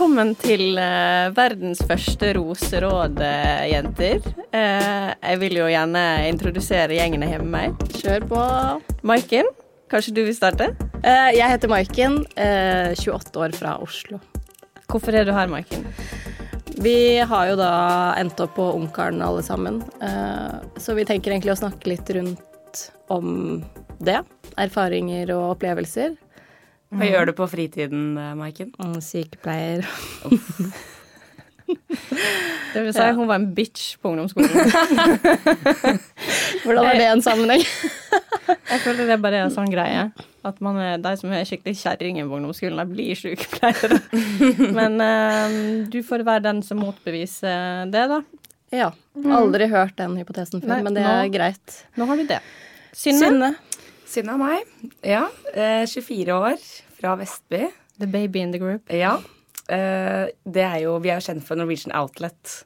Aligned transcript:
Velkommen 0.00 0.30
til 0.40 0.78
uh, 0.80 1.28
verdens 1.36 1.82
første 1.84 2.30
roseråd, 2.32 3.18
uh, 3.20 3.64
jenter. 3.68 4.22
Uh, 4.48 5.10
jeg 5.12 5.40
vil 5.42 5.58
jo 5.58 5.66
gjerne 5.68 6.04
introdusere 6.24 6.96
gjengen 6.96 7.20
jeg 7.26 7.34
har 7.34 7.42
med 7.44 7.52
meg. 7.52 7.82
Kjør 7.98 8.24
på. 8.30 8.44
Maiken, 9.04 9.50
kanskje 9.92 10.14
du 10.16 10.22
vil 10.24 10.32
starte? 10.32 10.70
Eh, 11.04 11.28
jeg 11.36 11.52
heter 11.52 11.68
Maiken, 11.68 12.16
eh, 12.32 12.94
28 12.96 13.42
år 13.44 13.58
fra 13.58 13.74
Oslo. 13.84 14.22
Hvorfor 14.88 15.20
er 15.20 15.28
du 15.28 15.34
her, 15.36 15.52
Maiken? 15.52 15.84
Vi 16.80 17.20
har 17.20 17.52
jo 17.52 17.60
da 17.60 17.74
endt 18.16 18.40
opp 18.40 18.56
på 18.56 18.70
Ungkaren 18.78 19.20
alle 19.20 19.44
sammen, 19.44 19.82
eh, 20.00 20.64
så 20.80 20.96
vi 20.96 21.04
tenker 21.04 21.36
egentlig 21.36 21.58
å 21.58 21.60
snakke 21.60 21.92
litt 21.92 22.08
rundt 22.16 22.86
om 23.12 23.60
det. 24.00 24.22
Erfaringer 24.56 25.36
og 25.36 25.58
opplevelser. 25.58 26.16
Hva 26.90 27.06
gjør 27.06 27.28
du 27.30 27.34
på 27.38 27.46
fritiden, 27.50 28.06
eh, 28.18 28.32
Maiken? 28.38 28.72
Mm, 28.82 28.98
Sykepleier. 29.04 29.86
Det 32.74 32.80
vil 32.82 32.92
si, 32.94 32.98
Ja. 32.98 33.12
hun 33.14 33.28
var 33.28 33.34
en 33.38 33.52
bitch 33.54 33.96
på 34.02 34.10
ungdomsskolen. 34.10 34.50
Hvordan 36.64 36.84
er 36.90 36.96
det 36.98 37.06
en 37.12 37.22
sammenheng? 37.22 37.62
Jeg 38.70 38.80
føler 38.82 39.06
det 39.06 39.20
bare 39.22 39.38
er 39.38 39.44
en 39.46 39.54
sånn 39.54 39.70
greie. 39.70 40.08
At 40.46 40.58
man 40.64 40.78
er, 40.82 40.96
de 41.02 41.12
som 41.20 41.30
er 41.34 41.44
skikkelig 41.46 41.76
kjerringer 41.78 42.26
på 42.26 42.34
ungdomsskolen, 42.40 42.80
de 42.80 42.86
blir 42.94 43.14
sykepleiere. 43.18 43.98
Men 44.74 44.92
eh, 45.04 45.46
du 45.92 46.00
får 46.06 46.24
være 46.26 46.42
den 46.48 46.58
som 46.66 46.78
motbeviser 46.82 47.86
det, 47.92 48.04
da. 48.16 48.20
Ja. 48.74 48.90
Aldri 49.38 49.66
hørt 49.70 49.94
den 49.98 50.16
hypotesen 50.18 50.62
før, 50.62 50.68
Nei, 50.74 50.82
men 50.86 50.94
det 50.98 51.04
er 51.06 51.22
nå- 51.26 51.32
greit. 51.34 51.66
Nå 51.98 52.02
har 52.10 52.16
du 52.18 52.24
det. 52.30 52.40
Synne. 52.94 53.26
Synne. 53.30 53.50
Synne 54.10 54.34
og 54.34 54.40
meg. 54.42 54.70
Ja. 55.06 55.26
Eh, 55.54 55.84
24 55.86 56.34
år, 56.34 56.64
fra 56.98 57.12
Vestby. 57.20 57.68
The 58.00 58.08
baby 58.10 58.42
in 58.42 58.50
the 58.54 58.58
group. 58.62 58.90
Ja. 58.90 59.18
Eh, 59.70 60.26
det 60.50 60.64
er 60.66 60.80
jo 60.82 60.96
Vi 61.04 61.12
er 61.12 61.20
jo 61.20 61.26
kjent 61.28 61.44
for 61.46 61.60
Norwegian 61.60 61.94
Outlet. 61.94 62.64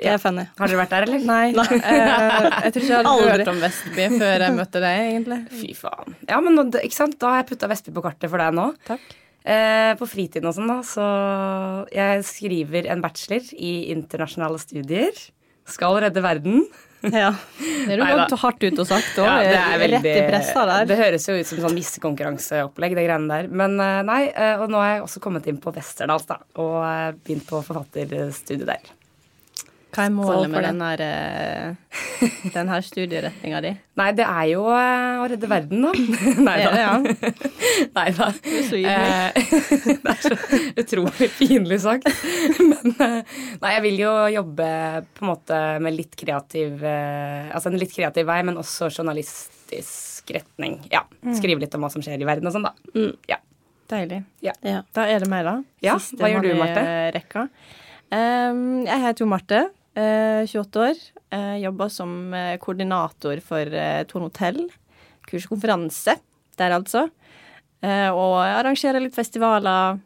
Det 0.00 0.06
er 0.06 0.20
funny. 0.22 0.44
Har 0.56 0.70
dere 0.70 0.78
vært 0.78 0.92
der, 0.94 1.04
eller? 1.08 1.24
Nei. 1.26 1.50
eh, 1.50 2.44
jeg 2.64 2.72
tror 2.72 2.84
ikke 2.84 2.92
jeg 2.92 2.96
hadde 3.00 3.10
Aldri. 3.10 3.30
hørt 3.34 3.50
om 3.52 3.58
Vestby 3.64 4.04
før 4.20 4.44
jeg 4.46 4.56
møtte 4.56 4.82
deg, 4.84 5.00
egentlig. 5.10 5.40
Fy 5.60 5.72
faen. 5.76 6.14
Ja, 6.30 6.38
men 6.46 6.60
ikke 6.78 6.96
sant? 6.96 7.18
Da 7.20 7.34
har 7.34 7.42
jeg 7.42 7.50
putta 7.50 7.68
Vestby 7.72 7.92
på 7.96 8.04
kartet 8.06 8.30
for 8.32 8.40
deg 8.40 8.54
nå. 8.56 8.68
Takk. 8.86 9.16
Eh, 9.40 9.90
på 9.96 10.06
fritiden 10.08 10.46
og 10.50 10.54
sånn, 10.56 10.68
da, 10.68 10.78
så 10.84 11.04
Jeg 11.96 12.24
skriver 12.28 12.88
en 12.92 13.00
bachelor 13.04 13.50
i 13.56 13.74
internasjonale 13.92 14.60
studier. 14.62 15.16
Skal 15.68 15.98
redde 16.06 16.22
verden. 16.24 16.64
Ja. 17.22 17.32
Det 17.60 17.94
er 17.94 18.00
du 18.00 18.04
gått 18.04 18.34
hardt 18.42 18.64
ut 18.64 18.80
og 18.82 18.88
sagt 18.88 19.18
òg. 19.22 19.26
Ja, 19.26 19.64
det 19.72 19.80
veldig, 19.80 20.00
Rett 20.04 20.18
i 20.20 20.24
pressa 20.28 20.64
der. 20.68 20.88
Det 20.90 20.98
høres 21.00 21.26
jo 21.30 21.36
ut 21.38 21.48
som 21.48 21.62
sånn 21.64 21.76
missekonkurranseopplegg, 21.78 22.96
det 22.98 23.06
greiene 23.08 23.30
der. 23.32 23.48
Men 23.62 23.76
eh, 23.80 24.00
nei, 24.06 24.20
eh, 24.30 24.60
og 24.60 24.72
nå 24.72 24.80
har 24.82 24.94
jeg 24.94 25.04
også 25.06 25.22
kommet 25.24 25.48
inn 25.50 25.60
på 25.62 25.72
Westerdals, 25.76 26.28
da. 26.28 26.40
Og 26.60 26.76
eh, 26.84 27.06
begynt 27.24 27.46
på 27.48 27.62
forfatterstudiet 27.64 28.68
der. 28.68 28.92
Hva 29.90 30.04
er 30.06 30.12
målet 30.14 30.50
med 30.52 30.62
den 30.62 30.82
her, 30.84 31.00
eh, 31.02 32.50
den 32.54 32.68
her 32.70 32.84
studieretninga 32.86 33.60
di? 33.64 33.72
Nei, 34.00 34.08
det 34.16 34.26
er 34.26 34.44
jo 34.52 34.62
eh, 34.70 35.18
å 35.18 35.26
redde 35.32 35.50
verden, 35.50 35.82
da. 35.82 35.90
nei 36.46 36.54
Det 36.60 36.68
det, 36.68 36.70
da. 36.70 36.82
ja. 36.84 36.94
Nei 37.98 38.06
da. 38.16 38.28
Eh, 38.70 39.34
det 40.04 40.12
er 40.12 40.20
så 40.22 40.36
utrolig 40.78 41.28
pinlig 41.36 41.80
sagt. 41.82 42.06
Men 42.60 42.94
nei, 43.00 43.72
jeg 43.74 43.82
vil 43.88 43.98
jo 44.04 44.12
jobbe 44.36 44.68
på 45.16 45.24
en 45.24 45.30
måte 45.30 45.58
med 45.82 45.96
litt 45.96 46.14
kreativ 46.18 46.84
Altså 46.86 47.70
en 47.70 47.78
litt 47.80 47.92
kreativ 47.94 48.28
vei, 48.30 48.38
men 48.46 48.60
også 48.60 48.88
journalistisk 48.92 50.30
retning. 50.34 50.78
Ja. 50.92 51.02
Mm. 51.24 51.34
Skrive 51.38 51.64
litt 51.64 51.74
om 51.76 51.84
hva 51.84 51.90
som 51.92 52.04
skjer 52.04 52.22
i 52.22 52.28
verden 52.28 52.48
og 52.48 52.54
sånn, 52.54 52.68
da. 52.68 53.08
Ja. 53.30 53.40
Deilig. 53.90 54.22
ja. 54.46 54.54
Da 54.94 55.08
er 55.10 55.24
det 55.24 55.30
meg, 55.30 55.44
da. 55.48 55.56
Ja, 55.82 55.96
hva 55.98 56.30
gjør 56.30 56.46
du, 56.46 56.52
Marte? 56.60 56.86
Rekka. 57.16 57.48
Um, 58.10 58.82
jeg 58.86 59.02
heter 59.04 59.24
jo 59.24 59.30
Marte. 59.30 59.60
Eh, 59.98 60.42
28 60.46 60.84
år. 60.84 61.00
Eh, 61.30 61.56
jobber 61.64 61.90
som 61.92 62.34
eh, 62.34 62.56
koordinator 62.62 63.40
for 63.44 63.80
eh, 63.82 64.02
Torn 64.10 64.28
hotell. 64.28 64.64
Kurs 65.28 65.46
og 65.46 65.56
konferanse 65.56 66.16
der, 66.60 66.76
altså. 66.76 67.06
Eh, 67.80 68.08
og 68.12 68.38
arrangerer 68.44 69.02
litt 69.02 69.16
festivaler. 69.16 70.00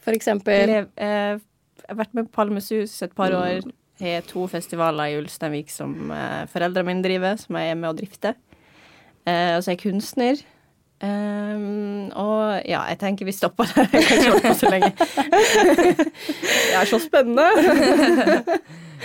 For 0.00 0.16
eksempel 0.16 0.70
Lev, 0.70 0.90
eh, 0.96 1.36
jeg 1.80 1.88
har 1.90 1.98
vært 2.04 2.16
med 2.16 2.28
på 2.28 2.36
Palmesus 2.38 3.00
et 3.02 3.14
par 3.16 3.34
år. 3.34 3.64
Har 4.00 4.22
to 4.28 4.46
festivaler 4.48 5.10
i 5.10 5.16
Ulsteinvik 5.20 5.68
som 5.68 5.92
uh, 6.08 6.46
foreldrene 6.48 6.86
mine 6.88 7.04
driver, 7.04 7.34
som 7.36 7.58
jeg 7.58 7.72
er 7.74 7.76
med 7.76 7.90
å 7.90 7.96
drifte. 7.98 8.32
Eh, 9.28 9.56
og 9.56 9.60
så 9.60 9.72
er 9.72 9.74
jeg 9.74 9.82
kunstner. 9.82 10.40
Um, 11.00 12.10
og 12.12 12.60
ja, 12.68 12.82
jeg 12.90 12.98
tenker 13.00 13.24
vi 13.24 13.32
stopper 13.32 13.70
der. 13.72 13.86
Jeg 13.94 14.04
kan 14.04 14.18
ikke 14.18 14.32
holde 14.34 14.42
på 14.44 14.54
så 14.58 14.68
lenge. 14.68 14.90
det 16.68 16.76
er 16.76 16.90
så 16.90 17.00
spennende. 17.02 17.48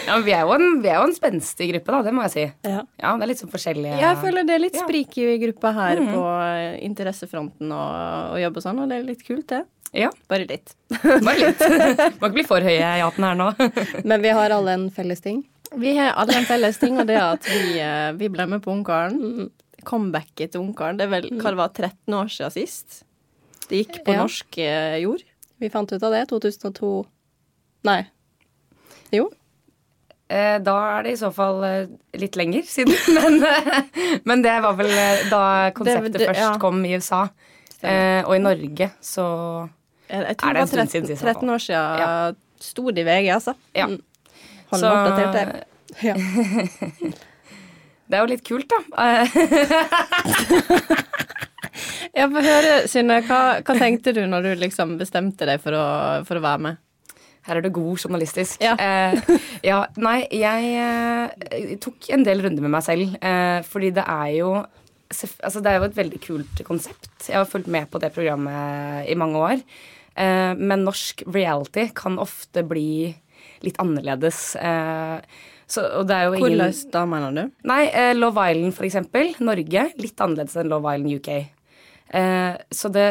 Ja, 0.06 0.18
men 0.18 0.26
vi 0.26 0.34
er, 0.36 0.42
jo 0.44 0.52
en, 0.52 0.82
vi 0.84 0.90
er 0.92 0.98
jo 1.00 1.06
en 1.08 1.14
spenstig 1.16 1.70
gruppe, 1.72 1.94
da. 1.94 2.02
Det 2.04 2.12
må 2.12 2.26
jeg 2.26 2.32
si. 2.34 2.42
Ja. 2.68 2.82
Ja, 3.00 3.14
Det 3.16 3.24
er 3.24 3.30
litt 3.32 3.40
sånn 3.40 3.52
forskjellige 3.54 4.02
Jeg 4.02 4.18
føler 4.20 4.44
det 4.44 4.58
er 4.58 4.62
litt 4.66 4.76
sprik 4.76 5.16
i 5.24 5.38
gruppa 5.46 5.72
her 5.78 6.02
på 6.04 6.24
eh, 6.44 6.76
interessefronten 6.84 7.72
og, 7.72 8.36
og 8.36 8.42
jobb 8.44 8.60
og 8.60 8.66
sånn, 8.66 8.82
og 8.84 8.92
det 8.92 8.98
er 9.00 9.08
litt 9.08 9.24
kult, 9.24 9.48
det. 9.54 9.62
Ja, 9.96 10.10
Bare 10.28 10.44
litt. 10.50 10.76
bare 11.00 11.38
litt. 11.40 11.64
Må 12.20 12.28
ikke 12.28 12.34
bli 12.36 12.44
for 12.52 12.68
høye 12.68 12.84
i 12.84 13.04
hatten 13.06 13.24
her 13.30 13.40
nå. 13.40 13.48
Men 14.04 14.20
vi 14.26 14.36
har 14.36 14.52
alle 14.52 14.76
en 14.76 14.90
felles 14.92 15.24
ting. 15.24 15.46
Vi 15.80 15.96
har 15.96 16.12
alle 16.20 16.36
en 16.42 16.48
felles 16.48 16.78
ting, 16.82 17.00
og 17.00 17.08
det 17.08 17.16
er 17.16 17.30
at 17.38 17.48
vi, 17.48 17.80
eh, 17.80 18.12
vi 18.20 18.30
ble 18.36 18.50
med 18.52 18.64
på 18.68 18.76
Ungkaren. 18.76 19.48
Comebacket 19.86 20.52
til 20.54 20.62
Ungkaren. 20.62 20.98
Det 21.00 21.06
er 21.08 21.14
vel 21.14 21.30
hva 21.40 21.52
det 21.54 21.60
var, 21.62 21.70
13 21.74 22.14
år 22.20 22.30
siden 22.34 22.52
sist. 22.56 23.04
Det 23.70 23.80
gikk 23.84 24.04
på 24.06 24.14
Ja. 24.14 24.22
norsk 24.26 24.58
eh, 24.62 24.98
jord. 25.04 25.24
Vi 25.62 25.70
fant 25.74 25.92
ut 25.94 26.04
av 26.04 26.12
det 26.14 26.26
2002 26.30 27.06
Nei. 27.86 28.02
Jo. 29.14 29.30
Eh, 30.28 30.58
Da 30.66 30.74
er 30.98 31.04
det 31.06 31.12
i 31.14 31.20
så 31.22 31.30
fall 31.34 31.64
eh, 31.64 31.88
litt 32.18 32.36
lenger 32.36 32.64
siden. 32.66 32.94
Men, 33.16 34.22
men 34.26 34.42
det 34.42 34.56
var 34.66 34.74
vel 34.80 34.90
da 35.30 35.42
konseptet 35.78 36.14
Det- 36.14 36.20
det- 36.26 36.30
først 36.34 36.42
ja. 36.42 36.58
kom 36.60 36.82
i 36.86 36.96
USA. 36.98 37.28
Eh, 37.86 38.24
og 38.26 38.34
i 38.36 38.40
Norge 38.42 38.88
så 39.02 39.70
Jeg, 40.10 40.22
jeg 40.26 40.36
Er 40.42 40.54
det 40.54 40.62
en 40.62 40.68
stund 40.68 40.90
siden 40.90 41.06
13, 41.06 41.16
sist, 41.16 41.22
13 41.24 41.50
år 41.50 41.62
siden. 41.62 42.00
Ja. 42.00 42.34
Sto 42.60 42.90
det 42.92 43.02
i 43.02 43.06
VG, 43.06 43.30
altså. 43.36 43.54
Ja. 43.76 43.86
Holder 44.72 44.82
Så- 44.82 44.96
meg 44.96 45.12
oppdatert 45.12 45.34
der. 45.34 45.64
Ja. 46.04 46.16
Det 48.06 48.18
er 48.18 48.22
jo 48.22 48.32
litt 48.32 48.46
kult, 48.46 48.70
da. 48.70 48.80
Jeg 52.16 52.32
får 52.32 52.46
høre, 52.48 52.74
Synne, 52.88 53.20
hva, 53.28 53.40
hva 53.66 53.76
tenkte 53.76 54.14
du 54.16 54.22
når 54.30 54.46
du 54.46 54.52
liksom 54.62 54.96
bestemte 55.00 55.48
deg 55.50 55.60
for 55.64 55.76
å, 55.76 55.86
for 56.28 56.40
å 56.40 56.44
være 56.46 56.62
med? 56.68 56.82
Her 57.46 57.60
er 57.60 57.66
det 57.66 57.74
god 57.76 58.02
journalistisk. 58.02 58.62
Ja. 58.64 58.74
Eh, 58.80 59.14
ja, 59.66 59.84
nei, 60.02 60.24
jeg 60.34 60.72
eh, 60.82 61.76
tok 61.82 62.10
en 62.16 62.24
del 62.26 62.42
runder 62.46 62.64
med 62.66 62.74
meg 62.74 62.86
selv, 62.86 63.18
eh, 63.20 63.60
fordi 63.68 63.94
det 64.00 64.06
er 64.06 64.32
jo 64.40 64.56
Altså, 65.16 65.62
det 65.62 65.70
er 65.70 65.78
jo 65.78 65.86
et 65.86 65.96
veldig 66.00 66.20
kult 66.20 66.62
konsept. 66.66 67.28
Jeg 67.30 67.38
har 67.38 67.46
fulgt 67.48 67.70
med 67.72 67.86
på 67.94 68.00
det 68.02 68.10
programmet 68.12 69.06
i 69.08 69.14
mange 69.16 69.38
år. 69.38 69.62
Eh, 70.18 70.54
men 70.58 70.84
norsk 70.84 71.22
reality 71.30 71.86
kan 71.96 72.18
ofte 72.20 72.64
bli 72.68 73.14
litt 73.64 73.78
annerledes. 73.80 74.56
Eh, 74.58 75.22
så, 75.68 75.82
og 76.00 76.08
det 76.08 76.16
er 76.16 76.28
jo 76.30 76.38
ingen 76.38 76.60
Hvordan 76.60 76.92
da, 76.94 77.04
mener 77.10 77.36
du? 77.36 77.52
Nei, 77.72 77.84
eh, 77.90 78.14
Love 78.18 78.46
Island 78.52 78.76
for 78.78 78.86
eksempel. 78.88 79.34
Norge. 79.42 79.88
Litt 79.98 80.22
annerledes 80.22 80.58
enn 80.62 80.70
Love 80.70 80.94
Island 80.94 81.20
UK. 81.20 81.30
Eh, 82.16 82.58
så 82.72 82.92
det, 82.94 83.06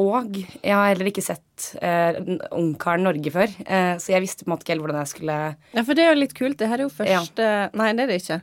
og 0.00 0.32
jeg 0.38 0.72
har 0.72 0.88
heller 0.88 1.10
ikke 1.10 1.22
sett 1.22 1.66
eh, 1.84 2.16
Ungkaren 2.56 3.04
Norge 3.04 3.30
før, 3.34 3.52
eh, 3.68 3.98
så 4.00 4.14
jeg 4.14 4.24
visste 4.24 4.46
på 4.46 4.48
en 4.48 4.54
måte 4.54 4.64
ikke 4.64 4.72
helt 4.72 4.86
hvordan 4.86 5.02
jeg 5.02 5.10
skulle 5.12 5.36
Ja, 5.76 5.82
for 5.84 5.92
det 5.98 6.06
er 6.06 6.14
jo 6.14 6.22
litt 6.22 6.32
kult. 6.38 6.56
Det 6.58 6.70
her 6.70 6.80
er 6.80 6.88
jo 6.88 6.94
første 6.94 7.50
Nei, 7.76 7.90
det 7.92 8.06
er 8.06 8.10
det 8.14 8.22
ikke. 8.22 8.40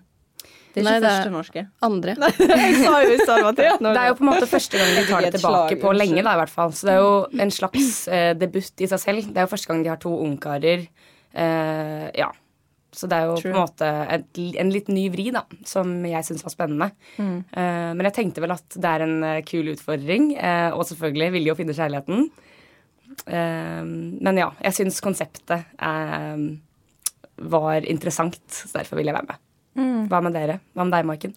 Det 0.75 0.83
er 0.83 0.85
ikke 0.85 0.91
Nei, 0.91 0.99
det 0.99 1.09
er- 1.09 1.17
første 1.17 1.33
norske. 1.33 1.65
Andre. 1.87 2.15
jeg 2.61 2.77
sa 2.83 3.01
jo 3.01 3.11
i 3.15 3.19
stad 3.23 3.49
at 3.49 3.59
det 3.59 3.67
Det 3.81 3.91
er 3.95 4.07
jo 4.11 4.15
på 4.19 4.25
en 4.27 4.29
måte 4.29 4.49
første 4.51 4.79
gang 4.81 4.93
de 4.93 5.03
tar 5.09 5.25
det 5.25 5.34
tilbake 5.40 5.81
på 5.81 5.93
lenge, 5.95 6.22
da, 6.22 6.34
i 6.35 6.41
hvert 6.43 6.53
fall. 6.53 6.73
Så 6.75 6.90
det 6.90 6.95
er 6.95 7.03
jo 7.03 7.43
en 7.47 7.53
slags 7.57 7.91
eh, 8.07 8.31
debut 8.37 8.85
i 8.85 8.90
seg 8.91 9.01
selv. 9.07 9.29
Det 9.31 9.40
er 9.41 9.47
jo 9.47 9.53
første 9.55 9.72
gang 9.72 9.84
de 9.85 9.93
har 9.93 10.01
to 10.03 10.11
ungkarer. 10.22 10.85
Eh, 11.34 12.07
ja. 12.19 12.29
Så 12.95 13.09
det 13.11 13.17
er 13.17 13.29
jo 13.29 13.35
True. 13.39 13.51
på 13.51 13.55
en 13.55 13.63
måte 13.65 13.87
et, 14.15 14.41
en 14.61 14.71
litt 14.71 14.89
ny 14.91 15.05
vri, 15.13 15.27
da, 15.35 15.43
som 15.67 15.91
jeg 16.07 16.27
syns 16.27 16.45
var 16.45 16.53
spennende. 16.53 16.89
Mm. 17.19 17.37
Uh, 17.51 17.91
men 17.97 18.07
jeg 18.07 18.17
tenkte 18.19 18.43
vel 18.43 18.55
at 18.55 18.77
det 18.79 18.91
er 18.91 19.05
en 19.05 19.15
eh, 19.27 19.41
kul 19.47 19.73
utfordring, 19.73 20.29
uh, 20.39 20.71
og 20.77 20.85
selvfølgelig 20.87 21.31
ville 21.35 21.51
jo 21.51 21.57
finne 21.59 21.75
kjærligheten. 21.75 22.29
Uh, 23.25 23.81
men 23.83 24.39
ja, 24.39 24.51
jeg 24.63 24.79
syns 24.79 25.01
konseptet 25.03 25.67
var 27.35 27.83
interessant, 27.83 28.39
så 28.47 28.71
derfor 28.77 28.95
ville 28.95 29.11
jeg 29.11 29.17
være 29.17 29.27
med. 29.33 29.43
Mm. 29.75 30.05
Hva 30.07 30.21
med 30.23 30.37
dere? 30.37 30.61
Hva 30.71 30.85
med 30.87 30.95
deg, 30.95 31.09
Maiken? 31.09 31.35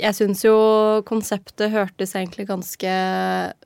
Jeg 0.00 0.16
syns 0.16 0.44
jo 0.44 0.54
konseptet 1.08 1.72
hørtes 1.72 2.12
egentlig 2.16 2.46
ganske 2.48 2.92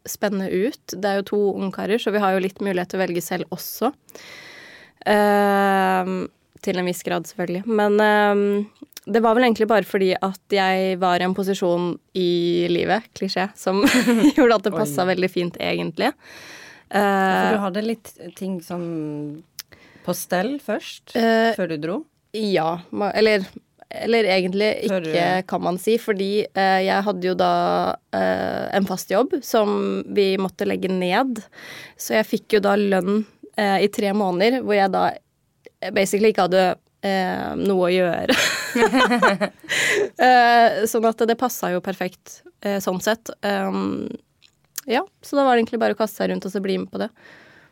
spennende 0.06 0.46
ut. 0.50 0.94
Det 0.94 1.10
er 1.10 1.19
jo 1.20 1.26
to 1.32 1.40
ungkarer, 1.58 1.98
så 1.98 2.14
vi 2.14 2.22
har 2.22 2.34
jo 2.34 2.42
litt 2.42 2.62
mulighet 2.62 2.92
til 2.92 3.00
å 3.00 3.02
velge 3.02 3.22
selv 3.22 3.50
også. 3.54 3.90
Eh, 5.05 6.15
til 6.65 6.81
en 6.81 6.89
viss 6.89 7.05
grad, 7.05 7.29
selvfølgelig. 7.29 7.67
Men 7.69 8.01
uh, 8.01 8.89
det 9.05 9.21
var 9.21 9.37
vel 9.37 9.45
egentlig 9.45 9.69
bare 9.69 9.85
fordi 9.85 10.15
at 10.17 10.55
jeg 10.56 10.99
var 11.03 11.21
i 11.21 11.27
en 11.27 11.37
posisjon 11.37 11.93
i 12.17 12.67
livet, 12.73 13.11
klisjé, 13.17 13.51
som 13.59 13.83
gjorde 14.37 14.61
at 14.61 14.69
det 14.69 14.77
passa 14.77 15.05
veldig 15.09 15.31
fint, 15.33 15.61
egentlig. 15.61 16.15
For 16.15 16.55
Eh, 16.95 17.53
du 17.55 17.59
hadde 17.62 17.83
litt 17.83 18.11
ting 18.39 18.59
som 18.62 18.83
på 20.05 20.15
stell 20.15 20.59
først, 20.62 21.15
Eh, 21.17 21.55
før 21.56 21.73
du 21.73 21.77
dro? 21.81 21.97
Ja, 22.37 22.81
eller, 23.15 23.47
eller 23.89 24.29
egentlig 24.29 24.69
ikke, 24.91 25.47
kan 25.49 25.62
man 25.65 25.79
si. 25.79 25.97
Fordi 25.99 26.45
eh, 26.45 26.81
jeg 26.85 27.06
hadde 27.06 27.27
jo 27.31 27.35
da 27.39 27.97
eh, 28.12 28.77
en 28.77 28.87
fast 28.87 29.11
jobb 29.11 29.39
som 29.43 30.05
vi 30.15 30.35
måtte 30.39 30.69
legge 30.69 30.93
ned. 30.93 31.41
Så 31.97 32.19
jeg 32.19 32.29
fikk 32.29 32.59
jo 32.59 32.65
da 32.69 32.77
lønn 32.77 33.25
eh, 33.56 33.85
i 33.87 33.91
tre 33.93 34.12
måneder, 34.17 34.62
hvor 34.65 34.77
jeg 34.77 34.93
da 34.95 35.05
basically 35.95 36.33
ikke 36.33 36.47
hadde 36.47 36.65
eh, 37.05 37.53
noe 37.61 37.89
å 37.89 37.93
gjøre. 37.93 38.37
eh, 40.27 40.85
sånn 40.91 41.09
at 41.11 41.25
det 41.29 41.39
passa 41.41 41.73
jo 41.75 41.83
perfekt 41.85 42.41
eh, 42.65 42.81
sånn 42.83 43.01
sett. 43.05 43.33
Um, 43.45 44.09
ja, 44.89 45.05
så 45.23 45.37
da 45.39 45.45
var 45.45 45.55
det 45.55 45.65
egentlig 45.65 45.83
bare 45.83 45.97
å 45.97 46.01
kaste 46.01 46.23
seg 46.23 46.33
rundt 46.33 46.47
og 46.49 46.53
så 46.53 46.62
bli 46.65 46.79
med 46.83 46.91
på 46.93 47.01
det. 47.03 47.11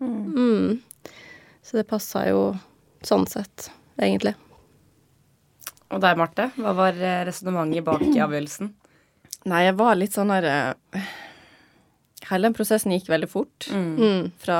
Mm. 0.02 0.80
Så 1.62 1.78
det 1.78 1.88
passa 1.88 2.24
jo 2.28 2.52
sånn 3.06 3.26
sett, 3.30 3.70
egentlig. 4.00 4.34
Og 5.92 6.00
deg, 6.00 6.16
Marte? 6.16 6.48
Hva 6.56 6.72
var 6.76 6.96
eh, 6.96 7.24
resonnementet 7.28 7.84
bak 7.86 8.04
i 8.06 8.20
avgjørelsen? 8.22 8.72
Nei, 9.50 9.66
jeg 9.66 9.76
var 9.76 9.98
litt 9.98 10.14
sånn 10.14 10.32
herre 10.32 10.56
eh, 10.96 11.12
Hele 12.32 12.48
den 12.48 12.56
prosessen 12.56 12.94
gikk 12.94 13.10
veldig 13.12 13.28
fort. 13.30 13.68
Mm. 13.70 14.32
Fra 14.40 14.58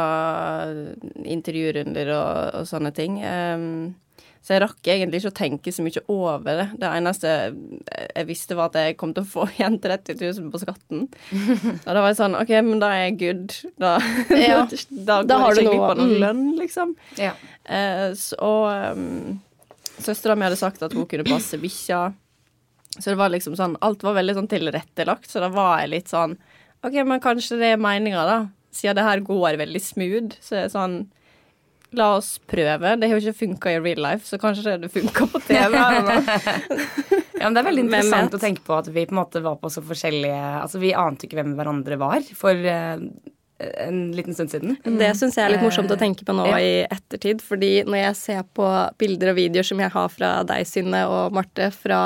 intervjurunder 1.25 2.13
og, 2.15 2.61
og 2.61 2.71
sånne 2.71 2.93
ting. 2.97 3.19
Um, 3.25 3.95
så 4.43 4.57
jeg 4.57 4.63
rakk 4.65 4.89
egentlig 4.91 5.21
ikke 5.21 5.31
å 5.31 5.39
tenke 5.39 5.73
så 5.75 5.85
mye 5.87 6.01
over 6.11 6.57
det. 6.59 6.65
Det 6.83 6.89
eneste 6.91 7.31
jeg 7.31 8.27
visste, 8.27 8.57
var 8.59 8.73
at 8.73 8.79
jeg 8.81 8.97
kom 8.99 9.13
til 9.15 9.23
å 9.23 9.31
få 9.31 9.45
igjen 9.53 9.77
30 9.83 10.19
000 10.19 10.49
på 10.51 10.61
skatten. 10.65 11.05
Og 11.87 11.87
da 11.87 12.01
var 12.01 12.09
jeg 12.11 12.19
sånn 12.19 12.35
OK, 12.41 12.51
men 12.67 12.83
da 12.83 12.91
er 12.91 13.05
jeg 13.05 13.21
good. 13.21 13.55
Da, 13.79 13.93
Ja. 14.35 14.65
da 14.91 15.21
Da 15.31 15.39
går 15.45 15.61
jeg 15.61 15.69
ikke 15.69 15.77
glipp 15.77 15.87
av 15.93 16.01
noen 16.01 16.17
mm. 16.17 16.23
lønn, 16.25 16.43
liksom. 16.59 16.97
Ja. 17.23 17.37
Eh, 17.63 18.09
så, 18.19 18.51
um, 18.99 19.39
søstera 20.03 20.35
mi 20.35 20.49
hadde 20.49 20.59
sagt 20.59 20.83
at 20.83 20.99
hun 20.99 21.07
kunne 21.07 21.29
passe 21.29 21.63
bikkja. 21.63 22.09
Så 22.99 23.13
det 23.13 23.21
var 23.23 23.31
liksom 23.33 23.55
sånn 23.57 23.79
Alt 23.81 24.03
var 24.05 24.19
veldig 24.19 24.35
sånn 24.37 24.51
tilrettelagt, 24.51 25.31
så 25.31 25.41
da 25.41 25.53
var 25.55 25.79
jeg 25.85 25.95
litt 25.95 26.11
sånn 26.11 26.35
OK, 26.83 26.97
men 27.07 27.21
kanskje 27.23 27.59
det 27.61 27.73
er 27.75 27.81
meninga, 27.83 28.23
da. 28.27 28.39
Siden 28.75 28.97
det 28.99 29.05
her 29.07 29.21
går 29.27 29.59
veldig 29.61 29.83
smooth, 29.85 30.39
så 30.43 30.57
er 30.57 30.65
det 30.69 30.73
sånn 30.77 31.03
La 31.93 32.07
oss 32.17 32.39
prøve. 32.49 32.95
Det 32.97 33.05
har 33.11 33.19
jo 33.21 33.29
ikke 33.29 33.37
funka 33.43 33.73
i 33.75 33.81
real 33.85 33.99
life, 34.01 34.25
så 34.25 34.39
kanskje 34.41 34.79
det 34.81 34.89
funka 34.95 35.27
på 35.29 35.43
TV. 35.45 35.77
Ja, 37.43 37.49
men 37.51 37.57
Det 37.57 37.61
er 37.61 37.67
veldig 37.67 37.83
interessant 37.89 38.35
å 38.37 38.39
tenke 38.41 38.63
på 38.63 38.77
at 38.79 38.87
vi 38.95 39.03
på 39.03 39.13
en 39.17 39.19
måte 39.19 39.41
var 39.43 39.57
på 39.59 39.67
så 39.73 39.83
forskjellige 39.83 40.37
Altså, 40.63 40.79
Vi 40.79 40.93
ante 40.95 41.27
ikke 41.27 41.41
hvem 41.41 41.57
hverandre 41.59 41.97
var 41.99 42.23
for 42.39 42.55
eh, 42.55 43.03
en 43.83 43.99
liten 44.15 44.37
stund 44.39 44.53
siden. 44.55 44.77
Det 44.85 45.09
syns 45.19 45.37
jeg 45.37 45.45
er 45.49 45.57
litt 45.57 45.65
morsomt 45.67 45.91
å 45.91 45.97
Eh, 45.97 46.01
tenke 46.05 46.25
på 46.29 46.37
nå 46.39 46.47
ja. 46.49 46.61
i 46.63 46.71
ettertid. 46.87 47.43
Fordi 47.43 47.73
når 47.89 47.99
jeg 48.05 48.17
ser 48.21 48.47
på 48.55 48.69
bilder 48.99 49.33
og 49.35 49.39
videoer 49.41 49.67
som 49.67 49.83
jeg 49.83 49.91
har 49.95 50.09
fra 50.15 50.31
deg, 50.47 50.65
Synne 50.71 51.03
og 51.11 51.35
Marte, 51.37 51.69
fra 51.75 52.01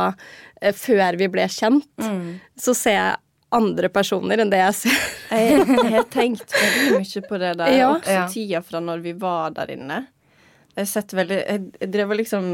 eh, 0.63 0.73
før 0.77 1.21
vi 1.21 1.29
ble 1.37 1.47
kjent, 1.53 1.87
Mm. 2.01 2.41
så 2.59 2.75
ser 2.77 2.97
jeg 2.97 3.15
andre 3.53 3.89
personer 3.89 4.39
enn 4.43 4.51
det 4.51 4.59
jeg 4.59 4.75
ser. 4.75 4.97
Jeg 5.31 5.93
har 5.95 6.09
tenkt 6.11 6.51
veldig 6.63 6.99
mye 6.99 7.23
på 7.29 7.39
det 7.39 7.53
der, 7.61 7.73
Ja. 7.77 7.93
også 7.95 8.11
Ja. 8.17 8.27
tida 8.29 8.63
fra 8.63 8.81
når 8.81 9.03
vi 9.05 9.13
var 9.13 9.51
der 9.51 9.71
inne. 9.77 10.07
Jeg 10.77 10.83
har 10.83 10.91
sett 10.91 11.15
veldig 11.15 11.39
Jeg, 11.47 11.63
jeg 11.81 11.91
drev 11.93 12.11
og 12.11 12.17
liksom 12.21 12.51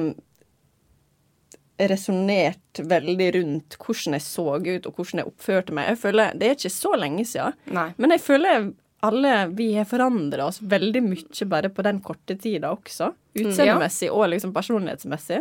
resonnert 1.82 2.78
veldig 2.86 3.26
rundt 3.34 3.76
hvordan 3.80 4.14
jeg 4.14 4.22
så 4.22 4.44
ut, 4.60 4.86
og 4.86 4.94
hvordan 4.94 5.18
jeg 5.22 5.26
oppførte 5.32 5.74
meg. 5.74 5.88
Jeg 5.88 5.98
føler, 5.98 6.34
Det 6.38 6.46
er 6.48 6.54
ikke 6.54 6.70
så 6.70 6.92
lenge 7.00 7.24
siden, 7.26 7.54
Nei. 7.72 7.88
men 7.98 8.10
jeg 8.10 8.20
føler 8.20 8.72
alle 9.02 9.32
vi 9.58 9.70
har 9.74 9.86
forandra 9.90 10.44
oss 10.46 10.60
veldig 10.62 11.00
mye 11.02 11.46
bare 11.50 11.68
på 11.74 11.82
den 11.86 11.98
korte 12.04 12.36
tida 12.38 12.70
også. 12.74 13.08
Utseendemessig 13.32 14.10
og 14.12 14.26
liksom 14.28 14.50
personlighetsmessig. 14.52 15.38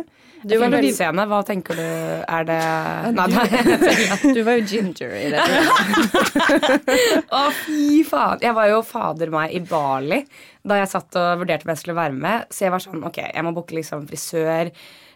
Du 0.48 0.54
var 0.58 0.70
veldig 0.72 0.90
utseende. 0.94 1.26
Hva 1.28 1.42
tenker 1.44 1.76
du? 1.76 1.82
Er 1.84 2.46
det 2.48 2.56
Nei, 3.14 3.26
du, 3.28 4.32
Du 4.38 4.40
var 4.46 4.56
jo 4.56 4.64
ginger 4.70 5.12
i 5.12 5.26
det. 5.34 5.42
Å, 7.36 7.42
fy 7.62 8.00
faen. 8.08 8.40
Jeg 8.42 8.56
var 8.56 8.70
jo 8.72 8.80
fader 8.86 9.32
meg 9.34 9.54
i 9.56 9.60
Bali 9.68 10.22
da 10.62 10.76
jeg 10.78 10.90
satt 10.92 11.16
og 11.18 11.40
vurderte 11.42 11.66
om 11.66 11.72
jeg 11.74 11.80
skulle 11.82 11.98
være 11.98 12.16
med. 12.16 12.46
Så 12.54 12.64
jeg 12.66 12.72
var 12.74 12.82
sånn, 12.84 13.02
ok, 13.08 13.18
jeg 13.28 13.44
må 13.46 13.52
booke 13.56 13.74
liksom 13.76 14.04
frisør. 14.10 14.70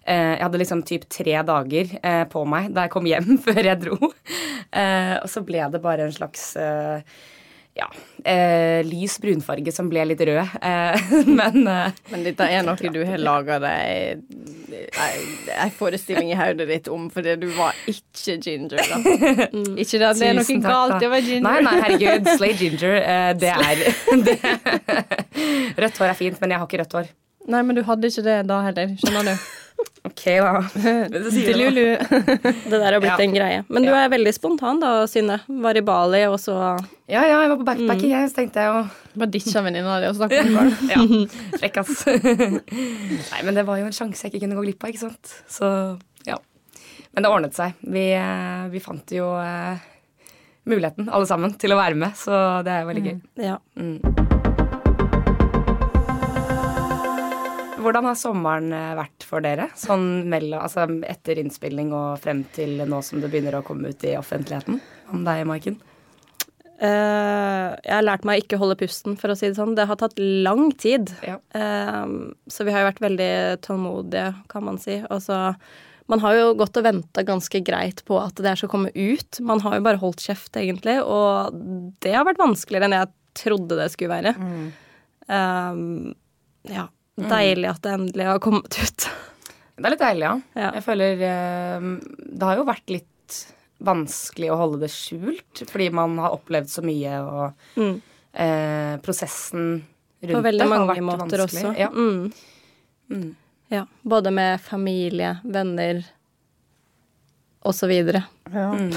Eh, 0.06 0.32
Jeg 0.36 0.42
hadde 0.44 0.60
liksom 0.62 0.82
typ 0.86 1.06
tre 1.10 1.38
dager 1.46 1.96
eh, 2.02 2.24
på 2.30 2.42
meg 2.46 2.68
da 2.74 2.84
jeg 2.86 2.92
kom 2.94 3.06
hjem 3.08 3.38
før 3.46 3.62
jeg 3.72 3.80
dro. 3.84 4.12
Eh, 4.70 5.16
Og 5.22 5.30
så 5.32 5.42
ble 5.46 5.64
det 5.72 5.80
bare 5.82 6.06
en 6.10 6.14
slags 6.14 6.52
ja, 7.76 7.86
eh, 8.24 8.80
lys 8.88 9.18
brunfarge 9.20 9.72
som 9.74 9.90
ble 9.92 10.04
litt 10.08 10.22
rød. 10.24 10.54
Eh, 10.64 11.10
Men 11.38 11.66
eh, 11.68 11.98
Men 12.12 12.22
dette 12.24 12.46
er 12.48 12.64
noe 12.64 12.92
du 12.94 13.02
har 13.04 13.20
laga 13.20 13.58
deg 13.60 14.22
ei 14.96 15.68
forestilling 15.76 16.30
i 16.32 16.38
hodet 16.38 16.66
ditt 16.70 16.88
om, 16.92 17.06
fordi 17.12 17.34
du 17.40 17.46
var 17.56 17.76
ikke 17.90 18.38
ginger, 18.42 18.80
da. 18.80 18.98
Ikke 19.76 20.00
det 20.00 20.08
at 20.08 20.18
det 20.20 20.30
er 20.30 20.38
noe 20.40 20.46
takk, 20.48 20.64
galt 20.66 21.04
i 21.04 21.06
å 21.08 21.12
være 21.12 21.26
ginger. 21.28 21.44
Nei, 21.46 21.60
nei, 21.68 21.76
herregud. 21.84 22.32
Slay 22.40 22.56
ginger. 22.58 22.96
eh, 23.02 23.30
Det 23.38 23.52
er 23.52 23.84
det. 24.26 24.36
Rødt 25.76 26.00
hår 26.02 26.10
er 26.10 26.18
fint, 26.18 26.40
men 26.42 26.54
jeg 26.56 26.62
har 26.62 26.66
ikke 26.68 26.80
rødt 26.82 26.98
hår. 27.00 27.12
Nei, 27.46 27.60
men 27.62 27.76
du 27.78 27.82
hadde 27.86 28.08
ikke 28.10 28.24
det 28.26 28.40
da 28.48 28.58
heller, 28.66 28.96
skjønner 29.04 29.28
du. 29.30 29.46
Ok, 30.06 30.22
da. 30.40 30.60
Delulu. 31.10 31.96
Det 32.70 32.78
der 32.78 32.92
har 32.92 33.00
blitt 33.02 33.10
Ja. 33.10 33.24
en 33.24 33.34
greie. 33.34 33.64
Men 33.68 33.84
du 33.84 33.90
er 33.92 34.08
veldig 34.12 34.32
spontan 34.36 34.78
da, 34.80 34.92
Synne. 35.10 35.40
Var 35.48 35.80
i 35.80 35.82
Bali, 35.84 36.22
og 36.30 36.38
så 36.40 36.54
Ja, 37.10 37.22
ja, 37.26 37.40
jeg 37.42 37.50
var 37.52 37.58
på 37.60 37.66
backpacking, 37.66 38.12
jeg, 38.14 38.30
så 38.30 38.38
tenkte 38.40 38.62
jeg 38.62 38.70
jo 38.72 38.84
Bare 39.20 39.30
ditcha 39.34 39.62
venninna 39.66 39.98
di 40.02 40.08
og 40.10 40.16
snakka 40.18 40.40
om 40.46 40.54
barn. 40.56 40.72
Ja, 40.92 41.58
frekk, 41.58 41.80
ass. 41.82 42.04
Nei, 42.06 43.42
men 43.44 43.56
det 43.58 43.66
var 43.68 43.80
jo 43.82 43.88
en 43.88 43.96
sjanse 43.96 44.26
jeg 44.26 44.34
ikke 44.34 44.44
kunne 44.46 44.58
gå 44.60 44.64
glipp 44.68 44.84
av, 44.86 44.92
ikke 44.94 45.04
sant. 45.06 45.34
Så 45.50 45.70
ja. 46.28 46.38
Men 47.12 47.24
det 47.26 47.32
ordnet 47.32 47.56
seg. 47.56 47.76
Vi, 47.82 48.06
eh, 48.16 48.66
vi 48.72 48.82
fant 48.84 49.16
jo 49.16 49.30
uh, 49.40 49.76
muligheten, 50.68 51.08
alle 51.08 51.28
sammen, 51.30 51.56
til 51.60 51.72
å 51.72 51.80
være 51.80 51.96
med, 51.96 52.12
så 52.20 52.62
det 52.66 52.76
er 52.76 52.88
veldig 52.90 53.04
gøy. 53.08 53.18
Ja. 53.48 53.56
Mm. 53.80 54.25
Hvordan 57.86 58.08
har 58.08 58.16
sommeren 58.18 58.72
eh, 58.74 58.94
vært 58.98 59.24
for 59.26 59.44
dere? 59.44 59.68
Sånn 59.78 60.24
mellom, 60.30 60.58
altså 60.64 60.88
etter 61.06 61.38
innspilling 61.38 61.92
og 61.94 62.16
frem 62.18 62.40
til 62.56 62.80
nå 62.82 62.98
som 63.06 63.20
det 63.22 63.30
begynner 63.30 63.60
å 63.60 63.66
komme 63.66 63.92
ut 63.94 64.06
i 64.06 64.16
offentligheten? 64.18 64.80
Om 65.14 65.22
deg, 65.26 65.44
Maiken? 65.46 65.76
Uh, 66.76 67.72
jeg 67.80 67.94
har 67.94 68.04
lært 68.04 68.26
meg 68.26 68.40
å 68.40 68.42
ikke 68.42 68.58
holde 68.60 68.76
pusten, 68.80 69.14
for 69.16 69.30
å 69.30 69.36
si 69.38 69.46
det 69.46 69.56
sånn. 69.56 69.76
Det 69.78 69.86
har 69.86 70.00
tatt 70.00 70.18
lang 70.18 70.66
tid. 70.74 71.14
Ja. 71.24 71.38
Uh, 71.54 72.34
så 72.50 72.66
vi 72.66 72.74
har 72.74 72.82
jo 72.82 72.88
vært 72.90 73.04
veldig 73.06 73.30
tålmodige, 73.64 74.32
kan 74.50 74.66
man 74.66 74.82
si. 74.82 74.98
Og 75.06 75.22
så 75.24 75.38
Man 76.06 76.20
har 76.22 76.36
jo 76.36 76.50
gått 76.54 76.76
og 76.78 76.84
venta 76.86 77.24
ganske 77.26 77.58
greit 77.66 78.04
på 78.06 78.18
at 78.22 78.38
det 78.38 78.46
her 78.46 78.58
skal 78.60 78.70
komme 78.70 78.92
ut. 78.94 79.40
Man 79.42 79.62
har 79.64 79.74
jo 79.74 79.86
bare 79.86 79.98
holdt 79.98 80.22
kjeft, 80.22 80.54
egentlig, 80.54 81.00
og 81.02 81.56
det 82.02 82.12
har 82.14 82.22
vært 82.28 82.38
vanskeligere 82.38 82.86
enn 82.86 82.94
jeg 82.94 83.10
trodde 83.42 83.78
det 83.80 83.88
skulle 83.90 84.14
være. 84.14 84.36
Eh, 85.26 85.80
ja. 86.70 86.84
Deilig 87.16 87.68
at 87.70 87.80
det 87.82 87.92
endelig 87.96 88.26
har 88.28 88.38
kommet 88.44 88.76
ut. 88.82 89.06
Det 89.76 89.84
er 89.84 89.92
litt 89.94 90.00
deilig, 90.02 90.24
ja. 90.26 90.34
Ja. 90.56 90.70
Jeg 90.76 90.84
føler 90.84 91.22
eh, 91.24 91.86
Det 92.36 92.42
har 92.48 92.56
jo 92.60 92.64
vært 92.68 92.92
litt 92.92 93.36
vanskelig 93.84 94.50
å 94.52 94.56
holde 94.56 94.78
det 94.84 94.90
skjult, 94.92 95.62
fordi 95.68 95.90
man 95.92 96.14
har 96.22 96.32
opplevd 96.36 96.68
så 96.72 96.84
mye, 96.84 97.18
og 97.20 97.52
Mm. 97.76 98.00
eh, 98.34 98.96
prosessen 99.04 99.82
rundt 100.22 100.32
På 100.32 100.42
veldig 100.42 100.58
det 100.60 100.68
har 100.68 100.78
mange 100.78 100.94
vært 100.94 101.04
måter 101.04 101.38
vanskelig. 101.44 101.64
også. 101.64 101.78
Ja. 101.78 101.88
Mm. 101.90 102.32
Mm. 103.10 103.34
Ja, 103.70 103.84
både 104.04 104.30
med 104.32 104.60
familie, 104.60 105.40
venner 105.44 106.04
og 107.66 107.74
så 107.74 107.88
videre. 107.90 108.24
Ja. 108.52 108.72
Mm. 108.76 108.92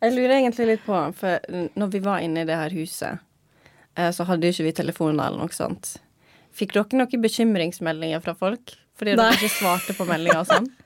Jeg 0.00 0.12
lurer 0.14 0.36
egentlig 0.38 0.66
litt 0.66 0.84
på, 0.86 0.98
for 1.18 1.40
når 1.74 1.90
vi 1.90 1.98
var 2.04 2.20
inne 2.22 2.42
i 2.44 2.44
det 2.48 2.54
her 2.56 2.70
huset, 2.70 3.18
eh, 3.96 4.10
så 4.14 4.24
hadde 4.28 4.46
jo 4.46 4.52
ikke 4.54 4.68
vi 4.68 4.72
telefoner 4.84 5.26
eller 5.26 5.38
noe 5.42 5.48
sånt. 5.54 5.96
Fikk 6.58 6.72
dere 6.74 6.98
noen 6.98 7.22
bekymringsmeldinger 7.22 8.22
fra 8.24 8.34
folk? 8.38 8.74
Fordi 8.98 9.14
dere 9.18 9.36
ikke 9.38 9.50
svarte 9.54 9.94
på 9.94 10.06
meldinger 10.08 10.40
og 10.42 10.48
sånn? 10.50 10.66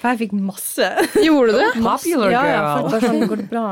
For 0.00 0.08
jeg 0.12 0.18
fikk 0.22 0.32
masse. 0.38 0.86
Gjorde 1.20 1.52
du 1.52 1.58
det? 1.60 1.70
Popular 1.82 2.30
ja, 2.32 2.42
ja, 2.48 2.60
for 2.78 2.88
bare 2.94 3.00
sånn, 3.10 3.26
går 3.28 3.40
det 3.42 3.46
bra 3.50 3.64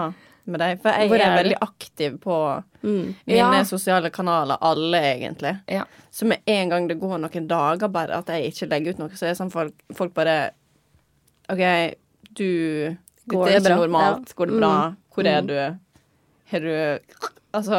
med 0.44 0.60
deg? 0.60 0.80
For 0.82 0.92
jeg 0.92 1.08
er, 1.14 1.22
er 1.24 1.36
veldig 1.42 1.58
aktiv 1.64 2.16
på 2.24 2.38
Mm. 2.84 3.14
mine 3.24 3.38
Ja. 3.38 3.62
sosiale 3.64 4.10
kanaler, 4.12 4.58
alle 4.60 4.98
egentlig. 5.14 5.54
Ja. 5.72 5.86
Så 6.12 6.26
med 6.28 6.42
en 6.46 6.68
gang 6.68 6.86
det 6.90 6.98
går 7.00 7.16
noen 7.22 7.46
dager 7.48 7.88
bare 7.88 8.18
at 8.18 8.26
jeg 8.28 8.50
ikke 8.52 8.68
legger 8.68 8.90
ut 8.92 8.98
noe, 9.00 9.08
så 9.16 9.24
er 9.24 9.30
det 9.32 9.38
sånn 9.38 9.52
folk, 9.54 9.72
folk 9.96 10.12
bare 10.14 10.50
OK, 11.48 11.94
du 12.36 12.96
Går 13.26 13.46
Det 13.46 13.54
er 13.54 13.60
ikke 13.60 13.68
bra? 13.70 13.76
normalt. 13.86 14.28
Ja. 14.28 14.34
Går 14.36 14.46
det 14.52 14.58
bra? 14.60 14.72
Mm. 14.90 14.96
Hvor 15.14 15.26
er 15.30 15.40
Mm. 15.40 15.46
du? 15.46 15.78
Har 16.50 16.60
du 16.60 16.98
Altså 17.54 17.78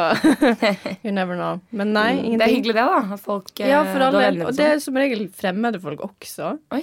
You 1.04 1.12
never 1.12 1.36
know. 1.36 1.60
Men 1.76 1.92
nei, 1.96 2.08
ingenting. 2.16 2.38
Det 2.40 2.46
er 2.46 2.54
hyggelig 2.54 2.76
det, 2.78 2.86
da. 2.88 3.18
Folk 3.20 3.52
eh, 3.60 3.68
Ja, 3.70 3.82
for 3.84 4.00
alle. 4.00 4.06
har 4.06 4.08
all 4.08 4.16
del. 4.22 4.38
venner 4.40 4.50
Og 4.50 4.56
det 4.56 4.70
er 4.72 4.80
som 4.82 4.96
regel 5.02 5.26
fremmede 5.36 5.80
folk 5.82 6.00
også. 6.06 6.54
Oi. 6.72 6.82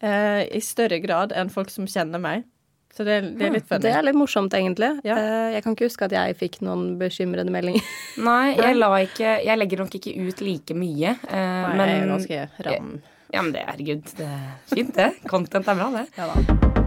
Eh, 0.00 0.46
I 0.56 0.62
større 0.64 1.00
grad 1.02 1.34
enn 1.36 1.50
folk 1.52 1.72
som 1.74 1.88
kjenner 1.90 2.22
meg. 2.22 2.46
Så 2.90 3.04
det, 3.06 3.20
det 3.38 3.46
er 3.46 3.52
litt 3.54 3.68
funny. 3.68 3.84
Det 3.84 3.90
er 3.94 4.02
litt 4.02 4.16
morsomt, 4.18 4.54
egentlig. 4.56 4.88
Ja. 5.06 5.14
Eh, 5.20 5.52
Jeg 5.54 5.62
kan 5.66 5.76
ikke 5.76 5.86
huske 5.90 6.08
at 6.08 6.14
jeg 6.16 6.38
fikk 6.40 6.60
noen 6.66 6.96
bekymrede 6.98 7.52
meldinger. 7.54 7.84
Nei, 8.30 8.56
jeg, 8.58 8.78
la 8.80 8.88
ikke, 9.04 9.36
jeg 9.46 9.60
legger 9.62 9.84
nok 9.84 9.94
ikke 10.00 10.16
ut 10.26 10.42
like 10.46 10.74
mye. 10.74 11.14
eh, 11.28 11.38
Nei, 11.38 11.76
men, 11.78 11.86
jeg 11.92 12.02
er 12.02 12.12
ganske 12.16 12.42
ram. 12.66 12.90
Ja, 13.30 13.44
men 13.46 13.52
det 13.54 13.62
er 13.62 13.70
herregud. 13.74 14.10
Det 14.18 14.26
er 14.26 14.52
fint, 14.74 14.94
det. 14.98 15.10
Content 15.30 15.70
er 15.70 15.78
bra, 15.84 15.90
det. 16.00 16.06
Ja 16.18 16.32
da. 16.32 16.79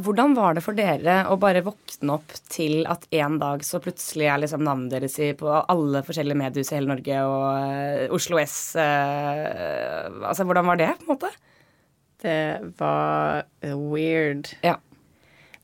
Hvordan 0.00 0.34
var 0.36 0.56
det 0.56 0.62
for 0.64 0.76
dere 0.76 1.22
å 1.28 1.36
bare 1.40 1.62
våkne 1.66 2.16
opp 2.16 2.32
til 2.52 2.84
at 2.88 3.06
en 3.20 3.38
dag 3.40 3.64
så 3.66 3.80
plutselig 3.82 4.28
er 4.30 4.42
liksom 4.42 4.64
navnet 4.64 4.94
deres 4.94 5.18
i, 5.20 5.32
på 5.36 5.50
alle 5.50 6.02
forskjellige 6.06 6.40
mediehus 6.40 6.72
i 6.72 6.78
hele 6.78 6.92
Norge 6.92 7.22
og 7.28 7.46
eh, 7.60 8.04
Oslo 8.14 8.40
S 8.40 8.58
eh, 8.80 10.06
Altså, 10.24 10.46
hvordan 10.48 10.68
var 10.70 10.80
det, 10.80 10.92
på 11.00 11.08
en 11.08 11.12
måte? 11.14 11.32
Det 12.20 12.40
var 12.78 13.46
weird. 13.62 14.52
Ja. 14.64 14.76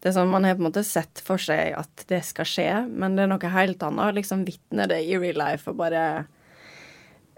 Det 0.00 0.10
er 0.10 0.16
sånn, 0.16 0.30
Man 0.32 0.44
har 0.46 0.56
på 0.56 0.64
en 0.64 0.68
måte 0.68 0.84
sett 0.86 1.20
for 1.24 1.40
seg 1.40 1.74
at 1.76 2.06
det 2.10 2.22
skal 2.28 2.48
skje, 2.48 2.70
men 2.88 3.16
det 3.16 3.26
er 3.26 3.32
noe 3.32 3.52
helt 3.56 3.82
annet 3.82 4.10
å 4.10 4.16
liksom 4.16 4.44
vitne 4.46 4.88
det 4.90 5.02
i 5.04 5.16
real 5.18 5.40
life 5.40 5.70
og 5.70 5.80
bare 5.80 6.02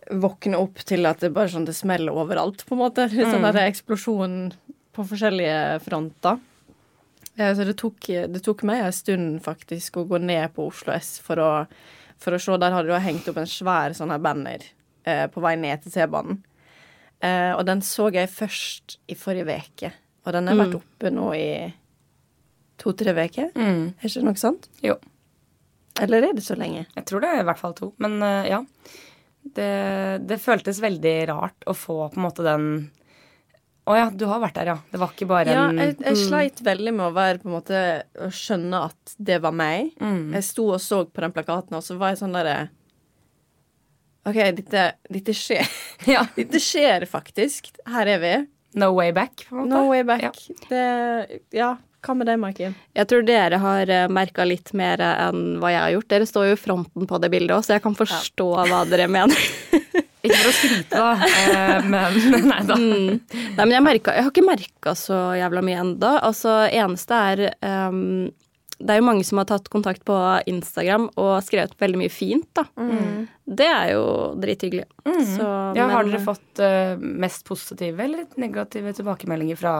våkne 0.08 0.58
opp 0.60 0.80
til 0.88 1.08
at 1.08 1.20
det 1.20 1.34
bare 1.36 1.52
sånn 1.52 1.66
det 1.68 1.76
smeller 1.76 2.16
overalt, 2.16 2.64
på 2.64 2.76
en 2.76 2.82
måte. 2.82 3.08
Litt 3.12 3.28
sånn 3.28 3.44
der 3.44 3.66
eksplosjon 3.66 4.38
på 4.96 5.06
forskjellige 5.06 5.80
fronter. 5.84 6.38
Ja, 7.38 7.52
så 7.54 7.62
det 7.68 7.76
tok, 7.78 8.02
det 8.02 8.42
tok 8.42 8.64
meg 8.66 8.82
en 8.82 8.94
stund 8.94 9.38
faktisk 9.44 10.00
å 10.00 10.06
gå 10.10 10.18
ned 10.18 10.50
på 10.56 10.66
Oslo 10.72 10.90
S 10.96 11.18
for 11.22 11.38
å, 11.38 11.50
for 12.18 12.34
å 12.34 12.40
se. 12.42 12.56
Der 12.58 12.74
hadde 12.74 12.90
de 12.90 12.98
hengt 13.04 13.28
opp 13.30 13.38
en 13.38 13.50
svær 13.50 13.94
sånn 13.94 14.10
her 14.10 14.22
banner 14.22 14.64
eh, 15.06 15.26
på 15.30 15.42
vei 15.44 15.54
ned 15.60 15.84
til 15.84 15.94
T-banen. 15.94 16.40
Eh, 17.22 17.52
og 17.54 17.62
den 17.66 17.82
så 17.86 18.08
jeg 18.14 18.30
først 18.30 18.98
i 19.10 19.16
forrige 19.18 19.54
uke. 19.54 19.92
Og 20.26 20.34
den 20.34 20.50
har 20.50 20.58
vært 20.58 20.80
oppe 20.80 21.12
nå 21.14 21.28
i 21.38 21.48
to-tre 22.78 23.14
uker. 23.14 23.52
Mm. 23.54 23.84
Er 23.94 24.10
ikke 24.10 24.18
det 24.18 24.26
noe 24.26 24.40
sant? 24.42 24.68
Jo. 24.84 24.98
Eller 26.02 26.28
er 26.28 26.34
det 26.36 26.44
så 26.46 26.58
lenge? 26.58 26.84
Jeg 26.94 27.06
tror 27.08 27.22
det 27.22 27.30
er 27.32 27.42
i 27.42 27.46
hvert 27.48 27.62
fall 27.62 27.74
to. 27.78 27.92
Men 28.02 28.18
eh, 28.22 28.50
ja. 28.50 28.62
Det, 29.48 29.72
det 30.28 30.42
føltes 30.42 30.82
veldig 30.82 31.14
rart 31.30 31.64
å 31.70 31.72
få 31.72 32.02
på 32.10 32.18
en 32.18 32.24
måte 32.26 32.44
den 32.44 32.64
Å 33.88 33.94
ja, 33.96 34.08
du 34.12 34.26
har 34.28 34.40
vært 34.42 34.58
der, 34.58 34.68
ja. 34.74 34.76
Det 34.92 34.98
var 35.00 35.12
ikke 35.14 35.28
bare 35.30 35.52
Ja, 35.54 35.62
en 35.70 35.78
jeg, 35.80 35.94
jeg 36.04 36.20
sleit 36.20 36.60
veldig 36.64 36.92
med 36.98 37.06
å 37.06 37.14
være 37.16 37.40
på 37.40 37.48
en 37.48 37.54
måte 37.56 37.78
Å 38.20 38.28
skjønne 38.34 38.82
at 38.90 39.14
det 39.30 39.38
var 39.44 39.54
meg. 39.56 39.94
Mm. 40.02 40.34
Jeg 40.36 40.44
sto 40.50 40.66
og 40.74 40.82
så 40.84 41.04
på 41.08 41.24
den 41.24 41.32
plakaten, 41.32 41.78
og 41.78 41.84
så 41.86 41.96
var 42.00 42.12
jeg 42.12 42.20
sånn 42.20 42.36
derre 42.36 42.58
OK, 44.28 44.36
dette, 44.58 44.84
dette 45.08 45.32
skjer. 45.36 45.64
Ja. 46.12 46.26
Dette 46.36 46.60
skjer 46.60 47.06
faktisk. 47.08 47.70
Her 47.88 48.10
er 48.12 48.20
vi. 48.22 48.32
No 48.78 48.90
way 48.92 49.12
back, 49.16 49.46
på 49.48 49.56
en 49.56 49.62
måte. 49.62 49.72
No 49.72 49.88
way 49.88 50.04
back. 50.04 50.26
Ja. 50.26 50.58
Det 50.68 51.40
Ja, 51.56 51.70
hva 52.04 52.14
med 52.14 52.28
deg, 52.28 52.36
Maiken? 52.42 52.76
Jeg 52.94 53.08
tror 53.10 53.24
dere 53.26 53.58
har 53.62 53.92
merka 54.12 54.44
litt 54.46 54.74
mer 54.76 55.00
enn 55.02 55.56
hva 55.62 55.72
jeg 55.72 55.80
har 55.80 55.94
gjort. 55.96 56.10
Dere 56.12 56.28
står 56.28 56.50
jo 56.50 56.58
i 56.58 56.60
fronten 56.60 57.08
på 57.08 57.22
det 57.24 57.32
bildet 57.32 57.56
òg, 57.56 57.64
så 57.64 57.78
jeg 57.78 57.86
kan 57.88 57.96
forstå 57.96 58.50
hva 58.68 58.84
dere 58.90 59.08
mener. 59.10 59.48
Ikke 60.24 60.40
for 60.40 60.50
å 60.50 60.56
skryte, 60.56 60.98
da, 60.98 61.12
eh, 61.28 61.86
men 61.86 62.18
nei 62.50 62.60
da. 62.66 62.74
Mm. 62.74 63.20
Nei, 63.20 63.62
men 63.62 63.76
jeg, 63.76 63.86
merket, 63.86 64.12
jeg 64.16 64.26
har 64.26 64.34
ikke 64.34 64.48
merka 64.48 64.94
så 64.98 65.22
jævla 65.38 65.62
mye 65.64 65.80
enda. 65.84 66.12
Altså, 66.26 66.58
eneste 66.74 67.18
er 67.32 67.42
um, 67.62 68.28
Det 68.78 68.94
er 68.94 68.98
jo 69.00 69.06
mange 69.06 69.24
som 69.26 69.38
har 69.40 69.46
tatt 69.50 69.68
kontakt 69.70 70.04
på 70.06 70.16
Instagram 70.50 71.08
og 71.18 71.32
skrevet 71.46 71.74
veldig 71.80 72.00
mye 72.02 72.12
fint, 72.14 72.48
da. 72.54 72.64
Det 73.48 73.66
er 73.66 73.92
jo 73.94 74.04
drithyggelig. 74.38 74.84
Så, 75.06 75.46
Ja, 75.78 75.86
har 75.88 76.04
dere 76.06 76.20
fått 76.22 76.60
uh, 76.62 76.98
mest 76.98 77.46
positive 77.48 78.02
eller 78.04 78.26
negative 78.38 78.92
tilbakemeldinger 78.98 79.58
fra 79.58 79.74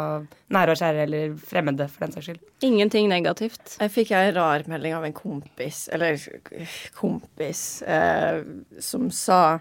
nære 0.54 0.74
og 0.74 0.80
kjære 0.80 1.02
eller 1.04 1.34
fremmede, 1.50 1.86
for 1.92 2.06
den 2.06 2.14
saks 2.14 2.30
skyld? 2.30 2.40
Ingenting 2.66 3.10
negativt. 3.10 3.76
Jeg 3.82 3.94
fikk 3.94 4.14
en 4.16 4.30
rar 4.38 4.64
melding 4.70 4.96
av 4.98 5.06
en 5.06 5.14
kompis, 5.18 5.84
eller 5.94 6.16
kompis, 6.96 7.64
uh, 7.86 8.40
som 8.82 9.10
sa 9.14 9.58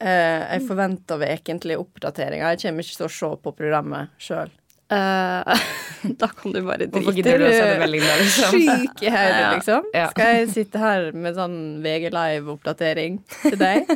eh, 0.00 0.40
Jeg 0.56 0.64
forventer 0.68 1.20
ukentlige 1.20 1.80
oppdateringer. 1.80 2.54
Jeg 2.54 2.64
kommer 2.64 2.86
ikke 2.86 3.00
til 3.02 3.08
å 3.08 3.12
se 3.18 3.30
på 3.44 3.54
programmet 3.56 4.16
sjøl. 4.20 4.50
Uh, 4.90 5.46
da 6.20 6.26
kan 6.34 6.50
du 6.50 6.64
bare 6.66 6.88
drite. 6.90 7.22
da, 7.38 8.14
liksom? 8.18 8.56
Syk 8.56 9.04
i 9.06 9.12
hodet, 9.14 9.44
liksom. 9.56 9.86
Ja. 9.94 10.08
Skal 10.10 10.34
jeg 10.34 10.48
sitte 10.50 10.82
her 10.82 11.12
med 11.14 11.38
sånn 11.38 11.60
VG 11.84 12.08
Live-oppdatering 12.10 13.20
til 13.44 13.58
deg? 13.60 13.86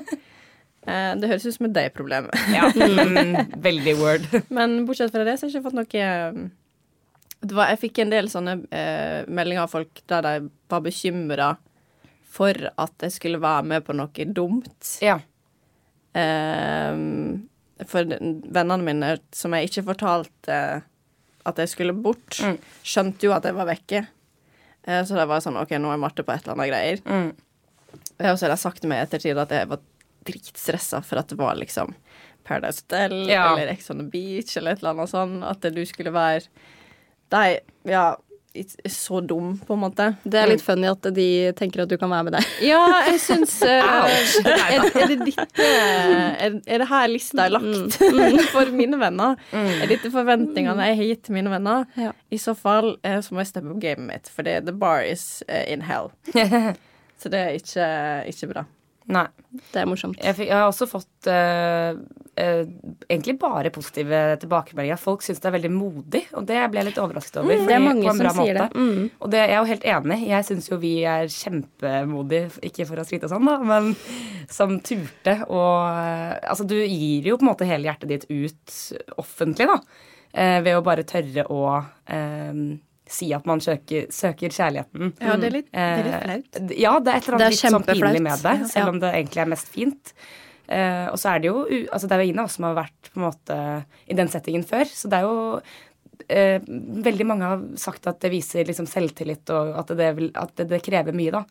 uh, 0.87 1.13
det 1.19 1.33
høres 1.33 1.49
ut 1.49 1.57
som 1.57 1.67
et 1.67 1.75
deg-problem. 1.81 2.31
Ja, 2.55 2.71
mm, 2.71 3.59
veldig 3.65 3.97
word. 3.99 4.29
Men 4.55 4.85
bortsett 4.87 5.11
fra 5.15 5.27
det, 5.27 5.35
så 5.41 5.49
har 5.49 5.51
jeg 5.51 5.59
ikke 5.59 5.67
fått 5.67 5.81
noe 5.81 6.05
eh, 6.07 6.45
det 7.45 7.59
var, 7.59 7.75
Jeg 7.75 7.83
fikk 7.83 8.01
en 8.05 8.15
del 8.15 8.31
sånne 8.33 8.57
eh, 8.71 9.21
meldinger 9.27 9.67
av 9.67 9.75
folk 9.75 10.01
der 10.11 10.25
de 10.25 10.35
var 10.71 10.85
bekymra 10.85 11.55
for 12.35 12.71
at 12.71 13.05
jeg 13.05 13.15
skulle 13.19 13.43
være 13.43 13.67
med 13.75 13.85
på 13.87 13.95
noe 13.99 14.31
dumt. 14.35 14.95
Ja. 15.03 15.19
Eh, 16.15 17.85
for 17.91 18.05
vennene 18.07 18.85
mine, 18.87 19.15
som 19.35 19.55
jeg 19.57 19.69
ikke 19.71 19.87
fortalte 19.91 20.59
at 21.45 21.57
jeg 21.61 21.69
skulle 21.69 21.93
bort, 21.93 22.39
Mm. 22.41 22.59
skjønte 22.83 23.27
jo 23.27 23.33
at 23.33 23.45
jeg 23.45 23.55
var 23.55 23.67
vekke. 23.67 24.07
Eh, 24.87 25.03
så 25.05 25.15
det 25.19 25.27
var 25.29 25.41
sånn 25.41 25.61
OK, 25.61 25.71
nå 25.77 25.93
er 25.93 25.99
Marte 25.99 26.23
på 26.25 26.33
et 26.33 26.43
eller 26.47 26.55
annet 26.55 26.71
greier. 26.71 27.03
Mm. 27.05 27.35
Eh, 28.21 28.31
Og 28.31 28.39
så 28.39 28.47
har 28.47 28.51
jeg 28.57 28.59
sagt 28.65 28.85
meg 28.85 28.99
i 29.03 29.07
ettertid 29.07 29.37
at 29.39 29.51
jeg 29.51 29.69
var 29.69 29.81
dritstressa 30.25 31.03
for 31.05 31.19
at 31.19 31.29
det 31.29 31.37
var 31.39 31.55
liksom 31.57 31.95
Paradise 32.45 32.83
Hotel 32.83 33.27
Ja. 33.29 33.53
eller 33.57 33.69
Ex 33.73 33.91
on 33.91 33.99
the 33.99 34.05
Beach 34.05 34.57
eller 34.57 34.73
et 34.73 34.79
eller 34.83 34.91
annet 34.95 35.11
sånn. 35.11 35.43
At 35.45 35.61
du 35.61 35.85
skulle 35.85 36.13
være 36.13 36.47
De, 37.31 37.59
ja, 37.87 38.17
så 38.87 39.21
dum, 39.21 39.59
på 39.67 39.75
en 39.75 39.81
måte. 39.83 40.07
Det 40.23 40.39
er 40.39 40.51
litt 40.51 40.63
funny 40.63 40.87
at 40.91 41.09
de 41.17 41.27
tenker 41.59 41.85
at 41.85 41.91
du 41.91 41.97
kan 41.99 42.13
være 42.13 42.29
med 42.29 42.37
der. 42.37 42.49
Ja, 42.65 42.83
jeg 43.09 43.19
syns 43.25 43.57
uh, 43.67 43.71
er, 43.71 44.87
er 44.87 45.11
det 45.11 45.19
dette 45.25 45.67
er, 45.67 46.61
er 46.63 46.85
det 46.85 46.89
her 46.91 47.09
lista 47.11 47.49
er 47.49 47.57
lagt 47.57 47.99
for 48.55 48.71
mine 48.77 49.01
venner? 49.01 49.41
Er 49.53 49.91
dette 49.91 50.13
forventningene 50.15 50.91
jeg 50.91 51.01
har 51.01 51.11
gitt 51.11 51.25
til 51.27 51.39
mine 51.39 51.53
venner? 51.53 51.89
Ja. 51.99 52.15
I 52.31 52.41
så 52.41 52.55
fall 52.59 52.95
uh, 53.03 53.19
så 53.25 53.35
må 53.35 53.43
jeg 53.43 53.51
steppe 53.51 53.75
opp 53.75 53.83
gamet 53.83 54.07
mitt, 54.09 54.31
for 54.31 54.47
the 54.47 54.73
bar 54.73 55.03
is 55.03 55.43
uh, 55.49 55.65
in 55.67 55.85
hell. 55.89 56.13
Så 57.25 57.31
det 57.33 57.39
er 57.41 57.55
ikke, 57.57 57.85
ikke 58.29 58.49
bra. 58.51 58.65
Nei. 59.13 59.27
Det 59.71 59.83
er 59.83 59.87
morsomt. 59.87 60.17
Jeg, 60.19 60.35
fikk, 60.39 60.49
jeg 60.49 60.57
har 60.57 60.67
også 60.67 60.87
fått 60.89 61.29
uh, 61.29 61.99
uh, 62.41 62.63
egentlig 63.07 63.35
bare 63.39 63.71
positive 63.75 64.23
tilbakemeldinger. 64.43 64.99
Folk 64.99 65.23
syns 65.23 65.43
det 65.43 65.51
er 65.51 65.55
veldig 65.59 65.71
modig, 65.75 66.23
og 66.35 66.47
det 66.49 66.63
ble 66.73 66.81
jeg 66.81 66.89
litt 66.89 67.01
overrasket 67.03 67.39
over. 67.43 67.61
Mm, 67.61 67.69
det 67.69 67.77
er 67.77 67.85
mange 67.85 68.07
som 68.09 68.23
sier 68.23 68.59
måte. 68.59 68.65
det. 68.65 68.81
Mm. 68.81 69.11
Og 69.21 69.35
det, 69.35 69.43
jeg 69.43 69.53
er 69.53 69.61
jo 69.61 69.71
helt 69.71 69.87
enig. 69.93 70.19
Jeg 70.31 70.49
syns 70.49 70.71
jo 70.73 70.81
vi 70.83 70.95
er 71.07 71.29
kjempemodige, 71.31 72.49
ikke 72.71 72.89
for 72.89 73.03
å 73.03 73.07
skryte 73.07 73.31
sånn, 73.31 73.51
da, 73.51 73.59
men 73.69 73.93
som 74.51 74.79
turte 74.85 75.37
og 75.47 75.77
uh, 75.85 76.35
Altså, 76.49 76.67
du 76.69 76.77
gir 76.81 77.29
jo 77.29 77.37
på 77.39 77.45
en 77.45 77.53
måte 77.53 77.69
hele 77.69 77.89
hjertet 77.91 78.11
ditt 78.11 78.27
ut 78.31 78.75
offentlig, 79.21 79.69
da. 79.71 79.79
eh, 80.33 80.59
ved 80.65 80.77
å 80.79 80.83
bare 80.85 81.07
tørre 81.09 81.47
å 81.53 81.63
eh, 81.79 82.65
si 83.07 83.33
at 83.37 83.45
man 83.47 83.61
søker, 83.61 84.07
søker 84.11 84.49
kjærligheten. 84.55 85.13
Ja, 85.21 85.37
det 85.37 85.51
er 85.51 85.55
litt, 85.59 85.69
det 85.73 85.83
er 85.83 86.05
litt 86.07 86.15
Eh, 86.15 86.25
flaut. 86.25 86.73
Ja, 86.81 86.93
det 87.01 87.13
er 87.13 87.17
et 87.21 87.29
eller 87.29 87.39
er 87.39 87.45
annet 87.45 87.53
litt 87.53 87.75
sånn 87.75 87.85
pinlig 87.85 88.23
med 88.25 88.43
det, 88.47 88.55
selv 88.73 88.89
om 88.95 89.01
det 89.03 89.11
egentlig 89.13 89.43
er 89.45 89.51
mest 89.53 89.69
fint. 89.69 90.15
Eh, 90.69 91.07
og 91.13 91.19
så 91.21 91.35
er 91.35 91.43
det 91.45 91.51
jo 91.51 91.59
Altså, 91.93 92.09
det 92.09 92.13
er 92.17 92.23
jo 92.23 92.29
ingen 92.31 92.39
av 92.41 92.47
oss 92.49 92.55
som 92.57 92.65
har 92.65 92.75
vært 92.79 93.11
på 93.13 93.21
en 93.21 93.27
måte 93.27 93.57
i 94.09 94.15
den 94.17 94.29
settingen 94.33 94.65
før, 94.65 94.85
så 94.89 95.11
det 95.13 95.19
er 95.19 95.27
jo 95.29 95.61
eh, 96.33 96.61
Veldig 97.05 97.27
mange 97.29 97.45
har 97.51 97.65
sagt 97.77 98.07
at 98.09 98.21
det 98.25 98.31
viser 98.33 98.65
liksom 98.65 98.87
selvtillit, 98.89 99.45
og 99.53 99.75
at 99.83 99.93
det, 99.99 100.09
vil, 100.17 100.31
at 100.35 100.55
det, 100.57 100.69
det 100.73 100.81
krever 100.87 101.13
mye, 101.13 101.31
da. 101.37 101.45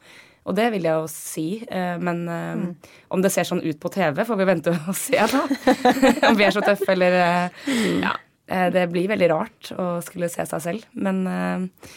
Og 0.50 0.58
det 0.58 0.66
vil 0.74 0.84
jeg 0.90 0.98
jo 0.98 1.06
si, 1.08 1.46
eh, 1.70 1.98
men 2.02 2.26
eh, 2.28 2.56
Mm. 2.58 2.76
om 3.14 3.22
det 3.22 3.32
ser 3.32 3.46
sånn 3.48 3.62
ut 3.64 3.80
på 3.80 3.90
TV, 3.94 4.26
får 4.26 4.36
vi 4.42 4.46
vente 4.50 4.74
og 4.74 4.96
se, 5.06 5.16
da. 5.22 5.46
om 6.32 6.36
vi 6.36 6.44
er 6.50 6.52
så 6.58 6.66
tøffe, 6.66 6.90
eller 6.98 7.12
eh, 7.22 7.50
Mm. 7.70 8.02
Ja. 8.10 8.16
Eh, 8.54 8.70
det 8.74 8.86
blir 8.92 9.10
veldig 9.10 9.30
rart 9.32 9.72
å 9.80 9.88
skulle 10.06 10.30
se 10.30 10.46
seg 10.46 10.62
selv, 10.62 10.86
men 10.94 11.24
eh, 11.30 11.90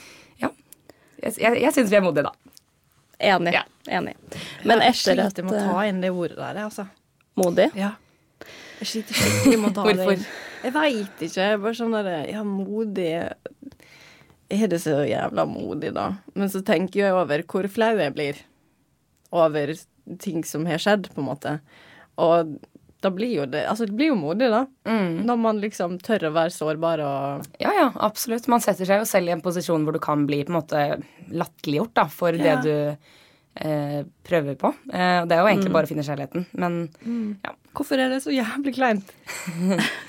ja. 0.44 0.50
Jeg, 1.20 1.36
jeg, 1.42 1.60
jeg 1.66 1.74
syns 1.76 1.92
vi 1.92 1.98
er 1.98 2.04
modige, 2.04 2.30
da. 2.30 2.52
Enig. 3.32 3.52
Ja. 3.56 3.64
Enig. 3.98 4.16
Men 4.64 4.82
jeg 4.84 4.94
etter 4.94 5.20
at 5.22 5.36
sliter 5.36 5.46
med 5.46 5.56
å 5.56 5.62
ta 5.68 5.84
inn 5.88 6.02
det 6.04 6.12
ordet 6.12 6.38
der, 6.40 6.64
altså. 6.66 6.88
Modig 7.36 7.70
Ja. 7.76 7.94
Jeg 8.80 8.88
sliter 8.90 9.16
skikkelig 9.16 9.60
med 9.60 9.70
å 9.70 9.76
ta 9.76 9.84
det 9.92 10.06
inn. 10.16 10.26
Jeg 10.66 10.74
veit 10.74 11.22
ikke. 11.24 11.40
Jeg 11.40 11.56
er 11.56 11.62
bare 11.62 11.78
sånn 11.78 11.94
der 11.96 12.10
Ja, 12.28 12.42
modig 12.44 13.08
Er 14.52 14.70
det 14.72 14.80
så 14.82 14.98
jævla 15.08 15.46
modig, 15.48 15.92
da? 15.96 16.10
Men 16.36 16.52
så 16.52 16.62
tenker 16.64 17.02
jeg 17.02 17.16
over 17.16 17.44
hvor 17.48 17.68
flau 17.72 17.92
jeg 17.96 18.14
blir 18.16 18.40
over 19.36 19.72
ting 20.22 20.44
som 20.46 20.64
har 20.68 20.80
skjedd, 20.80 21.08
på 21.12 21.20
en 21.20 21.28
måte. 21.28 21.54
Og 22.22 22.56
da 23.06 23.12
blir 23.14 23.32
jo 23.38 23.44
det 23.50 23.62
Altså, 23.70 23.86
det 23.88 23.94
blir 23.98 24.10
jo 24.12 24.18
modig, 24.20 24.50
da. 24.52 24.64
Mm. 24.90 25.22
Når 25.28 25.40
man 25.46 25.60
liksom 25.62 25.98
tør 26.04 26.28
å 26.28 26.34
være 26.36 26.54
sårbar 26.54 27.02
og 27.06 27.52
Ja, 27.62 27.72
ja, 27.78 27.88
absolutt. 28.06 28.48
Man 28.52 28.64
setter 28.64 28.88
seg 28.88 29.02
jo 29.04 29.08
selv 29.08 29.30
i 29.30 29.36
en 29.36 29.44
posisjon 29.44 29.86
hvor 29.86 29.94
du 29.96 30.02
kan 30.02 30.26
bli 30.28 30.42
på 30.44 30.52
en 30.52 30.58
måte 30.60 30.82
latterliggjort 31.30 31.94
da, 32.02 32.08
for 32.12 32.34
Ja. 32.36 32.56
det 32.58 32.66
du 32.66 32.74
eh, 33.56 34.00
prøver 34.26 34.58
på. 34.60 34.68
Eh, 34.92 35.22
og 35.22 35.30
det 35.30 35.36
er 35.38 35.40
jo 35.40 35.48
egentlig 35.48 35.72
bare 35.72 35.88
å 35.88 35.90
finne 35.94 36.04
kjærligheten. 36.04 36.44
Men 36.60 36.82
ja. 37.46 37.54
Hvorfor 37.76 38.00
er 38.00 38.08
det 38.08 38.22
så 38.24 38.32
jævlig 38.32 38.72
kleint? 38.78 39.10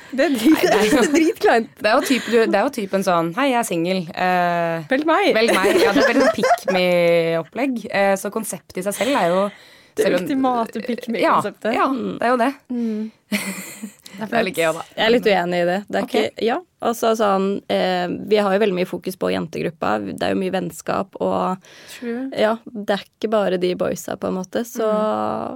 Det 0.08 0.24
er, 0.24 0.30
drit, 0.32 0.62
det 0.63 0.75
er 0.96 1.08
dritkleint. 1.12 1.72
Det 1.84 1.89
er 1.92 1.96
jo, 1.98 2.04
typ, 2.08 2.27
det 2.32 2.56
er 2.56 2.62
jo 2.63 2.70
typen 2.77 3.04
sånn 3.04 3.34
Hei, 3.36 3.50
jeg 3.51 3.58
er 3.60 3.66
singel. 3.68 3.98
Eh, 4.16 4.86
Velg 4.88 5.04
meg. 5.10 5.34
velg 5.36 5.51
meg. 5.51 5.82
Ja, 5.84 5.92
det 5.92 6.00
er 6.06 6.08
veldig 6.13 6.22
sånn 6.30 6.38
pick 6.38 6.63
me-opplegg. 6.72 7.82
Eh, 7.92 8.13
så 8.16 8.32
konseptet 8.32 8.80
i 8.80 8.86
seg 8.86 8.96
selv 8.96 9.20
er 9.20 9.34
jo 9.34 9.42
Det 9.98 10.13
ultimate 10.22 10.82
pick 10.86 11.08
me-konseptet. 11.10 11.74
Ja, 11.74 11.88
ja, 11.89 11.94
det 11.94 12.25
er 12.25 12.34
jo 12.34 12.38
det. 12.38 12.54
Det 14.18 14.34
er 14.34 14.46
litt 14.48 14.58
gøy 14.58 14.72
da. 14.74 14.82
Jeg 14.98 15.06
er 15.06 15.12
litt 15.13 15.27
uenig 15.30 15.58
i 15.62 15.66
det. 15.68 15.75
det 15.94 15.98
er 16.00 16.06
Ok. 16.08 16.13
ikke, 16.18 16.42
ja, 16.48 16.56
altså 16.82 17.12
sånn, 17.20 17.44
eh, 17.70 18.08
vi 18.32 18.39
har 18.42 18.56
jo 18.56 18.62
veldig 18.63 18.74
mye 18.80 18.88
fokus 18.89 19.13
på 19.22 19.30
jentegruppa. 19.30 19.92
Det 20.08 20.24
er 20.25 20.32
jo 20.34 20.39
mye 20.42 20.54
vennskap 20.56 21.13
og 21.22 21.60
True. 21.92 22.24
Ja, 22.34 22.56
det 22.66 22.96
er 22.96 23.04
ikke 23.06 23.30
bare 23.30 23.60
de 23.62 23.75
boysa, 23.77 24.16
på 24.18 24.32
en 24.32 24.39
måte, 24.39 24.63
så 24.66 24.88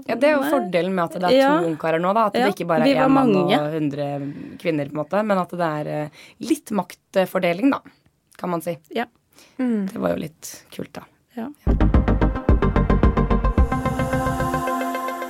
Ja, 0.06 0.14
Det 0.16 0.30
er 0.30 0.36
jo 0.36 0.44
Nei. 0.44 0.52
fordelen 0.52 0.94
med 0.94 1.04
at 1.06 1.14
det 1.18 1.24
er 1.32 1.38
Ja. 1.40 1.58
to 1.58 1.72
ungkarer 1.72 2.00
nå. 2.00 2.14
da 2.14 2.28
At 2.28 2.36
Ja, 2.36 2.46
det 2.46 2.54
ikke 2.60 2.68
bare 2.68 2.86
er 2.86 3.02
én 3.08 3.10
mann 3.10 3.36
og 3.36 3.50
100 3.50 4.60
kvinner, 4.60 4.86
på 4.86 4.94
en 4.94 5.02
måte 5.06 5.26
men 5.26 5.38
at 5.40 5.50
det 5.50 5.60
er 5.88 5.88
eh, 6.04 6.10
litt 6.42 6.70
maktfordeling, 6.70 7.72
da, 7.72 7.80
kan 8.38 8.50
man 8.52 8.62
si. 8.62 8.78
Ja. 8.94 9.06
Det 9.58 9.98
var 9.98 10.10
jo 10.14 10.18
litt 10.22 10.66
kult, 10.70 10.94
da. 10.94 11.02
Ja. 11.36 11.48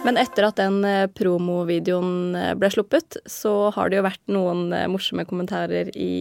Men 0.06 0.18
etter 0.18 0.48
at 0.48 0.58
den 0.58 0.80
eh, 0.88 1.08
promovideoen 1.14 2.36
eh, 2.38 2.54
ble 2.58 2.70
sluppet, 2.74 3.20
så 3.30 3.70
har 3.76 3.92
det 3.92 4.00
jo 4.00 4.06
vært 4.08 4.24
noen 4.34 4.72
eh, 4.74 4.88
morsomme 4.90 5.28
kommentarer 5.30 5.92
i 5.94 6.12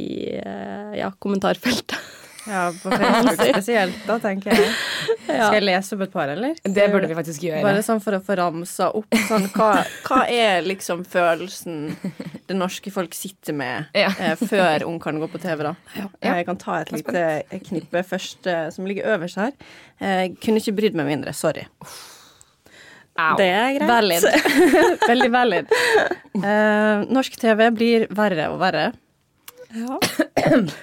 ja, 0.99 1.12
kommentarfeltet. 1.22 1.96
Ja, 2.49 2.72
på 2.82 2.90
Facebook 2.90 3.40
spesielt, 3.52 3.96
da, 4.06 4.16
tenker 4.20 4.54
jeg. 4.54 4.68
Skal 5.26 5.56
jeg 5.58 5.64
lese 5.66 5.96
opp 5.96 6.04
et 6.06 6.12
par, 6.12 6.30
eller? 6.32 6.56
Det 6.64 6.87
burde 6.92 7.08
vi 7.10 7.16
faktisk 7.18 7.44
gjøre. 7.46 7.62
Bare 7.64 7.82
sånn 7.84 8.00
for 8.02 8.16
å 8.16 8.20
få 8.25 8.37
ramsa 8.40 8.90
opp 8.96 9.16
sånn 9.28 9.49
hva, 9.54 9.70
hva 10.06 10.20
er 10.32 10.64
liksom 10.66 11.04
følelsen 11.08 11.90
det 12.50 12.56
norske 12.58 12.90
folk 12.94 13.14
sitter 13.14 13.54
med 13.56 13.90
Ja. 13.96 14.10
eh, 14.18 14.37
før 14.40 14.87
Ungkaren 14.88 15.20
går 15.22 15.30
på 15.32 15.42
TV, 15.42 15.62
da? 15.68 15.75
Ja. 15.96 16.08
Jeg 16.32 16.49
kan 16.49 16.58
ta 16.60 16.80
et 16.80 16.92
lite 16.94 17.26
knippe 17.68 18.02
først, 18.06 18.46
eh, 18.50 18.70
som 18.75 18.88
ligger 18.88 19.12
øverst 19.14 19.38
her. 19.40 19.52
Eh, 20.00 20.32
kunne 20.40 20.62
ikke 20.62 20.75
brydd 20.80 20.99
meg 20.99 21.12
mindre. 21.12 21.37
Sorry. 21.37 21.68
Au. 23.19 23.37
Det 23.37 23.47
er 23.50 23.75
greit. 23.76 23.88
Valid. 23.90 24.23
Veldig 25.11 25.31
valid. 25.35 25.73
Uh, 26.37 27.02
norsk 27.17 27.37
TV 27.40 27.67
blir 27.75 28.07
verre 28.17 28.49
og 28.52 28.61
verre. 28.62 28.90
Ja. 29.75 29.99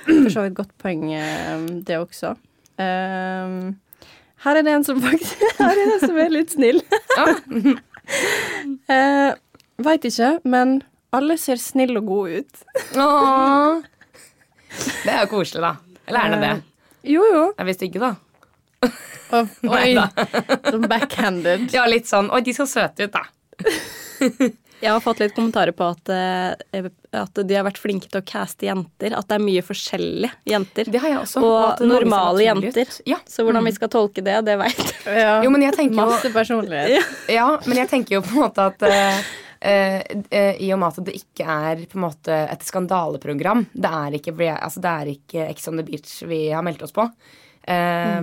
For 0.06 0.30
så 0.32 0.46
vidt 0.46 0.56
godt 0.56 0.72
poeng, 0.80 1.10
eh, 1.12 1.66
det 1.88 1.98
også. 2.00 2.36
Uh, 2.80 3.74
her 4.46 4.60
er 4.60 4.64
det 4.64 4.76
en 4.78 4.86
som 4.86 5.00
faktisk 5.02 5.42
Her 5.60 5.74
er 5.74 5.80
det 5.82 5.96
en 5.96 6.04
som 6.06 6.20
er 6.22 6.30
litt 6.32 6.54
snill. 6.54 6.80
uh, 8.88 9.34
Veit 9.84 10.06
ikke, 10.08 10.38
men 10.48 10.80
alle 11.16 11.36
ser 11.42 11.60
snille 11.62 12.00
og 12.00 12.08
gode 12.10 12.44
ut. 12.44 12.64
Åh. 12.98 13.84
Det 15.04 15.12
er 15.14 15.22
jo 15.24 15.30
koselig, 15.32 15.62
da. 15.64 15.74
Eller 16.08 16.20
er 16.24 16.34
det 16.34 16.40
det? 16.44 16.56
Jo, 17.12 17.24
jo. 17.34 17.44
Vi 17.68 17.76
stygge, 17.76 18.02
da? 18.02 18.14
Og, 18.84 19.58
oi, 19.74 19.96
sånn 20.70 20.88
backhanded. 20.88 21.68
Ja, 21.76 21.88
litt 21.90 22.08
sånn 22.10 22.32
Oi, 22.32 22.44
de 22.46 22.56
så 22.56 22.68
søte 22.70 23.08
ut, 23.08 23.18
da. 23.18 23.26
Jeg 24.78 24.94
har 24.94 25.02
fått 25.02 25.24
litt 25.24 25.34
kommentarer 25.34 25.74
på 25.74 25.88
at, 25.90 26.10
eh, 26.14 26.86
at 27.18 27.40
de 27.50 27.56
har 27.58 27.64
vært 27.66 27.80
flinke 27.82 28.12
til 28.12 28.22
å 28.22 28.26
caste 28.28 28.68
jenter. 28.68 29.16
At 29.18 29.26
det 29.26 29.40
er 29.40 29.42
mye 29.42 29.64
forskjellige 29.66 30.30
jenter. 30.46 30.92
Det 30.94 31.02
har 31.02 31.16
jeg 31.16 31.22
også. 31.24 31.42
Og 31.42 31.82
normale 31.82 32.46
jenter. 32.46 32.92
Ja. 33.10 33.18
Så 33.26 33.46
hvordan 33.48 33.66
vi 33.66 33.74
skal 33.74 33.90
tolke 33.90 34.22
det, 34.22 34.36
det 34.46 34.60
veit. 34.62 34.94
Ja. 35.08 35.40
Jo, 35.42 35.50
men 35.50 35.66
jeg 35.66 35.74
tenker 35.80 35.98
jo 35.98 36.06
Masse 36.12 36.30
personlighet. 36.34 37.10
Ja, 37.34 37.50
men 37.66 37.82
jeg 37.82 37.90
tenker 37.90 38.20
jo 38.20 38.22
på 38.28 38.36
en 38.36 38.46
måte 38.46 38.70
at 38.70 38.86
uh, 38.86 39.28
Uh, 39.58 40.04
eh, 40.30 40.60
I 40.62 40.68
og 40.76 40.78
med 40.78 40.94
at 40.94 41.08
det 41.08 41.16
ikke 41.18 41.46
er 41.50 41.80
på 41.90 41.98
en 41.98 42.04
måte 42.04 42.30
et 42.30 42.62
skandaleprogram 42.62 43.64
Det 43.74 43.90
er 43.90 44.18
ikke, 44.20 44.36
altså, 44.54 44.84
det 44.84 44.92
er 44.92 45.10
ikke 45.16 45.48
Ex 45.48 45.66
on 45.72 45.82
the 45.82 45.86
Beach 45.88 46.12
vi 46.30 46.52
har 46.54 46.62
meldt 46.62 46.84
oss 46.86 46.94
på. 46.94 47.08
Eh, 47.67 48.21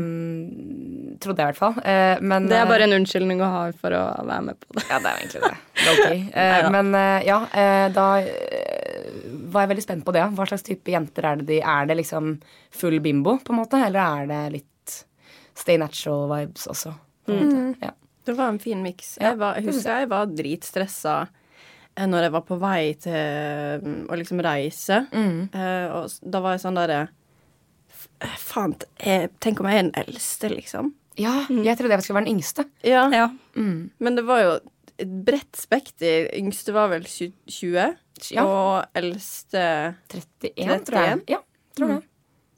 Trodde 1.24 1.40
jeg 1.40 1.46
i 1.46 1.52
hvert 1.52 1.60
fall. 1.60 1.76
Uh, 1.80 2.18
men, 2.26 2.48
Det 2.50 2.56
er 2.58 2.64
eh, 2.64 2.68
bare 2.68 2.84
en 2.88 2.94
unnskyldning 2.98 3.38
å 3.44 3.48
ha 3.48 3.60
for 3.78 3.94
å 3.96 4.00
være 4.26 4.42
med 4.48 4.58
på 4.60 4.74
det. 4.76 4.82
Ja, 4.90 4.98
det 5.00 5.10
er 5.12 5.20
egentlig 5.22 5.42
det. 5.44 5.52
Low-key. 5.86 6.22
Eh, 6.44 6.66
men 6.74 6.90
uh, 6.96 7.20
ja, 7.24 7.36
eh, 7.54 7.84
da 7.94 8.06
eh, 8.20 9.14
var 9.54 9.64
jeg 9.64 9.70
veldig 9.74 9.84
spent 9.86 10.04
på 10.04 10.12
det. 10.16 10.24
Hva 10.36 10.46
slags 10.50 10.66
type 10.66 10.90
jenter 10.92 11.28
er 11.30 11.40
det 11.40 11.46
de 11.52 11.60
Er 11.62 11.86
det 11.88 11.96
liksom 12.02 12.34
full 12.74 12.98
bimbo, 13.04 13.36
på 13.46 13.54
en 13.54 13.60
måte? 13.62 13.80
Eller 13.86 14.02
er 14.24 14.28
det 14.32 14.40
litt 14.58 14.98
stay 15.54 15.78
natural-vibes 15.80 16.66
også? 16.74 16.92
På 17.24 17.32
en 17.32 17.40
måte? 17.46 17.86
Ja. 17.86 17.94
Det 18.24 18.32
var 18.36 18.48
en 18.54 18.58
fin 18.58 18.80
miks. 18.82 19.14
Jeg, 19.20 19.36
var- 19.40 19.54
jeg 19.60 19.68
husker 19.70 20.00
jeg 20.02 20.08
var 20.12 20.26
dritstressa 20.32 21.16
eh, 21.94 22.06
når 22.10 22.26
jeg 22.28 22.32
var 22.36 22.44
på 22.48 22.56
vei 22.60 22.80
til 23.00 23.84
mm, 23.84 24.00
å 24.10 24.16
liksom 24.18 24.40
reise. 24.44 25.04
Mm. 25.14 25.36
Eh, 25.54 25.86
og 26.00 26.10
da 26.34 26.40
var 26.44 26.56
jeg 26.58 26.64
sånn 26.66 26.80
derre 26.80 27.02
eh, 27.04 27.12
Faen, 28.38 28.74
tenk 29.40 29.60
om 29.60 29.66
jeg 29.68 29.78
er 29.78 29.82
den 29.88 29.96
eldste, 30.04 30.48
liksom. 30.52 30.92
ja, 31.20 31.44
jeg 31.48 31.76
trodde 31.78 31.94
jeg 31.94 32.02
skulle 32.06 32.20
være 32.20 32.26
den 32.28 32.36
yngste. 32.38 32.64
Ja. 32.86 33.04
Ja. 33.12 33.28
Mm. 33.56 33.90
Men 34.00 34.16
det 34.16 34.24
var 34.26 34.40
jo 34.42 34.54
et 34.98 35.12
bredt 35.26 35.56
spekter. 35.58 36.30
Yngste 36.38 36.72
var 36.74 36.88
vel 36.92 37.04
20, 37.04 37.94
Ja. 38.30 38.44
og 38.46 38.84
eldste 38.94 39.62
31, 40.08 40.84
tror 40.86 41.00
jeg. 41.04 41.22
Ja, 41.28 41.40
tror 41.76 41.88
det. 41.96 42.02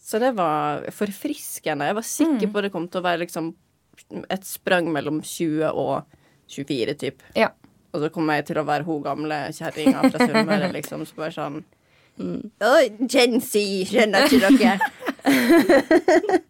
Så 0.07 0.21
det 0.23 0.35
var 0.37 0.85
forfriskende. 0.95 1.89
Jeg 1.89 1.97
var 1.99 2.03
sikker 2.07 2.53
på 2.53 2.63
det 2.63 2.71
kom 2.73 2.87
til 2.89 3.01
å 3.01 3.07
være 3.09 3.25
liksom 3.25 3.55
et 4.31 4.45
sprang 4.47 4.87
mellom 4.93 5.23
20 5.25 5.73
og 5.73 6.05
24, 6.53 6.95
typ. 7.01 7.23
Ja. 7.35 7.49
Og 7.93 8.03
så 8.05 8.11
kommer 8.13 8.37
jeg 8.39 8.47
til 8.53 8.61
å 8.61 8.67
være 8.69 8.85
hun 8.87 9.01
gamle 9.03 9.39
kjerringa 9.57 10.05
fra 10.13 10.21
Sunnmøre, 10.29 10.69
liksom. 10.77 11.03
Så 11.09 11.17
bare 11.19 11.33
sånn 11.35 11.65
Oi, 12.17 12.85
Gen 13.13 13.41
Z, 13.45 13.59
skjønner 13.91 14.25
ikke 14.29 14.49
dere? 14.57 14.77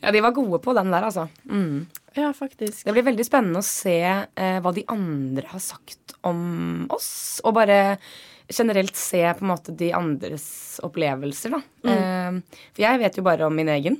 ja, 0.00 0.12
de 0.12 0.20
var 0.20 0.30
gode 0.36 0.58
på 0.62 0.74
den 0.76 0.90
der, 0.92 1.06
altså. 1.08 1.26
Mm. 1.50 1.86
Ja, 2.16 2.30
faktisk. 2.32 2.84
Det 2.86 2.94
blir 2.96 3.04
veldig 3.10 3.26
spennende 3.28 3.60
å 3.60 3.66
se 3.66 3.98
eh, 4.00 4.58
hva 4.64 4.72
de 4.76 4.86
andre 4.92 5.44
har 5.50 5.60
sagt 5.60 6.14
om 6.26 6.86
oss. 6.94 7.40
Og 7.44 7.56
bare 7.58 7.96
generelt 8.46 8.94
se 8.96 9.20
på 9.34 9.42
en 9.42 9.50
måte 9.50 9.72
de 9.76 9.88
andres 9.96 10.46
opplevelser, 10.86 11.56
da. 11.56 11.60
Eh, 11.90 12.38
for 12.72 12.84
jeg 12.86 13.00
vet 13.02 13.18
jo 13.18 13.24
bare 13.26 13.48
om 13.48 13.56
min 13.58 13.68
egen. 13.74 13.98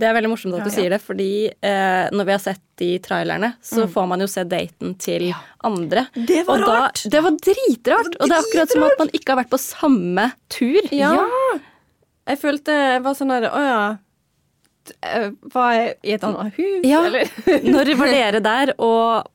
Det 0.00 0.06
er 0.08 0.14
veldig 0.16 0.30
morsomt 0.32 0.54
at 0.56 0.64
du 0.64 0.70
Ja. 0.70 0.76
sier 0.78 0.94
det, 0.94 1.00
fordi 1.04 1.28
eh, 1.50 2.06
når 2.14 2.28
vi 2.28 2.32
har 2.32 2.40
sett 2.40 2.62
de 2.80 2.94
trailerne, 3.04 3.50
så 3.60 3.84
får 3.90 4.06
man 4.08 4.22
jo 4.24 4.28
se 4.30 4.46
daten 4.48 4.94
til 5.02 5.26
andre. 5.66 6.06
Det 6.16 6.46
var 6.48 6.62
og 6.62 6.70
da, 6.70 6.76
rart! 6.86 7.02
Det 7.12 7.20
var 7.26 7.36
dritrart! 7.36 8.14
Og 8.16 8.24
det 8.30 8.38
er 8.38 8.46
akkurat 8.46 8.72
som 8.72 8.86
at 8.88 9.02
man 9.02 9.12
ikke 9.12 9.34
har 9.34 9.42
vært 9.42 9.52
på 9.52 9.60
samme 9.60 10.30
tur. 10.48 10.80
Ja. 10.96 11.12
Jeg 12.30 12.38
følte 12.40 12.76
jeg 12.78 13.02
var 13.04 13.18
sånn 13.18 13.34
herre 13.34 13.50
Å 13.50 13.60
ja. 13.66 13.82
eh, 15.02 15.28
Var 15.54 15.74
jeg 15.76 15.92
i 16.06 16.14
et 16.16 16.24
annet 16.28 16.56
hus, 16.60 16.80
Ja. 16.86 17.02
eller? 17.08 17.30
Når 17.74 17.92
var 18.00 18.14
dere 18.14 18.40
der, 18.44 18.72
og 18.78 19.28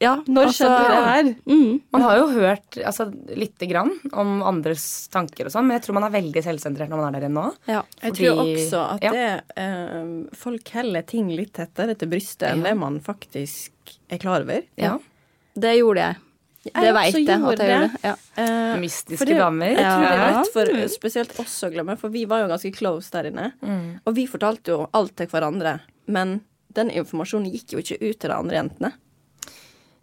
ja, 0.00 0.14
Når 0.24 0.46
altså- 0.48 0.64
skjedde 0.64 0.84
det 0.88 1.00
her? 1.04 1.26
Mm. 1.52 1.72
Man 1.92 2.02
har 2.06 2.16
jo 2.16 2.28
hørt 2.32 2.78
altså, 2.88 3.04
lite 3.36 3.66
grann 3.68 3.90
om 4.16 4.38
andres 4.48 4.86
tanker 5.12 5.44
og 5.44 5.52
sånn, 5.52 5.66
men 5.68 5.76
jeg 5.76 5.84
tror 5.84 5.98
man 5.98 6.06
er 6.08 6.14
veldig 6.14 6.42
selvsentrert 6.46 6.88
når 6.88 7.02
man 7.02 7.08
er 7.10 7.18
der 7.18 7.26
inne 7.28 7.42
nå. 7.42 7.50
Ja. 7.68 7.82
Jeg 8.00 8.14
Fordi- 8.14 8.24
tror 8.30 8.40
også 8.46 8.80
at 8.94 9.04
ja. 9.04 9.12
det 9.12 9.26
eh, 9.60 10.14
folk 10.40 10.72
heller 10.78 11.04
ting 11.04 11.28
litt 11.36 11.52
tettere 11.58 11.98
til 12.00 12.08
brystet 12.08 12.48
enn 12.48 12.64
det 12.64 12.72
man 12.80 12.96
faktisk 13.04 13.98
er 14.08 14.22
klar 14.22 14.40
over. 14.46 14.64
Ja. 14.80 14.96
Det 15.60 15.76
gjorde 15.82 16.06
jeg. 16.06 16.16
Det 16.64 16.90
veit 16.92 17.14
jeg 17.16 17.24
at 17.24 17.60
jeg 17.62 17.70
gjorde. 17.70 18.00
Ja. 18.04 18.14
Uh, 18.36 18.74
Mystiske 18.82 19.26
det- 19.30 19.38
damer. 19.38 19.70
Jeg 19.72 19.84
tror 19.86 20.02
det 20.04 20.10
er 20.10 20.18
Ja. 20.20 20.30
lett 20.40 20.52
for 20.52 20.88
spesielt 20.92 21.38
oss 21.40 21.54
å 21.64 21.70
glemme, 21.72 21.96
for 21.98 22.08
vi 22.12 22.24
var 22.28 22.42
jo 22.42 22.48
ganske 22.52 22.72
close 22.76 23.10
der 23.10 23.30
inne. 23.30 23.52
Og 24.06 24.14
vi 24.14 24.26
fortalte 24.28 24.74
jo 24.74 24.88
alt 24.92 25.16
til 25.16 25.26
hverandre, 25.32 25.78
men 26.06 26.40
den 26.72 26.90
informasjonen 26.90 27.50
gikk 27.50 27.72
jo 27.72 27.78
ikke 27.82 27.96
ut 28.10 28.18
til 28.20 28.28
de 28.30 28.36
andre 28.36 28.56
jentene. 28.60 28.92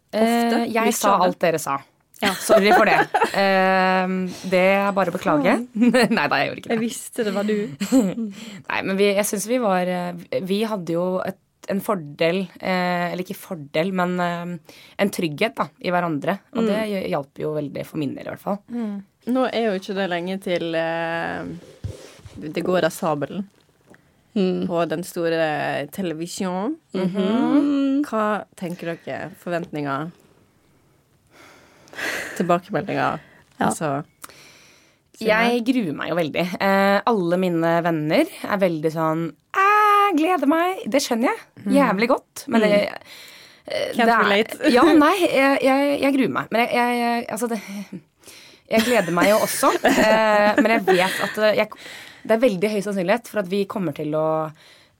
Ofte. 0.08 0.56
Ofte. 0.64 0.72
jeg 0.72 0.94
sa 0.96 1.14
alt 1.22 1.38
dere 1.38 1.58
sa. 1.60 1.78
Sorry 2.42 2.72
for 2.74 2.88
det. 2.88 2.98
Uh, 3.30 4.26
det 4.50 4.62
er 4.74 4.92
bare 4.96 5.12
å 5.12 5.14
beklage. 5.14 5.52
Nei 5.78 6.24
da, 6.26 6.38
jeg 6.40 6.48
gjorde 6.48 6.62
ikke 6.62 6.70
det. 6.72 6.74
Jeg 6.74 6.82
visste 6.82 7.26
det 7.28 7.34
var 7.36 7.46
du. 7.46 7.58
Nei, 8.70 8.80
men 8.82 8.96
vi, 8.98 9.12
jeg 9.14 9.26
synes 9.28 9.46
vi 9.46 9.58
var 9.62 9.86
eh, 9.86 10.40
Vi 10.42 10.62
hadde 10.66 10.96
jo 10.96 11.04
et, 11.22 11.38
en 11.68 11.80
fordel 11.84 12.40
eh, 12.60 13.10
Eller 13.12 13.22
ikke 13.24 13.36
fordel, 13.36 13.92
men 13.92 14.14
eh, 14.20 14.54
en 15.04 15.10
trygghet 15.14 15.54
da, 15.58 15.68
i 15.84 15.90
hverandre. 15.92 16.38
Og 16.56 16.66
det 16.68 16.80
hjalp 17.10 17.38
jo 17.42 17.52
veldig 17.56 17.84
for 17.86 18.00
min 18.00 18.14
del, 18.16 18.26
i 18.26 18.32
hvert 18.32 18.42
fall. 18.44 18.58
Nå 19.28 19.44
er 19.52 19.66
jo 19.68 19.76
ikke 19.80 19.96
det 19.98 20.08
lenge 20.10 20.38
til 20.40 20.74
eh, 20.78 21.44
det 22.38 22.64
går 22.66 22.84
av 22.88 22.94
sabelen 22.94 23.46
Mm. 24.38 24.68
på 24.68 24.82
den 24.86 25.00
store 25.02 25.88
televisjonen. 25.90 26.76
Hva 28.06 28.44
tenker 28.60 28.92
dere? 28.92 29.30
Forventninger? 29.40 30.12
tilbakemeldinger? 32.36 33.18
Ja. 33.58 33.66
Altså 33.66 34.04
Jeg 35.18 35.64
gruer 35.66 35.96
meg 35.98 36.12
jo 36.12 36.18
veldig. 36.20 36.44
Eh, 36.62 37.00
alle 37.10 37.38
mine 37.42 37.72
venner 37.82 38.30
er 38.46 38.60
veldig 38.62 38.92
sånn 38.94 39.24
Jeg 40.08 40.18
gleder 40.18 40.48
meg. 40.50 40.82
Det 40.90 41.00
skjønner 41.04 41.30
jeg 41.30 41.74
jævlig 41.78 42.08
godt. 42.10 42.44
Men 42.48 42.64
det, 42.64 42.72
eh, 43.68 43.92
Can't 43.94 44.04
det 44.04 44.08
er- 44.08 44.24
relate. 44.24 44.58
Ja, 44.76 44.84
nei, 44.96 45.14
jeg, 45.42 45.58
jeg, 45.66 46.00
jeg 46.02 46.16
gruer 46.18 46.34
meg. 46.40 46.50
Men 46.54 46.64
jeg, 46.66 46.98
jeg, 46.98 47.26
Altså, 47.28 47.48
det 47.52 47.60
Jeg 48.68 48.84
gleder 48.84 49.14
meg 49.16 49.30
jo 49.30 49.38
også. 49.44 49.70
Eh, 49.88 50.58
men 50.60 50.70
jeg 50.74 50.82
vet 50.88 51.22
at 51.28 51.38
det- 51.40 51.54
jeg, 51.62 51.68
det 52.24 52.34
er 52.36 52.42
veldig 52.42 52.70
høy 52.74 52.80
sannsynlighet 52.84 53.28
for 53.30 53.40
at 53.44 53.48
vi 53.48 53.62
kommer 53.70 53.94
til 53.96 54.12
å 54.18 54.26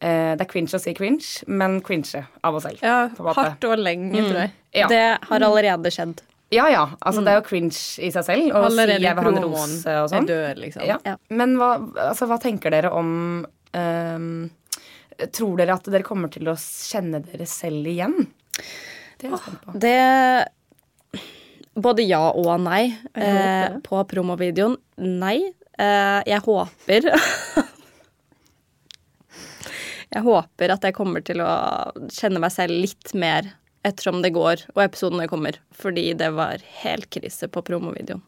eh, 0.01 0.33
Det 0.39 0.45
er 0.47 0.49
cringe 0.49 0.73
å 0.77 0.81
si 0.81 0.95
cringe, 0.97 1.27
men 1.49 1.81
cringe 1.85 2.23
av 2.45 2.55
oss 2.57 2.65
selv. 2.69 2.81
Ja, 2.85 3.09
hardt 3.37 3.65
og 3.69 3.79
lenge, 3.83 4.15
tror 4.23 4.41
jeg. 4.45 4.53
Ja. 4.79 4.89
Det 4.89 5.05
har 5.29 5.45
allerede 5.49 5.91
skjedd. 5.93 6.21
Ja, 6.55 6.65
ja. 6.73 6.87
Altså, 7.05 7.21
det 7.21 7.33
er 7.35 7.43
jo 7.43 7.45
cringe 7.45 7.77
i 7.77 8.09
seg 8.09 8.25
selv 8.25 8.47
si 8.47 8.53
Allerede 8.57 9.03
jeg 9.05 9.17
vil 9.19 9.27
ha 9.27 9.33
en 9.35 9.43
rose 9.45 9.97
og 10.01 10.07
sånn. 10.09 10.29
liksom. 10.57 10.87
Ja. 10.89 11.17
Men 11.29 11.57
hva, 11.61 11.75
altså, 12.07 12.25
hva 12.31 12.39
tenker 12.41 12.73
dere 12.73 12.89
om 12.97 13.11
ehm, 13.77 14.47
Tror 15.35 15.59
dere 15.59 15.75
at 15.75 15.89
dere 15.91 16.07
kommer 16.07 16.31
til 16.33 16.49
å 16.51 16.55
kjenne 16.59 17.21
dere 17.25 17.47
selv 17.51 17.87
igjen? 17.91 18.15
Det 19.19 19.27
er 19.27 19.33
jeg 19.35 19.41
spent 19.43 19.65
på. 19.65 19.75
Det 19.83 19.99
Både 21.79 22.03
ja 22.03 22.25
og 22.35 22.61
nei 22.65 22.91
eh, 23.15 23.79
på 23.87 24.01
promovideoen. 24.11 24.77
Nei. 24.99 25.53
Eh, 25.79 26.21
jeg 26.27 26.43
håper 26.43 27.07
Jeg 30.09 30.25
håper 30.25 30.73
at 30.73 30.87
jeg 30.89 30.97
kommer 30.97 31.23
til 31.23 31.43
å 31.45 31.53
kjenne 32.11 32.41
meg 32.43 32.51
selv 32.55 32.73
litt 32.81 33.13
mer 33.15 33.53
ettersom 33.87 34.23
det 34.25 34.33
går 34.35 34.65
og 34.75 34.81
episodene 34.83 35.29
kommer. 35.31 35.61
Fordi 35.77 36.11
det 36.19 36.31
var 36.35 36.65
helt 36.83 37.07
krise 37.15 37.47
på 37.53 37.63
promovideoen. 37.63 38.23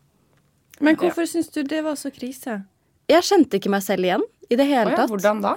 Men 0.80 0.96
hvorfor 1.00 1.26
syns 1.28 1.50
du 1.52 1.62
det 1.68 1.82
var 1.84 1.96
så 2.00 2.12
krise? 2.14 2.62
Jeg 3.10 3.26
kjente 3.26 3.58
ikke 3.58 3.72
meg 3.72 3.82
selv 3.84 4.06
igjen 4.06 4.22
i 4.48 4.56
det 4.56 4.66
hele 4.68 4.90
hele 4.90 4.94
ja, 4.94 5.02
tatt. 5.02 5.10
hvordan 5.12 5.42
da? 5.44 5.56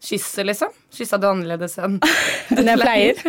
Kysset, 0.00 0.44
liksom? 0.46 0.72
Kyssa 0.92 1.18
du 1.20 1.26
annerledes 1.30 1.78
enn 1.80 1.98
enn 2.56 2.68
jeg 2.68 2.80
pleier. 2.80 3.20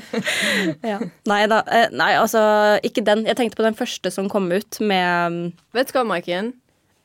ja. 0.92 0.98
Nei 1.30 1.40
da. 1.50 1.62
Eh, 1.64 1.86
nei, 1.96 2.12
altså, 2.20 2.42
ikke 2.86 3.04
den. 3.06 3.24
Jeg 3.28 3.38
tenkte 3.38 3.60
på 3.60 3.66
den 3.66 3.78
første 3.78 4.12
som 4.12 4.28
kom 4.32 4.50
ut 4.52 4.80
med 4.84 5.52
Vet 5.76 5.92
du 5.92 5.96
hva, 5.96 6.04
Maiken? 6.08 6.52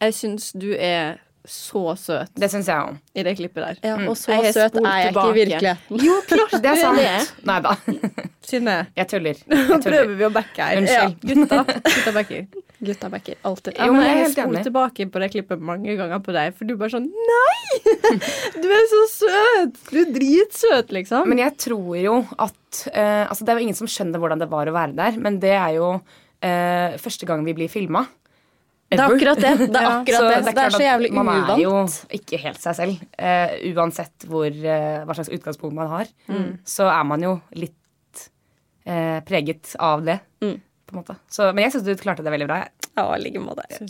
Jeg 0.03 0.17
syns 0.17 0.51
du 0.57 0.73
er 0.75 1.21
så 1.49 1.81
søt 1.99 2.31
Det 2.35 2.49
syns 2.51 2.67
jeg 2.71 2.75
òg. 2.89 2.97
i 3.15 3.23
det 3.27 3.33
klippet 3.37 3.63
der. 3.63 3.79
Ja, 3.85 3.95
og 4.09 4.17
så 4.19 4.35
Jeg 4.35 4.53
søt 4.55 4.77
er 4.81 4.99
jeg 5.01 5.13
ikke 5.13 5.25
i 5.29 5.35
virkeligheten. 5.39 6.03
Jo, 6.05 6.19
klart 6.29 6.55
det 6.63 6.71
er 6.71 6.81
sant. 6.81 7.33
Nei 7.45 7.59
da. 7.65 7.75
Synne, 8.45 8.75
Jeg 8.93 9.07
tuller. 9.09 9.39
nå 9.49 9.79
prøver 9.81 10.11
vi 10.19 10.25
å 10.27 10.29
backe 10.33 10.61
her. 10.61 10.77
Unnskyld. 10.77 11.15
Ja, 11.25 11.33
gutta. 11.33 11.61
Gutta 11.95 12.11
backer. 12.13 12.43
Gutta 12.85 13.09
backer 13.09 13.37
alltid. 13.47 13.73
Ja, 13.79 13.87
Jo, 13.87 13.95
men 13.95 14.05
jeg 14.05 14.19
har 14.19 14.33
spolt 14.35 14.61
tilbake 14.67 15.07
på 15.09 15.21
det 15.23 15.29
klippet 15.33 15.63
mange 15.65 15.95
ganger 15.97 16.21
på 16.21 16.35
deg, 16.35 16.53
for 16.57 16.69
du 16.69 16.75
bare 16.77 16.93
sånn 16.93 17.07
Nei! 17.09 17.79
Du 18.61 18.67
er 18.69 18.85
så 18.91 19.01
søt! 19.13 19.79
Du 19.89 19.97
er 20.03 20.11
dritsøt, 20.13 20.93
liksom. 20.93 21.25
Men 21.31 21.41
jeg 21.41 21.55
tror 21.65 21.95
jo 21.97 22.19
at 22.37 22.83
uh, 22.91 23.23
Altså, 23.31 23.41
det 23.47 23.53
er 23.55 23.59
jo 23.61 23.65
ingen 23.69 23.79
som 23.79 23.89
skjønner 23.89 24.21
hvordan 24.21 24.43
det 24.43 24.49
var 24.51 24.69
å 24.69 24.75
være 24.75 24.93
der, 24.99 25.17
men 25.25 25.39
det 25.41 25.55
er 25.57 25.77
jo 25.79 25.89
uh, 25.97 26.89
første 27.01 27.25
gang 27.29 27.41
vi 27.47 27.55
blir 27.57 27.71
filma. 27.71 28.05
Det 28.95 29.03
er 29.05 29.15
akkurat 29.15 29.41
det. 29.43 29.51
Det 29.59 29.79
er 29.79 29.85
Ja, 29.85 29.93
akkurat 29.99 30.19
så 30.19 30.27
det. 30.27 30.35
er 30.35 30.53
Det 30.59 30.63
er 30.65 30.75
så 30.75 30.83
jævlig 30.85 31.09
uvant. 31.11 31.25
Man 31.25 31.49
er 31.55 31.61
jo 31.63 31.73
ikke 32.19 32.39
helt 32.45 32.61
seg 32.63 32.75
selv. 32.79 33.01
Uh, 33.19 33.55
uansett 33.75 34.27
hvor, 34.29 34.47
uh, 34.49 35.05
hva 35.05 35.17
slags 35.17 35.31
utgangspunkt 35.35 35.75
man 35.77 35.91
har. 35.91 36.11
Mm. 36.29 36.47
Så 36.65 36.87
er 36.91 37.03
man 37.07 37.21
jo 37.25 37.35
litt 37.55 37.75
uh, 38.87 39.19
preget 39.27 39.75
av 39.79 40.03
det, 40.05 40.19
Mm. 40.41 40.57
på 40.85 40.93
en 40.95 40.99
måte. 41.01 41.15
Så, 41.31 41.47
men 41.53 41.63
jeg 41.65 41.73
syns 41.75 41.85
du 41.87 41.95
klarte 42.01 42.23
det 42.23 42.31
veldig 42.33 42.47
bra. 42.47 42.63
Ja, 42.95 43.09
i 43.15 43.19
like 43.19 43.39
måte. 43.43 43.63
Jeg 43.67 43.89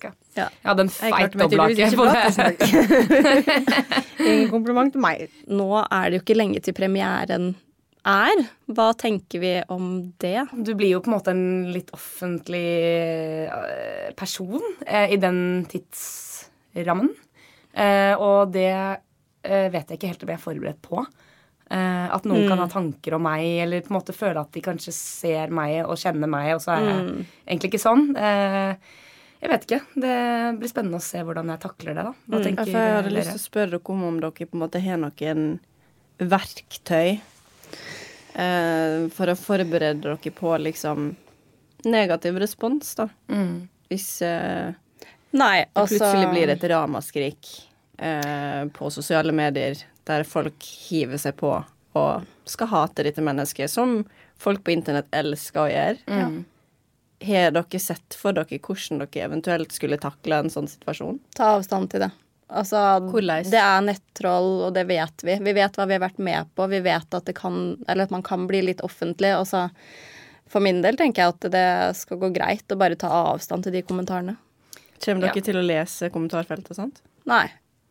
ja. 0.00 0.12
Ja. 0.38 0.44
Jeg 0.48 0.68
hadde 0.70 0.84
en 0.86 0.88
feit 0.94 1.34
dobbelthake 1.36 1.96
på 1.98 2.04
det. 2.08 3.38
Ingen 4.28 4.50
kompliment 4.52 4.92
til 4.94 5.02
meg. 5.02 5.26
Nå 5.50 5.66
er 5.84 6.08
det 6.10 6.18
jo 6.20 6.22
ikke 6.24 6.36
lenge 6.38 6.62
til 6.64 6.72
premieren 6.76 7.50
er. 8.06 8.42
Hva 8.74 8.90
tenker 8.98 9.42
vi 9.42 9.54
om 9.72 9.88
det? 10.22 10.46
Du 10.52 10.74
blir 10.78 10.92
jo 10.94 11.00
på 11.04 11.10
en 11.10 11.16
måte 11.16 11.34
en 11.34 11.70
litt 11.74 11.90
offentlig 11.96 12.66
eh, 13.48 14.10
person 14.18 14.62
eh, 14.86 15.14
i 15.14 15.18
den 15.20 15.64
tidsrammen. 15.70 17.10
Eh, 17.72 18.14
og 18.14 18.52
det 18.54 18.70
eh, 18.74 19.68
vet 19.72 19.90
jeg 19.90 19.98
ikke 19.98 20.12
helt 20.12 20.24
om 20.24 20.32
jeg 20.32 20.40
er 20.40 20.46
forberedt 20.46 20.80
på. 20.84 21.02
Eh, 21.68 22.06
at 22.14 22.24
noen 22.28 22.46
kan 22.48 22.62
ha 22.62 22.68
tanker 22.72 23.18
om 23.18 23.26
meg, 23.28 23.44
eller 23.64 23.84
på 23.84 23.92
en 23.92 23.98
måte 23.98 24.16
føle 24.16 24.40
at 24.40 24.54
de 24.54 24.64
kanskje 24.64 24.94
ser 24.96 25.52
meg 25.54 25.82
og 25.84 25.98
kjenner 26.00 26.30
meg, 26.30 26.54
og 26.56 26.64
så 26.64 26.78
er 26.78 26.86
jeg 26.86 27.02
egentlig 27.44 27.72
ikke 27.74 27.84
sånn. 27.84 28.06
Eh, 28.16 28.94
jeg 29.38 29.50
vet 29.52 29.66
ikke. 29.66 29.80
Det 30.02 30.20
blir 30.58 30.70
spennende 30.70 30.98
å 30.98 31.04
se 31.04 31.20
hvordan 31.22 31.52
jeg 31.52 31.62
takler 31.62 31.98
det. 31.98 32.06
da. 32.08 32.14
Hva 32.26 32.38
mm. 32.40 32.46
tenker 32.46 32.70
dere? 32.70 32.86
jeg 32.86 32.96
hadde 32.96 33.12
lyst 33.14 33.34
til 33.34 33.40
å 33.40 33.44
spørre 33.44 33.74
dere 33.76 33.94
om 33.94 34.06
om 34.08 34.22
dere 34.22 34.48
på 34.48 34.56
en 34.56 34.64
måte 34.64 34.82
har 34.82 35.02
noen 35.02 35.44
verktøy 36.18 37.20
eh, 38.34 39.06
for 39.14 39.30
å 39.30 39.38
forberede 39.38 40.04
dere 40.04 40.34
på 40.34 40.56
liksom 40.62 41.10
negativ 41.84 42.38
respons, 42.40 42.94
da. 42.98 43.08
Mm. 43.30 43.68
Hvis 43.88 44.10
eh, 44.22 44.74
Nei, 45.30 45.56
det 45.60 45.70
altså 45.74 45.98
plutselig 45.98 46.28
blir 46.32 46.52
et 46.52 46.68
ramaskrik 46.72 47.50
eh, 47.98 48.64
på 48.74 48.90
sosiale 48.92 49.32
medier 49.36 49.80
der 50.08 50.24
folk 50.24 50.64
hiver 50.88 51.20
seg 51.20 51.36
på 51.36 51.52
og 51.98 52.28
skal 52.48 52.70
hate 52.70 53.04
dette 53.04 53.24
mennesket, 53.24 53.70
som 53.70 54.00
folk 54.40 54.62
på 54.64 54.72
internett 54.72 55.08
elsker 55.14 55.64
å 55.64 55.72
gjøre. 55.72 55.98
Mm. 56.06 56.38
Har 57.28 57.52
dere 57.56 57.80
sett 57.82 58.14
for 58.16 58.36
dere 58.36 58.60
hvordan 58.62 59.02
dere 59.02 59.26
eventuelt 59.26 59.74
skulle 59.74 59.98
takle 60.00 60.44
en 60.44 60.52
sånn 60.52 60.70
situasjon? 60.70 61.18
Ta 61.36 61.56
avstand 61.56 61.90
til 61.92 62.06
det. 62.06 62.10
Altså, 62.48 62.80
Hvordan? 63.12 63.44
det 63.52 63.60
er 63.60 63.80
nettroll, 63.84 64.50
og 64.66 64.72
det 64.74 64.86
vet 64.88 65.24
vi. 65.26 65.34
Vi 65.44 65.52
vet 65.52 65.74
hva 65.76 65.84
vi 65.86 65.96
har 65.98 66.00
vært 66.06 66.18
med 66.24 66.48
på. 66.56 66.66
Vi 66.72 66.80
vet 66.80 67.14
at, 67.14 67.24
det 67.28 67.34
kan, 67.36 67.76
eller 67.86 68.04
at 68.08 68.10
man 68.14 68.22
kan 68.24 68.46
bli 68.48 68.62
litt 68.64 68.80
offentlig. 68.80 69.34
Og 69.36 69.46
så 69.50 69.66
for 70.48 70.64
min 70.64 70.80
del 70.80 70.96
tenker 70.96 71.22
jeg 71.26 71.34
at 71.34 71.48
det 71.52 71.66
skal 72.00 72.16
gå 72.22 72.30
greit 72.32 72.72
å 72.72 72.78
bare 72.80 72.96
ta 72.96 73.10
avstand 73.34 73.66
til 73.68 73.72
de 73.76 73.82
kommentarene. 73.84 74.36
Kommer 75.04 75.26
dere 75.28 75.36
Ja. 75.36 75.44
til 75.44 75.56
å 75.60 75.62
lese 75.66 76.08
kommentarfeltet, 76.10 76.74
sant? 76.76 77.02
Nei. 77.28 77.46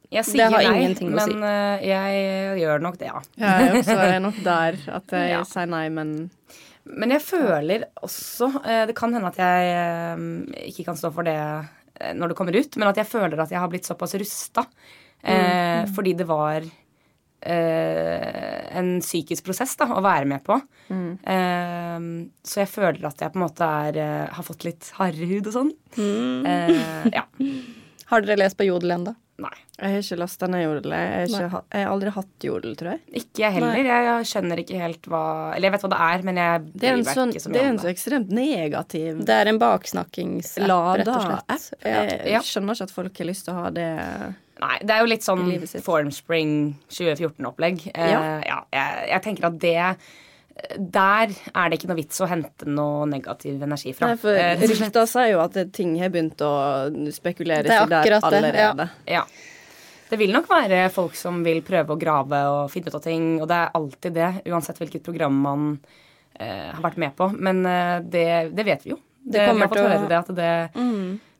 Jeg 0.10 0.24
Det 0.24 0.32
sier 0.32 0.50
har 0.50 0.63
nei, 0.63 0.82
ingenting 0.82 1.13
å 1.13 1.20
si. 1.22 1.34
men 1.36 1.43
uh, 1.43 1.78
jeg 1.84 2.60
gjør 2.62 2.82
nok 2.82 2.98
det, 2.98 3.08
ja. 3.12 3.22
Ja, 3.38 3.54
jeg 3.62 3.74
også 3.84 3.98
er 4.08 4.20
nok 4.28 4.38
der 4.43 4.78
at 4.98 5.12
jeg 5.12 5.30
Ja. 5.36 5.43
sier 5.43 5.67
nei, 5.67 5.89
men 5.89 6.30
Men 6.88 7.12
jeg 7.12 7.20
føler 7.22 7.84
også 8.02 8.48
uh, 8.63 8.86
Det 8.88 8.96
kan 8.96 9.12
hende 9.13 9.28
at 9.28 9.36
jeg 9.38 9.74
uh, 9.76 10.67
ikke 10.72 10.86
kan 10.88 10.96
stå 10.96 11.12
for 11.13 11.24
det 11.28 11.36
når 12.15 12.31
det 12.31 12.38
kommer 12.38 12.57
ut, 12.57 12.77
men 12.77 12.89
at 12.89 12.99
jeg 13.01 13.10
føler 13.10 13.39
at 13.43 13.53
jeg 13.53 13.62
har 13.62 13.71
blitt 13.71 13.88
såpass 13.89 14.13
rusta. 14.19 14.65
Eh, 15.23 15.86
Fordi 15.95 16.13
det 16.19 16.27
var 16.29 16.62
eh, 17.41 18.77
en 18.77 18.91
psykisk 19.01 19.47
prosess 19.47 19.75
da, 19.79 19.89
å 19.97 20.01
være 20.05 20.27
med 20.29 20.43
på. 20.45 20.60
Eh, 20.93 22.07
så 22.47 22.62
jeg 22.63 22.71
føler 22.71 23.07
at 23.10 23.21
jeg 23.23 23.33
på 23.33 23.39
en 23.41 23.45
måte 23.47 23.69
er, 23.88 23.97
eh, 24.03 24.36
har 24.38 24.45
fått 24.47 24.67
litt 24.67 24.91
hardhud 24.99 25.49
og 25.49 25.55
sånn. 25.57 25.71
Eh, 25.97 27.10
ja. 27.13 27.25
Har 28.07 28.23
dere 28.23 28.38
lest 28.39 28.55
på 28.55 28.63
Jodel 28.63 28.93
ennå? 28.95 29.12
Nei. 29.78 29.92
jeg 29.92 29.94
har 29.94 30.06
ikke 30.06 30.18
lasta 30.24 30.48
ned 30.50 30.63
jodel. 30.63 30.96
Jeg 30.98 31.12
har, 31.12 31.28
ikke, 31.28 31.62
jeg 31.74 31.86
har 31.86 31.92
aldri 31.94 32.13
hatt 32.16 32.48
jodel, 32.48 32.74
tror 32.80 32.92
jeg. 32.96 33.02
Ikke 33.22 33.44
jeg 33.44 33.56
heller. 33.58 33.92
Jeg 33.92 34.30
skjønner 34.32 34.62
ikke 34.63 34.82
helt 34.82 35.10
hva 35.12 35.24
Eller 35.54 35.70
jeg 35.70 35.76
vet 35.76 35.86
hva 35.86 35.92
det 35.94 36.02
er, 36.08 36.26
men 36.26 36.42
jeg 36.42 36.66
Det 36.74 36.90
er 36.90 36.98
en 36.98 37.06
sånn, 37.06 37.36
det 37.38 37.62
er 37.62 37.70
en 37.70 37.80
så 37.84 37.92
ekstremt 37.92 38.34
negativ 38.34 39.22
Det 39.28 39.38
er 39.38 39.52
en 39.52 39.62
baksnakkingsapp, 39.62 40.68
rett 41.02 41.13
og 41.13 41.24
slett. 41.28 41.70
Jeg, 41.86 42.20
Jeg 42.34 42.44
skjønner 42.50 42.78
ikke 42.78 42.90
at 42.90 42.98
folk 42.98 43.24
har 43.24 43.30
lyst 43.30 43.48
til 43.48 43.54
å 43.54 43.62
ha 43.62 43.72
det 43.78 43.90
Nei, 44.58 44.78
det 44.82 44.94
er 44.94 45.04
jo 45.04 45.10
litt 45.12 45.26
sånn. 45.26 45.50
Formspring 45.86 46.54
2014-opplegg. 46.90 47.84
Ja. 47.92 48.22
Uh, 48.22 48.40
ja, 48.42 48.62
jeg, 48.74 49.04
jeg 49.12 49.24
tenker 49.28 49.50
at 49.52 49.60
det 49.62 49.76
Der 50.98 51.36
er 51.54 51.70
det 51.70 51.78
ikke 51.78 51.92
noe 51.92 52.00
vits 52.00 52.24
å 52.24 52.30
hente 52.30 52.66
noe 52.66 53.06
negativ 53.10 53.62
energi 53.68 53.94
fra. 53.98 54.10
Nei, 54.13 54.22
for 54.22 54.34
uh, 54.34 54.56
slett. 54.58 54.74
Rykter 54.74 55.12
sier 55.12 55.36
jo 55.36 55.44
at 55.44 55.60
ting 55.78 55.94
har 56.02 56.10
begynt 56.13 56.42
å 56.42 56.56
spekuleres 57.13 57.70
Det 57.70 57.78
er 57.78 57.86
i 57.86 57.94
der 57.94 58.02
akkurat 58.02 58.28
det, 58.32 58.42
ja. 58.42 58.42
allerede. 58.42 58.90
ja. 59.20 59.28
Det 60.10 60.17
vil 60.22 60.32
nok 60.32 60.48
være 60.50 60.86
folk 60.93 61.15
som 61.20 61.41
vil 61.43 61.62
prøve 61.67 61.96
å 61.96 62.00
grave 62.00 62.41
og 62.54 62.72
finne 62.72 62.88
ut 62.91 62.96
av 63.00 63.04
ting, 63.04 63.26
og 63.41 63.48
det 63.52 63.58
er 63.60 63.74
alltid 63.76 64.13
det, 64.15 64.30
uansett 64.48 64.80
hvilket 64.80 65.04
program 65.04 65.36
man 65.43 65.65
eh, 66.39 66.70
har 66.74 66.84
vært 66.86 66.98
med 67.04 67.15
på. 67.17 67.28
Men 67.36 67.65
eh, 67.67 67.98
det, 68.08 68.28
det 68.56 68.65
vet 68.67 68.86
vi 68.88 68.93
jo. 68.96 69.00
Det, 69.28 69.34
det 69.41 69.48
kommer 69.50 69.67
til 69.74 69.84
å- 69.84 69.89
høre 69.91 70.08
det 70.08 70.20
at 70.24 70.36
det 70.38 70.52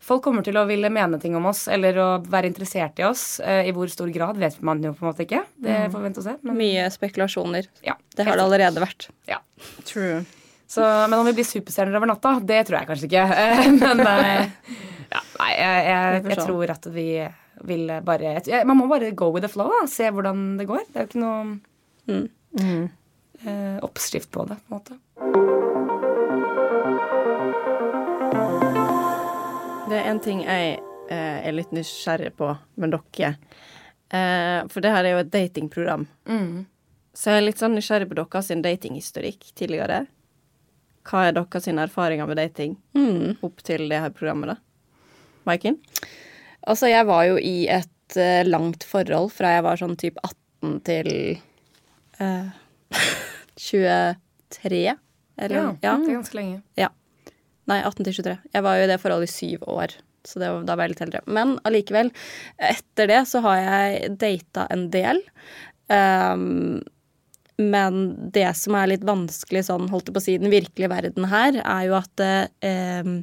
Folk 0.08 0.22
kommer 0.24 0.44
til 0.46 0.56
å 0.56 0.62
ville 0.70 0.88
mene 0.94 1.18
ting 1.20 1.34
om 1.36 1.46
oss 1.50 1.66
eller 1.68 1.98
å 2.00 2.06
være 2.32 2.48
interessert 2.48 3.00
i 3.02 3.04
oss. 3.04 3.40
Eh, 3.44 3.66
I 3.68 3.72
hvor 3.76 3.90
stor 3.92 4.08
grad 4.14 4.38
vet 4.40 4.56
man 4.64 4.80
jo 4.84 4.94
på 4.96 5.04
en 5.04 5.10
måte 5.10 5.26
ikke. 5.26 5.42
Det 5.60 5.80
får 5.92 5.98
vi 6.00 6.04
vente 6.06 6.22
og 6.22 6.28
se. 6.30 6.36
Men 6.48 6.56
Mye 6.62 6.86
spekulasjoner. 6.94 7.68
ja, 7.84 7.96
Det 8.16 8.24
har 8.28 8.38
det 8.40 8.46
allerede 8.46 8.84
vært. 8.84 9.10
Ja. 9.28 9.42
True. 9.84 10.22
Så, 10.68 10.84
men 11.10 11.16
om 11.18 11.26
vi 11.28 11.34
blir 11.40 11.48
superstjerner 11.48 11.96
over 12.00 12.08
natta, 12.14 12.38
det 12.44 12.62
tror 12.70 12.78
jeg 12.82 12.88
kanskje 12.92 13.08
ikke. 13.10 13.26
Men 13.82 14.02
eh, 14.04 14.48
ja, 15.12 15.22
nei, 15.42 15.52
jeg, 15.58 15.84
jeg, 15.90 16.24
jeg 16.32 16.40
tror 16.46 16.74
at 16.78 16.88
vi 16.96 17.06
vil 17.66 17.90
bare 18.06 18.38
Man 18.66 18.78
må 18.78 18.88
bare 18.88 19.12
go 19.12 19.32
with 19.34 19.46
the 19.46 19.52
flow, 19.52 19.72
da. 19.74 19.88
Se 19.88 20.10
hvordan 20.12 20.58
det 20.60 20.68
går. 20.70 20.86
Det 20.92 21.00
er 21.00 21.06
jo 21.06 21.10
ikke 21.12 21.24
noe 21.24 21.44
mm. 22.08 22.28
mm. 22.62 22.88
Eh, 23.38 23.78
oppskrift 23.86 24.32
på 24.32 24.46
det, 24.50 24.58
på 24.68 24.74
en 24.74 24.80
måte. 24.80 24.98
Det 29.90 30.00
er 30.00 30.10
en 30.10 30.20
ting 30.20 30.42
jeg 30.42 30.80
eh, 31.14 31.38
er 31.46 31.54
litt 31.54 31.70
nysgjerrig 31.76 32.34
på 32.40 32.50
med 32.82 32.96
dere. 32.96 33.36
Eh, 34.10 34.66
for 34.72 34.82
det 34.84 34.92
her 34.94 35.06
er 35.06 35.16
jo 35.16 35.22
et 35.22 35.32
datingprogram. 35.32 36.08
Mm. 36.26 36.66
Så 37.14 37.32
jeg 37.32 37.42
er 37.42 37.46
litt 37.48 37.62
sånn 37.62 37.78
nysgjerrig 37.78 38.10
på 38.10 38.18
deres 38.18 38.52
datinghistorikk 38.66 39.52
tidligere. 39.58 40.06
Hva 41.08 41.28
er 41.28 41.38
deres 41.38 41.70
erfaringer 41.72 42.28
med 42.28 42.42
dating 42.42 42.76
mm. 42.98 43.38
opp 43.46 43.62
til 43.66 43.88
det 43.92 44.02
her 44.04 44.14
programmet, 44.16 44.56
da? 44.56 44.58
Maiken? 45.48 45.80
Altså, 46.68 46.90
jeg 46.92 47.08
var 47.08 47.26
jo 47.30 47.38
i 47.40 47.68
et 47.72 48.18
uh, 48.20 48.44
langt 48.48 48.84
forhold 48.88 49.32
fra 49.36 49.56
jeg 49.56 49.66
var 49.68 49.80
sånn 49.80 49.98
typ 50.00 50.20
18 50.24 50.80
til 50.88 51.12
uh, 52.22 52.50
23. 53.58 54.82
Eller, 55.38 55.56
Ja, 55.56 55.70
ja. 55.82 55.96
det 56.02 56.12
er 56.12 56.18
ganske 56.18 56.38
lenge. 56.40 56.60
Ja. 56.80 56.92
Nei, 57.68 57.82
18 57.84 58.04
til 58.08 58.20
23. 58.20 58.36
Jeg 58.56 58.66
var 58.66 58.78
jo 58.80 58.86
i 58.86 58.92
det 58.92 59.00
forholdet 59.04 59.32
i 59.32 59.36
syv 59.36 59.66
år. 59.70 59.96
Så 60.28 60.42
det 60.42 60.52
var, 60.52 60.64
da 60.68 60.76
var 60.76 60.88
jeg 60.88 60.96
litt 60.96 61.06
eldre. 61.08 61.24
Men 61.40 61.56
allikevel, 61.68 62.12
etter 62.60 63.10
det 63.12 63.22
så 63.30 63.42
har 63.46 63.60
jeg 63.62 64.14
data 64.20 64.68
en 64.74 64.88
del. 64.92 65.22
Um, 65.88 66.82
men 67.58 68.02
det 68.34 68.50
som 68.60 68.76
er 68.78 68.92
litt 68.92 69.06
vanskelig 69.08 69.66
sånn, 69.70 69.88
holdt 69.90 70.10
jeg 70.10 70.16
på 70.18 70.22
å 70.22 70.26
si, 70.28 70.36
den 70.42 70.54
virkelige 70.54 70.92
verden 70.92 71.26
her, 71.32 71.58
er 71.64 71.88
jo 71.88 71.96
at 71.98 72.24
ehm, 72.24 73.16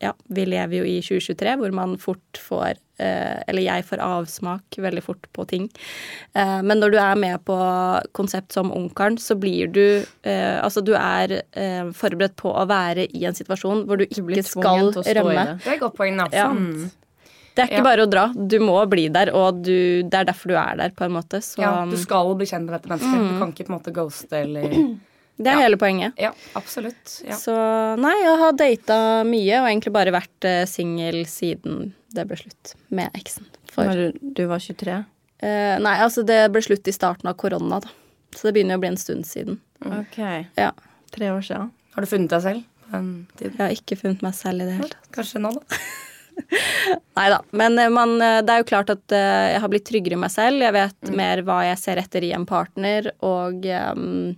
ja, 0.00 0.12
vi 0.30 0.44
lever 0.46 0.78
jo 0.78 0.84
i 0.86 1.00
2023, 1.02 1.56
hvor 1.58 1.72
man 1.74 1.96
fort 1.98 2.38
får 2.38 2.76
eh, 3.02 3.40
Eller 3.50 3.62
jeg 3.64 3.84
får 3.88 3.98
avsmak 4.04 4.78
veldig 4.78 5.02
fort 5.02 5.26
på 5.34 5.46
ting. 5.50 5.64
Eh, 6.38 6.60
men 6.62 6.78
når 6.78 6.92
du 6.94 6.98
er 7.02 7.18
med 7.18 7.42
på 7.48 7.56
konsept 8.14 8.52
som 8.54 8.70
Ungkaren, 8.70 9.18
så 9.18 9.34
blir 9.38 9.66
du 9.74 9.82
eh, 10.22 10.58
Altså, 10.62 10.84
du 10.86 10.94
er 10.94 11.40
forberedt 11.98 12.36
på 12.38 12.52
å 12.54 12.62
være 12.70 13.08
i 13.10 13.24
en 13.26 13.34
situasjon 13.34 13.84
hvor 13.88 13.98
du 13.98 14.06
ikke 14.06 14.42
skal 14.46 14.92
rømme. 14.94 15.44
det. 15.58 15.66
Er 15.66 15.74
et 15.74 15.80
godt 15.82 15.98
poeng, 15.98 16.16
da. 16.22 16.46
Mm. 16.54 16.90
Det 17.58 17.64
er 17.64 17.70
ikke 17.72 17.80
Ja. 17.82 17.86
bare 17.90 18.04
å 18.06 18.10
dra. 18.10 18.24
Du 18.38 18.60
må 18.62 18.78
bli 18.86 19.08
der, 19.10 19.32
og 19.34 19.64
du, 19.66 20.02
det 20.06 20.14
er 20.14 20.28
derfor 20.30 20.52
du 20.52 20.54
er 20.54 20.76
der, 20.78 20.90
på 20.94 21.02
en 21.08 21.16
måte. 21.16 21.40
Så 21.42 21.58
Ja, 21.58 21.72
du 21.90 21.96
skal 21.98 22.30
bli 22.38 22.46
kjent 22.46 22.70
med 22.70 22.76
dette 22.78 22.86
mennesket. 22.92 23.18
Du 23.32 23.38
kan 23.40 23.50
ikke 23.50 23.66
på 23.66 23.72
en 23.72 23.78
måte 23.80 23.94
ghoste 23.96 24.44
eller 24.44 24.94
det 25.38 25.52
er 25.52 25.60
ja. 25.60 25.64
hele 25.66 25.78
poenget. 25.78 26.18
Ja, 26.18 26.32
absolutt. 26.58 27.12
Ja. 27.22 27.36
Så 27.38 27.54
nei, 28.00 28.14
jeg 28.20 28.38
har 28.40 28.56
data 28.58 28.98
mye, 29.28 29.60
og 29.60 29.68
egentlig 29.70 29.94
bare 29.94 30.14
vært 30.14 30.48
uh, 30.48 30.64
singel 30.66 31.22
siden 31.30 31.92
det 32.14 32.24
ble 32.26 32.38
slutt 32.40 32.74
med 32.94 33.14
eksen. 33.18 33.46
For 33.70 33.86
Når 33.86 34.00
du, 34.00 34.20
du 34.40 34.42
var 34.50 34.62
23? 34.64 34.98
Eh, 35.38 35.76
nei, 35.78 35.94
altså 36.02 36.24
det 36.26 36.40
ble 36.50 36.62
slutt 36.64 36.88
i 36.90 36.94
starten 36.94 37.28
av 37.30 37.36
korona, 37.38 37.78
da. 37.84 37.92
Så 38.34 38.48
det 38.48 38.56
begynner 38.56 38.74
jo 38.74 38.80
å 38.80 38.82
bli 38.82 38.90
en 38.90 39.00
stund 39.00 39.28
siden. 39.28 39.60
OK. 39.84 40.18
Ja. 40.58 40.72
Tre 41.14 41.30
år 41.30 41.44
siden. 41.44 41.70
Har 41.94 42.04
du 42.04 42.10
funnet 42.10 42.32
deg 42.32 42.44
selv 42.44 42.90
den 42.92 43.08
tiden? 43.36 43.54
Jeg 43.54 43.62
har 43.62 43.76
ikke 43.76 43.98
funnet 44.00 44.24
meg 44.24 44.36
selv 44.38 44.64
i 44.64 44.68
det 44.68 44.76
hele 44.80 44.90
tatt. 44.90 45.10
Kanskje 45.14 45.42
nå, 45.44 45.52
da. 45.54 45.80
Nei 47.18 47.28
da. 47.32 47.38
Men 47.50 47.78
eh, 47.78 47.90
man, 47.92 48.16
eh, 48.22 48.40
det 48.46 48.54
er 48.54 48.62
jo 48.62 48.68
klart 48.68 48.92
at 48.94 49.14
eh, 49.14 49.54
jeg 49.54 49.62
har 49.64 49.72
blitt 49.72 49.86
tryggere 49.88 50.18
i 50.18 50.20
meg 50.24 50.34
selv. 50.34 50.62
Jeg 50.64 50.76
vet 50.76 51.14
mer 51.18 51.42
hva 51.46 51.60
jeg 51.68 51.80
ser 51.80 52.02
etter 52.02 52.26
i 52.26 52.34
en 52.36 52.46
partner, 52.48 53.10
og 53.26 53.66
ehm, 53.66 54.36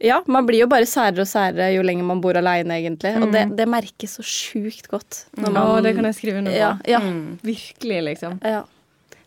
ja, 0.00 0.20
man 0.30 0.46
blir 0.46 0.62
jo 0.62 0.68
bare 0.70 0.86
særere 0.86 1.24
og 1.24 1.30
særere 1.30 1.72
jo 1.74 1.82
lenger 1.86 2.06
man 2.06 2.20
bor 2.22 2.38
aleine, 2.38 2.76
egentlig. 2.78 3.14
Og 3.18 3.32
det, 3.34 3.48
det 3.58 3.66
merkes 3.70 4.18
så 4.18 4.24
sjukt 4.26 4.86
godt. 4.92 5.24
Når 5.36 5.50
man, 5.50 5.60
Å, 5.62 5.80
det 5.82 5.94
kan 5.96 6.06
jeg 6.06 6.18
skrive 6.20 6.42
under 6.42 6.54
på. 6.54 6.60
ja, 6.60 6.72
ja, 6.86 7.00
Virkelig, 7.46 8.00
liksom. 8.12 8.38
ja. 8.46 8.62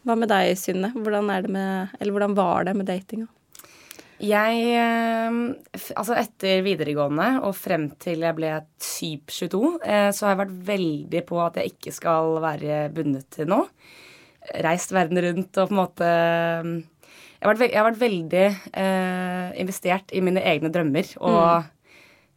Hva 0.08 0.16
med 0.18 0.32
deg, 0.32 0.56
Synne? 0.58 0.90
Hvordan, 0.96 1.28
er 1.30 1.44
det 1.46 1.52
med, 1.54 1.92
eller 2.00 2.16
hvordan 2.16 2.34
var 2.38 2.66
det 2.66 2.74
med 2.80 2.88
datinga? 2.90 3.28
Jeg 4.22 4.62
eh, 4.78 5.38
Altså, 5.98 6.14
etter 6.18 6.62
videregående 6.66 7.28
og 7.46 7.56
frem 7.58 7.88
til 8.02 8.22
jeg 8.26 8.38
ble 8.38 8.54
typ 8.82 9.34
22, 9.34 9.62
eh, 9.82 10.08
så 10.14 10.28
har 10.28 10.36
jeg 10.36 10.42
vært 10.44 10.56
veldig 10.72 11.24
på 11.30 11.42
at 11.42 11.58
jeg 11.60 11.74
ikke 11.74 11.94
skal 11.96 12.38
være 12.44 12.84
bundet 12.96 13.28
til 13.34 13.50
noe. 13.50 13.70
Reist 14.66 14.94
verden 14.94 15.22
rundt 15.22 15.58
og 15.62 15.70
på 15.70 15.74
en 15.76 15.82
måte 15.84 16.10
eh, 16.10 16.72
Jeg 17.42 17.50
har 17.50 17.58
vært, 17.58 17.72
jeg 17.74 17.80
har 17.80 17.88
vært 17.88 18.02
veldig 18.02 18.48
eh, 18.78 19.54
investert 19.64 20.12
i 20.14 20.22
mine 20.22 20.44
egne 20.46 20.70
drømmer 20.70 21.08
og 21.26 21.64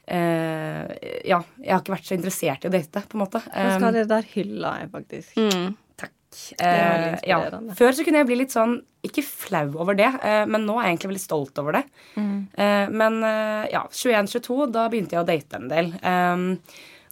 eh, 0.09 0.93
Ja, 1.29 1.43
jeg 1.61 1.73
har 1.75 1.83
ikke 1.83 1.93
vært 1.93 2.09
så 2.09 2.17
interessert 2.17 2.64
i 2.64 2.71
å 2.71 2.73
date, 2.73 3.03
på 3.05 3.19
en 3.19 3.25
måte. 3.27 3.43
Um, 3.51 3.75
skal 3.77 3.99
det 3.99 4.07
der 4.09 4.31
hylla 4.33 4.79
jeg, 4.81 4.88
faktisk. 4.95 5.37
Mm. 5.37 5.75
Takk. 6.01 6.14
Eh, 6.57 7.19
ja. 7.29 7.38
Før 7.77 7.93
så 7.93 8.07
kunne 8.07 8.23
jeg 8.23 8.31
bli 8.31 8.40
litt 8.40 8.57
sånn, 8.57 8.79
ikke 9.05 9.27
flau 9.29 9.67
over 9.85 9.99
det, 9.99 10.09
eh, 10.25 10.47
men 10.49 10.64
nå 10.64 10.79
er 10.79 10.88
jeg 10.88 10.95
egentlig 10.95 11.12
veldig 11.12 11.25
stolt 11.27 11.61
over 11.61 11.77
det. 11.77 11.85
Eh, 12.17 12.88
men 12.88 13.21
ja, 13.69 13.85
21-22, 13.93 14.59
da 14.73 14.88
begynte 14.88 15.19
jeg 15.19 15.25
å 15.25 15.29
date 15.29 15.61
en 15.61 15.69
del. 15.69 15.93
Um, 16.01 16.49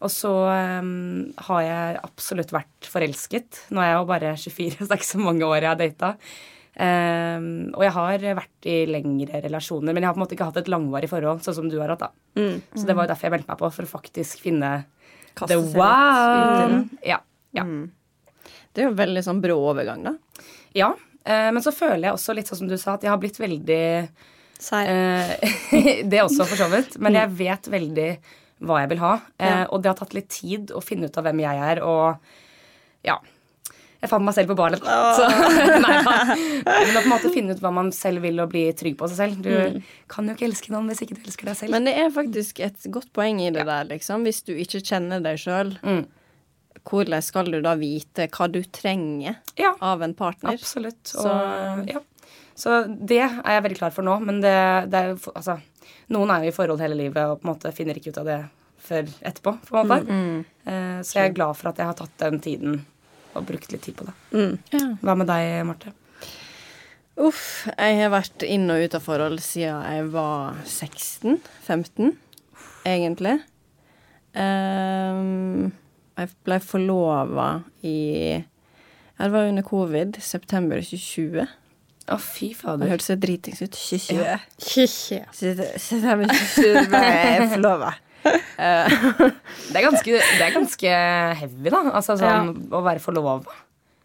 og 0.02 0.10
så 0.10 0.32
um, 0.82 1.28
har 1.46 1.60
jeg 1.62 2.00
absolutt 2.02 2.56
vært 2.56 2.88
forelsket. 2.90 3.66
Nå 3.70 3.82
er 3.82 3.92
jeg 3.92 4.00
jo 4.00 4.08
bare 4.08 4.32
24, 4.34 4.72
så 4.80 4.88
det 4.88 4.96
er 4.96 5.02
ikke 5.02 5.12
så 5.12 5.22
mange 5.22 5.46
år 5.46 5.60
jeg 5.60 5.70
har 5.70 5.82
data. 5.84 6.14
Um, 6.72 7.68
og 7.76 7.82
jeg 7.84 7.92
har 7.92 8.22
vært 8.38 8.66
i 8.70 8.76
lengre 8.88 9.42
relasjoner, 9.44 9.92
men 9.92 10.00
jeg 10.00 10.08
har 10.08 10.14
på 10.16 10.20
en 10.20 10.24
måte 10.24 10.36
ikke 10.38 10.46
hatt 10.48 10.60
et 10.62 10.70
langvarig 10.72 11.10
forhold, 11.10 11.42
sånn 11.44 11.58
som 11.58 11.68
du 11.68 11.76
har 11.82 11.92
hatt. 11.92 12.06
da. 12.06 12.10
Mm. 12.40 12.62
Så 12.72 12.86
det 12.88 12.96
var 12.96 13.04
jo 13.04 13.12
derfor 13.12 13.28
jeg 13.28 13.34
meldte 13.36 13.52
meg 13.52 13.60
på, 13.60 13.70
for 13.76 13.88
å 13.88 13.92
faktisk 13.92 14.44
finne 14.46 14.70
Kaste 15.36 15.52
the 15.52 15.60
wow. 15.76 16.78
det. 17.02 17.18
Ja. 17.52 17.64
Mm. 17.64 17.90
Det 18.72 18.82
er 18.82 18.88
jo 18.88 18.96
veldig 18.96 19.24
sånn 19.24 19.42
brå 19.44 19.58
overgang, 19.68 20.04
da. 20.06 20.14
Ja, 20.76 20.94
uh, 20.96 21.48
men 21.52 21.60
så 21.64 21.74
føler 21.76 22.08
jeg 22.08 22.16
også 22.16 22.36
litt 22.36 22.48
sånn 22.48 22.62
som 22.62 22.70
du 22.70 22.78
sa, 22.80 22.96
at 22.96 23.04
jeg 23.04 23.12
har 23.12 23.20
blitt 23.20 23.40
veldig 23.42 23.82
Sær. 24.62 24.86
Uh, 24.86 25.52
Det 26.10 26.22
også, 26.22 26.46
for 26.46 26.56
så 26.56 26.68
vidt. 26.72 26.96
Men 27.02 27.18
jeg 27.18 27.34
vet 27.40 27.68
veldig 27.68 28.08
hva 28.62 28.78
jeg 28.84 28.92
vil 28.92 29.00
ha. 29.02 29.14
uh, 29.18 29.42
Ja. 29.42 29.54
Og 29.74 29.82
det 29.82 29.90
har 29.90 29.98
tatt 29.98 30.14
litt 30.16 30.30
tid 30.32 30.72
å 30.72 30.80
finne 30.84 31.10
ut 31.10 31.18
av 31.18 31.26
hvem 31.26 31.42
jeg 31.44 31.62
er, 31.68 31.82
og 31.84 33.04
ja. 33.04 33.18
Jeg 34.02 34.10
fant 34.10 34.24
meg 34.26 34.34
selv 34.34 34.48
på 34.50 34.56
barnet. 34.58 34.82
Så, 34.82 35.26
nei 35.84 35.98
da. 36.02 36.14
Men 36.34 36.96
å 36.98 37.00
på 37.00 37.04
en 37.04 37.12
måte 37.12 37.30
finne 37.34 37.54
ut 37.54 37.60
hva 37.62 37.70
man 37.74 37.92
selv 37.94 38.24
vil, 38.26 38.40
og 38.42 38.48
bli 38.50 38.64
trygg 38.74 38.96
på 38.98 39.06
seg 39.12 39.20
selv. 39.20 39.42
Du 39.44 39.82
kan 40.10 40.26
jo 40.26 40.34
ikke 40.34 40.48
elske 40.48 40.72
noen 40.74 40.88
hvis 40.90 41.04
ikke 41.04 41.14
du 41.20 41.22
elsker 41.28 41.46
deg 41.52 41.58
selv. 41.60 41.70
Men 41.76 41.86
det 41.86 41.94
er 42.02 42.10
faktisk 42.10 42.58
et 42.66 42.88
godt 42.90 43.12
poeng 43.14 43.38
i 43.44 43.52
det 43.54 43.62
der, 43.68 43.86
liksom. 43.92 44.24
Hvis 44.26 44.42
du 44.48 44.52
ikke 44.58 44.82
kjenner 44.82 45.22
deg 45.22 45.38
sjøl, 45.38 45.76
Mm. 45.86 46.02
hvordan 46.88 47.22
skal 47.22 47.50
du 47.52 47.60
da 47.62 47.76
vite 47.78 48.26
hva 48.34 48.48
du 48.50 48.60
trenger 48.74 49.36
Ja, 49.56 49.74
av 49.80 50.02
en 50.02 50.14
partner? 50.18 50.58
absolutt. 50.58 51.14
Og, 51.14 51.22
Så- 51.22 51.86
ja. 51.94 52.00
så 52.58 52.80
det 53.06 53.20
er 53.22 53.38
jeg 53.46 53.62
veldig 53.68 53.78
klar 53.78 53.92
for 53.94 54.02
nå. 54.02 54.18
Men 54.20 54.40
det, 54.42 54.90
det 54.90 54.94
er 54.98 55.14
Altså, 55.36 55.60
noen 56.10 56.30
er 56.30 56.42
jo 56.42 56.48
i 56.50 56.56
forhold 56.58 56.80
hele 56.82 56.96
livet 56.98 57.22
og 57.22 57.40
på 57.40 57.46
en 57.48 57.54
måte 57.54 57.72
finner 57.72 57.94
ikke 57.94 58.10
ut 58.10 58.18
av 58.18 58.24
det 58.26 58.40
før 58.82 59.06
etterpå, 59.22 59.58
på 59.70 59.78
en 59.78 59.86
måte. 59.88 60.10
Mm. 60.10 60.44
Eh, 60.66 60.98
så 61.06 61.20
jeg 61.20 61.30
er 61.30 61.34
glad 61.38 61.54
for 61.56 61.68
at 61.70 61.76
jeg 61.78 61.86
har 61.86 61.94
tatt 61.94 62.18
den 62.18 62.40
tiden 62.40 62.80
og 63.34 63.46
brukt 63.48 63.72
litt 63.72 63.82
tid 63.86 63.96
på 63.98 64.06
det. 64.08 64.14
Mm. 64.36 64.54
Ja. 64.74 64.84
Hva 65.02 65.14
med 65.18 65.28
deg, 65.30 65.50
Marte? 65.68 65.92
Uff, 67.22 67.66
jeg 67.76 67.98
har 68.00 68.12
vært 68.14 68.44
inn 68.48 68.70
og 68.72 68.80
ut 68.86 68.94
av 68.96 69.02
forhold 69.04 69.40
siden 69.44 69.82
jeg 69.84 70.06
var 70.14 70.54
16-15, 70.64 72.14
egentlig. 72.88 73.34
Um, 74.32 75.72
jeg 76.16 76.30
ble 76.46 76.56
forlova 76.64 77.48
i 77.84 77.96
ja, 78.32 79.26
Det 79.26 79.28
var 79.34 79.50
under 79.50 79.62
covid, 79.66 80.16
september 80.24 80.80
2020. 80.80 81.44
Å, 82.12 82.16
fy 82.18 82.48
Det 82.50 82.56
fader. 82.58 82.88
hørtes 82.90 83.10
så 83.12 83.16
dritings 83.20 83.60
ut. 83.62 83.76
2020. 83.76 84.22
Ja. 84.24 84.38
Kikki. 84.58 85.20
September 85.36 86.32
2020 86.32 86.88
ble 86.90 87.02
jeg 87.06 87.50
forlova. 87.52 87.92
Det 89.72 89.78
er 89.78 89.84
ganske, 89.86 90.14
det 90.14 90.44
er 90.44 90.54
ganske 90.54 90.94
heavy, 91.40 91.70
da. 91.72 91.82
Altså 91.90 92.16
sånn 92.20 92.52
å 92.70 92.82
være 92.84 93.02
forlova. 93.02 93.40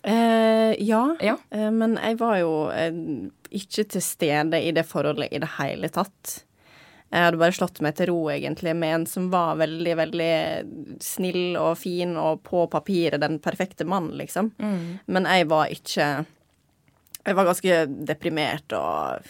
Uh, 0.07 0.73
ja, 0.79 1.03
Ja. 1.19 1.35
Uh, 1.51 1.69
men 1.73 1.97
jeg 1.99 2.17
var 2.21 2.37
jo 2.39 2.51
uh, 2.71 2.99
ikke 3.51 3.83
til 3.91 4.03
stede 4.03 4.61
i 4.63 4.71
det 4.75 4.85
forholdet 4.87 5.33
i 5.35 5.41
det 5.43 5.49
hele 5.57 5.89
tatt. 5.91 6.37
Jeg 7.11 7.23
hadde 7.23 7.39
bare 7.39 7.55
slått 7.55 7.79
meg 7.83 7.95
til 7.95 8.09
ro, 8.11 8.17
egentlig, 8.31 8.73
med 8.75 8.93
en 8.93 9.05
som 9.07 9.29
var 9.31 9.59
veldig, 9.59 9.93
veldig 9.99 10.31
snill 11.03 11.55
og 11.59 11.77
fin 11.79 12.17
og 12.19 12.41
på 12.47 12.65
papiret 12.71 13.21
den 13.23 13.37
perfekte 13.43 13.87
mannen, 13.87 14.17
liksom. 14.19 14.49
Men 15.05 15.29
jeg 15.29 15.47
var 15.47 15.71
ikke 15.71 16.07
Jeg 17.27 17.35
var 17.35 17.47
ganske 17.47 17.77
deprimert 18.07 18.75
og 18.75 19.23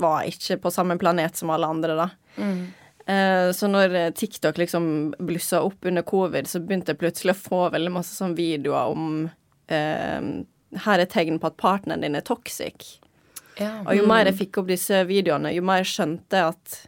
var 0.00 0.24
ikke 0.28 0.56
på 0.62 0.72
samme 0.72 0.96
planet 1.00 1.36
som 1.36 1.52
alle 1.52 1.68
andre, 1.68 1.96
da. 1.96 2.08
Eh, 2.36 2.85
Så 3.06 3.68
når 3.70 3.92
TikTok 4.18 4.56
liksom 4.58 4.86
blussa 5.22 5.60
opp 5.62 5.86
under 5.86 6.02
covid, 6.02 6.48
så 6.50 6.58
begynte 6.58 6.90
jeg 6.90 6.98
plutselig 6.98 7.36
å 7.36 7.38
få 7.38 7.60
veldig 7.70 7.92
masse 7.94 8.16
sånn 8.18 8.34
videoer 8.34 8.90
om 8.90 9.04
eh, 9.70 10.26
Her 10.82 11.02
er 11.04 11.06
tegn 11.12 11.38
på 11.38 11.52
at 11.52 11.60
partneren 11.60 12.02
din 12.02 12.18
er 12.18 12.26
toxic. 12.26 12.96
Ja. 13.60 13.76
Og 13.86 13.94
jo 13.94 14.08
mer 14.10 14.26
jeg 14.26 14.40
fikk 14.40 14.58
opp 14.60 14.72
disse 14.72 15.04
videoene, 15.06 15.54
jo 15.54 15.62
mer 15.64 15.84
jeg 15.84 15.92
skjønte 15.92 16.40
jeg 16.40 16.56
at 16.56 16.80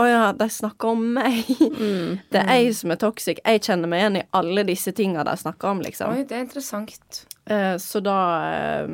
å 0.00 0.06
ja, 0.06 0.20
de 0.32 0.46
snakker 0.48 0.94
om 0.94 1.02
meg. 1.16 1.48
Det 2.32 2.40
er 2.40 2.60
jeg 2.62 2.76
som 2.78 2.94
er 2.94 3.00
toxic. 3.00 3.40
Jeg 3.44 3.62
kjenner 3.66 3.90
meg 3.90 4.00
igjen 4.04 4.20
i 4.20 4.26
alle 4.38 4.64
disse 4.68 4.94
tinga 4.96 5.24
de 5.26 5.34
snakker 5.36 5.74
om, 5.74 5.82
liksom. 5.84 6.14
Oi, 6.14 6.24
det 6.28 6.38
er 6.38 6.44
interessant. 6.46 7.24
Eh, 7.50 7.74
så 7.82 8.00
da 8.04 8.16
eh, 8.46 8.86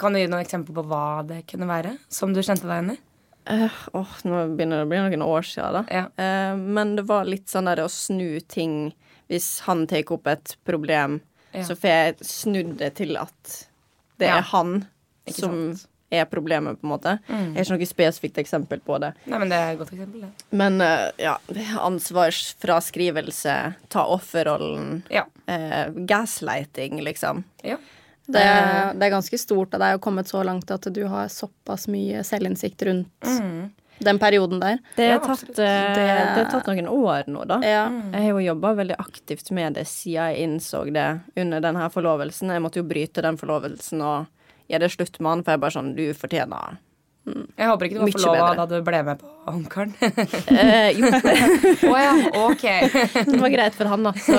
Kan 0.00 0.16
du 0.16 0.20
gi 0.20 0.26
noen 0.26 0.42
eksempler 0.42 0.76
på 0.80 0.84
hva 0.90 1.22
det 1.28 1.44
kunne 1.50 1.68
være? 1.70 1.94
Som 2.12 2.34
du 2.34 2.42
kjente 2.42 2.66
deg 2.66 2.74
igjen 2.76 2.92
i? 2.96 2.98
Eh, 3.50 3.78
Åh, 3.98 4.12
nå 4.24 4.40
begynner 4.56 4.80
det 4.80 4.86
å 4.86 4.90
bli 4.90 5.00
noen 5.04 5.22
år 5.26 5.42
siden, 5.46 5.72
da. 5.80 5.82
Ja. 5.90 6.04
Uh, 6.16 6.56
men 6.58 6.94
det 6.96 7.04
var 7.08 7.24
litt 7.28 7.50
sånn 7.50 7.68
der 7.70 7.82
å 7.84 7.88
snu 7.90 8.40
ting 8.48 8.92
hvis 9.30 9.60
han 9.66 9.84
tar 9.90 10.08
opp 10.14 10.26
et 10.26 10.56
problem, 10.66 11.20
Ja. 11.52 11.62
så 11.66 11.74
får 11.78 11.90
jeg 11.90 12.16
snudd 12.26 12.76
det 12.78 12.94
til 12.98 13.16
at 13.18 13.66
det 14.18 14.26
Ja. 14.28 14.38
er 14.38 14.42
han 14.50 14.86
Ikke 15.26 15.34
som 15.40 15.54
sant. 15.76 15.86
er 16.10 16.24
problemet, 16.26 16.80
på 16.80 16.86
en 16.86 16.90
måte. 16.90 17.18
Mm. 17.28 17.54
Jeg 17.54 17.56
har 17.56 17.64
ikke 17.64 17.78
noe 17.78 17.86
spesifikt 17.86 18.38
eksempel 18.42 18.80
på 18.82 18.98
det. 19.00 19.12
Nei, 19.26 19.38
men 19.38 19.48
det 19.48 19.58
er 19.58 19.72
et 19.72 19.78
godt 19.78 19.92
eksempel, 19.94 20.20
det. 20.26 20.30
Men 20.50 20.80
uh, 20.80 21.10
ja, 21.18 21.36
ansvarsfraskrivelse, 21.78 23.74
ta 23.88 24.04
offerrollen, 24.06 25.02
Ja. 25.10 25.24
gaslighting, 26.06 27.00
liksom. 27.02 27.44
ja. 27.62 27.76
Det, 28.32 28.98
det 28.98 29.06
er 29.06 29.10
ganske 29.16 29.38
stort 29.38 29.74
av 29.74 29.80
deg 29.80 29.98
å 29.98 30.02
kommet 30.02 30.26
så 30.30 30.42
langt 30.44 30.70
at 30.70 30.88
du 30.92 31.02
har 31.08 31.26
såpass 31.28 31.88
mye 31.88 32.22
selvinnsikt 32.26 32.82
rundt 32.86 33.08
Mm. 33.26 33.70
den 34.00 34.18
perioden 34.18 34.60
der. 34.60 34.78
Det 34.96 35.10
har 35.12 35.18
tatt, 35.20 35.42
eh, 35.58 35.94
Det- 35.94 35.94
det 36.34 36.44
har 36.44 36.50
tatt 36.50 36.66
noen 36.66 36.88
år 36.88 37.24
nå, 37.28 37.46
da. 37.46 37.60
Ja. 37.62 37.88
Jeg 38.12 38.22
har 38.22 38.30
jo 38.40 38.54
jobba 38.54 38.74
veldig 38.76 38.96
aktivt 38.96 39.50
med 39.50 39.74
det 39.74 39.86
siden 39.86 40.34
jeg 40.34 40.48
innså 40.48 40.84
det 40.92 41.20
under 41.36 41.60
denne 41.60 41.90
forlovelsen. 41.90 42.48
Jeg 42.50 42.62
måtte 42.62 42.76
jo 42.76 42.82
bryte 42.84 43.20
den 43.22 43.36
forlovelsen 43.36 44.00
og 44.02 44.26
gjøre 44.70 44.80
det 44.80 44.90
slutt 44.96 45.20
med 45.20 45.28
han, 45.30 45.42
for 45.42 45.52
jeg 45.52 45.60
bare 45.60 45.70
sånn 45.76 45.94
Du 45.96 46.12
fortjener 46.14 46.78
Jeg 47.28 47.68
håper 47.68 47.86
ikke 47.86 47.98
du 47.98 48.00
var 48.00 48.12
forlova 48.14 48.52
da 48.56 48.64
du 48.70 48.76
ble 48.86 49.00
med 49.06 49.20
på 49.20 49.28
Ungkaren. 49.52 49.92
eh, 50.00 50.90
Jo, 50.96 51.10
ja, 52.00 52.14
ok. 52.46 52.64
det 53.30 53.40
var 53.42 53.52
greit 53.52 53.76
for 53.76 53.90
han, 53.92 54.02
da. 54.08 54.12
Så 54.16 54.38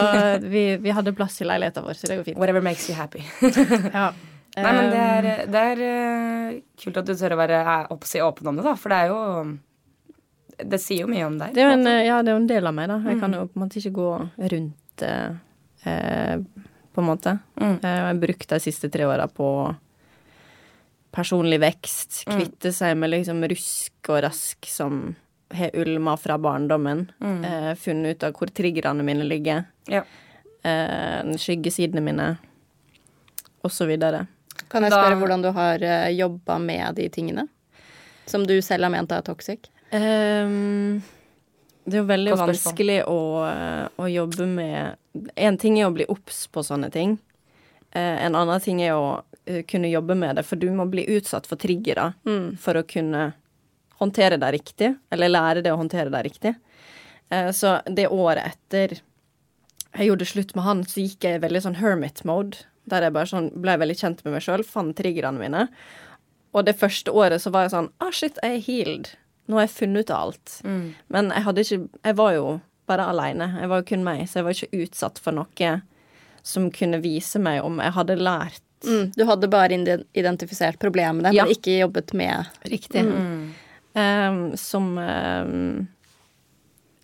vi, 0.49 0.63
vi 0.81 0.93
hadde 0.95 1.13
plass 1.15 1.37
i 1.43 1.47
leiligheten 1.47 1.85
vår, 1.85 1.93
så 1.99 2.09
det 2.09 2.17
går 2.19 2.27
fint. 2.31 2.39
Whatever 2.41 2.63
makes 2.65 2.89
you 2.89 2.97
happy. 2.97 3.23
Ja. 3.93 4.11
Nei, 4.57 4.71
men 4.75 4.89
det 4.91 4.99
er, 4.99 5.27
det 5.47 5.59
er 5.63 5.81
eh, 5.87 6.55
kult 6.83 6.97
at 6.99 7.07
du 7.07 7.13
tør 7.15 7.37
å 7.37 7.39
være 7.39 7.59
åpen 8.25 8.49
om 8.51 8.57
det, 8.59 8.65
da. 8.65 8.73
For 8.75 8.91
det 8.91 8.97
er 9.05 9.13
jo 9.13 9.21
Det 10.73 10.79
sier 10.83 11.05
jo 11.05 11.07
mye 11.13 11.23
om 11.29 11.37
deg. 11.39 11.53
Det 11.55 11.63
er 11.63 11.69
jo 11.69 11.77
en, 11.77 11.87
ja, 12.03 12.17
det 12.19 12.33
er 12.33 12.35
jo 12.35 12.41
en 12.41 12.49
del 12.49 12.67
av 12.67 12.75
meg, 12.75 12.89
da. 12.91 12.97
Jeg 13.07 13.21
kan 13.21 13.37
jo 13.37 13.45
på 13.47 13.55
en 13.55 13.63
måte 13.63 13.79
ikke 13.79 13.93
gå 13.95 14.09
rundt 14.55 15.05
eh, 15.07 15.31
eh, 15.87 16.35
på 16.91 16.99
en 17.05 17.07
måte. 17.07 17.37
Mm. 17.61 17.77
Eh, 17.77 17.87
Jeg 17.87 18.03
har 18.09 18.19
brukt 18.25 18.51
de 18.51 18.59
siste 18.67 18.89
tre 18.91 19.07
åra 19.07 19.29
på 19.31 19.47
personlig 21.11 21.59
vekst. 21.61 22.23
Mm. 22.27 22.37
Kvitte 22.37 22.71
seg 22.75 22.97
med 22.97 23.11
liksom 23.13 23.43
rusk 23.51 24.09
og 24.09 24.21
rask 24.23 24.69
som 24.69 25.15
har 25.53 25.75
ulma 25.75 26.15
fra 26.17 26.37
barndommen. 26.39 27.11
Mm. 27.19 27.43
Eh, 27.45 27.71
funnet 27.75 28.15
ut 28.17 28.23
av 28.23 28.33
hvor 28.37 28.51
triggerne 28.55 29.03
mine 29.03 29.27
ligger. 29.27 29.65
Ja. 29.91 30.03
Eh, 30.63 31.33
skyggesidene 31.37 32.01
mine. 32.01 32.29
Og 33.63 33.71
så 33.71 33.85
videre. 33.85 34.27
Kan 34.69 34.83
jeg 34.83 34.91
Da- 34.91 35.03
spørre 35.03 35.19
hvordan 35.19 35.41
du 35.43 35.51
har 35.51 35.83
uh, 35.83 36.09
jobba 36.09 36.57
med 36.59 36.95
de 36.95 37.09
tingene? 37.09 37.47
Som 38.25 38.45
du 38.47 38.61
selv 38.61 38.83
har 38.83 38.89
ment 38.89 39.11
er 39.11 39.21
toxic? 39.21 39.67
Um, 39.91 41.01
det 41.83 41.97
er 41.97 42.01
jo 42.03 42.07
veldig 42.07 42.37
vanskelig 42.37 43.03
å, 43.09 43.17
eh, 43.49 43.87
å 43.97 44.07
jobbe 44.07 44.47
med 44.47 44.97
En 45.35 45.57
ting 45.57 45.77
er 45.79 45.89
å 45.89 45.93
bli 45.93 46.05
obs 46.07 46.47
på 46.47 46.63
sånne 46.63 46.89
ting. 46.91 47.17
Eh, 47.91 48.25
en 48.25 48.35
annen 48.35 48.61
ting 48.61 48.79
er 48.81 48.93
å 48.95 49.17
eh, 49.19 49.30
kunne 49.67 49.89
jobbe 49.91 50.15
med 50.15 50.35
det, 50.37 50.43
for 50.45 50.55
du 50.61 50.67
må 50.71 50.85
bli 50.89 51.05
utsatt 51.17 51.47
for 51.49 51.57
triggere 51.57 52.13
Mm. 52.25 52.57
for 52.57 52.73
å 52.77 52.83
kunne 52.87 53.33
håndtere 53.99 54.37
det 54.39 54.51
riktig, 54.53 54.95
eller 55.11 55.29
lære 55.29 55.63
det 55.63 55.71
å 55.73 55.77
håndtere 55.77 56.09
det 56.11 56.23
riktig. 56.25 56.55
Eh, 57.29 57.49
så 57.51 57.81
det 57.85 58.07
året 58.07 58.45
etter 58.53 58.99
jeg 59.93 60.07
gjorde 60.07 60.25
slutt 60.25 60.55
med 60.55 60.63
han, 60.63 60.83
så 60.87 61.01
gikk 61.03 61.23
jeg 61.27 61.35
i 61.39 61.43
veldig 61.47 61.61
sånn 61.65 61.75
hermit 61.81 62.23
mode, 62.23 62.63
der 62.87 63.01
jeg 63.05 63.13
bare 63.13 63.29
sånn 63.29 63.51
ble 63.61 63.75
veldig 63.77 63.97
kjent 63.99 64.23
med 64.25 64.33
meg 64.33 64.41
sjøl, 64.45 64.63
fant 64.63 64.95
triggerne 64.95 65.37
mine. 65.39 65.67
Og 66.53 66.65
det 66.65 66.77
første 66.79 67.11
året 67.13 67.41
så 67.43 67.51
var 67.51 67.65
jeg 67.67 67.71
sånn 67.75 67.91
ah, 67.99 68.11
shit, 68.11 68.39
jeg 68.43 68.57
er 68.57 68.65
healed. 68.65 69.09
Nå 69.47 69.57
har 69.59 69.67
jeg 69.67 69.75
funnet 69.75 70.05
ut 70.05 70.11
av 70.11 70.25
alt. 70.29 70.61
Mm. 70.63 70.93
Men 71.09 71.29
jeg 71.31 71.43
hadde 71.43 71.63
ikke 71.65 71.89
Jeg 72.05 72.15
var 72.15 72.33
jo 72.33 72.61
bare 72.87 73.05
aleine. 73.11 73.47
Jeg 73.59 73.69
var 73.69 73.81
jo 73.81 73.87
kun 73.91 74.03
meg, 74.03 74.25
så 74.27 74.39
jeg 74.39 74.43
var 74.47 74.57
ikke 74.57 74.81
utsatt 74.85 75.19
for 75.19 75.31
noe 75.31 75.81
som 76.43 76.71
kunne 76.73 76.99
vise 77.03 77.39
meg 77.39 77.61
om 77.63 77.77
jeg 77.79 77.93
hadde 77.93 78.15
lært 78.17 78.61
Mm. 78.83 79.11
Du 79.15 79.25
hadde 79.25 79.47
bare 79.47 79.77
identifisert 80.13 80.79
problemene, 80.79 81.33
Ja. 81.33 81.43
men 81.43 81.53
ikke 81.53 81.77
jobbet 81.79 82.13
med 82.13 82.45
riktig. 82.61 83.03
Mm. 83.05 83.53
Um, 83.93 84.57
som 84.57 84.97
um, 84.97 85.87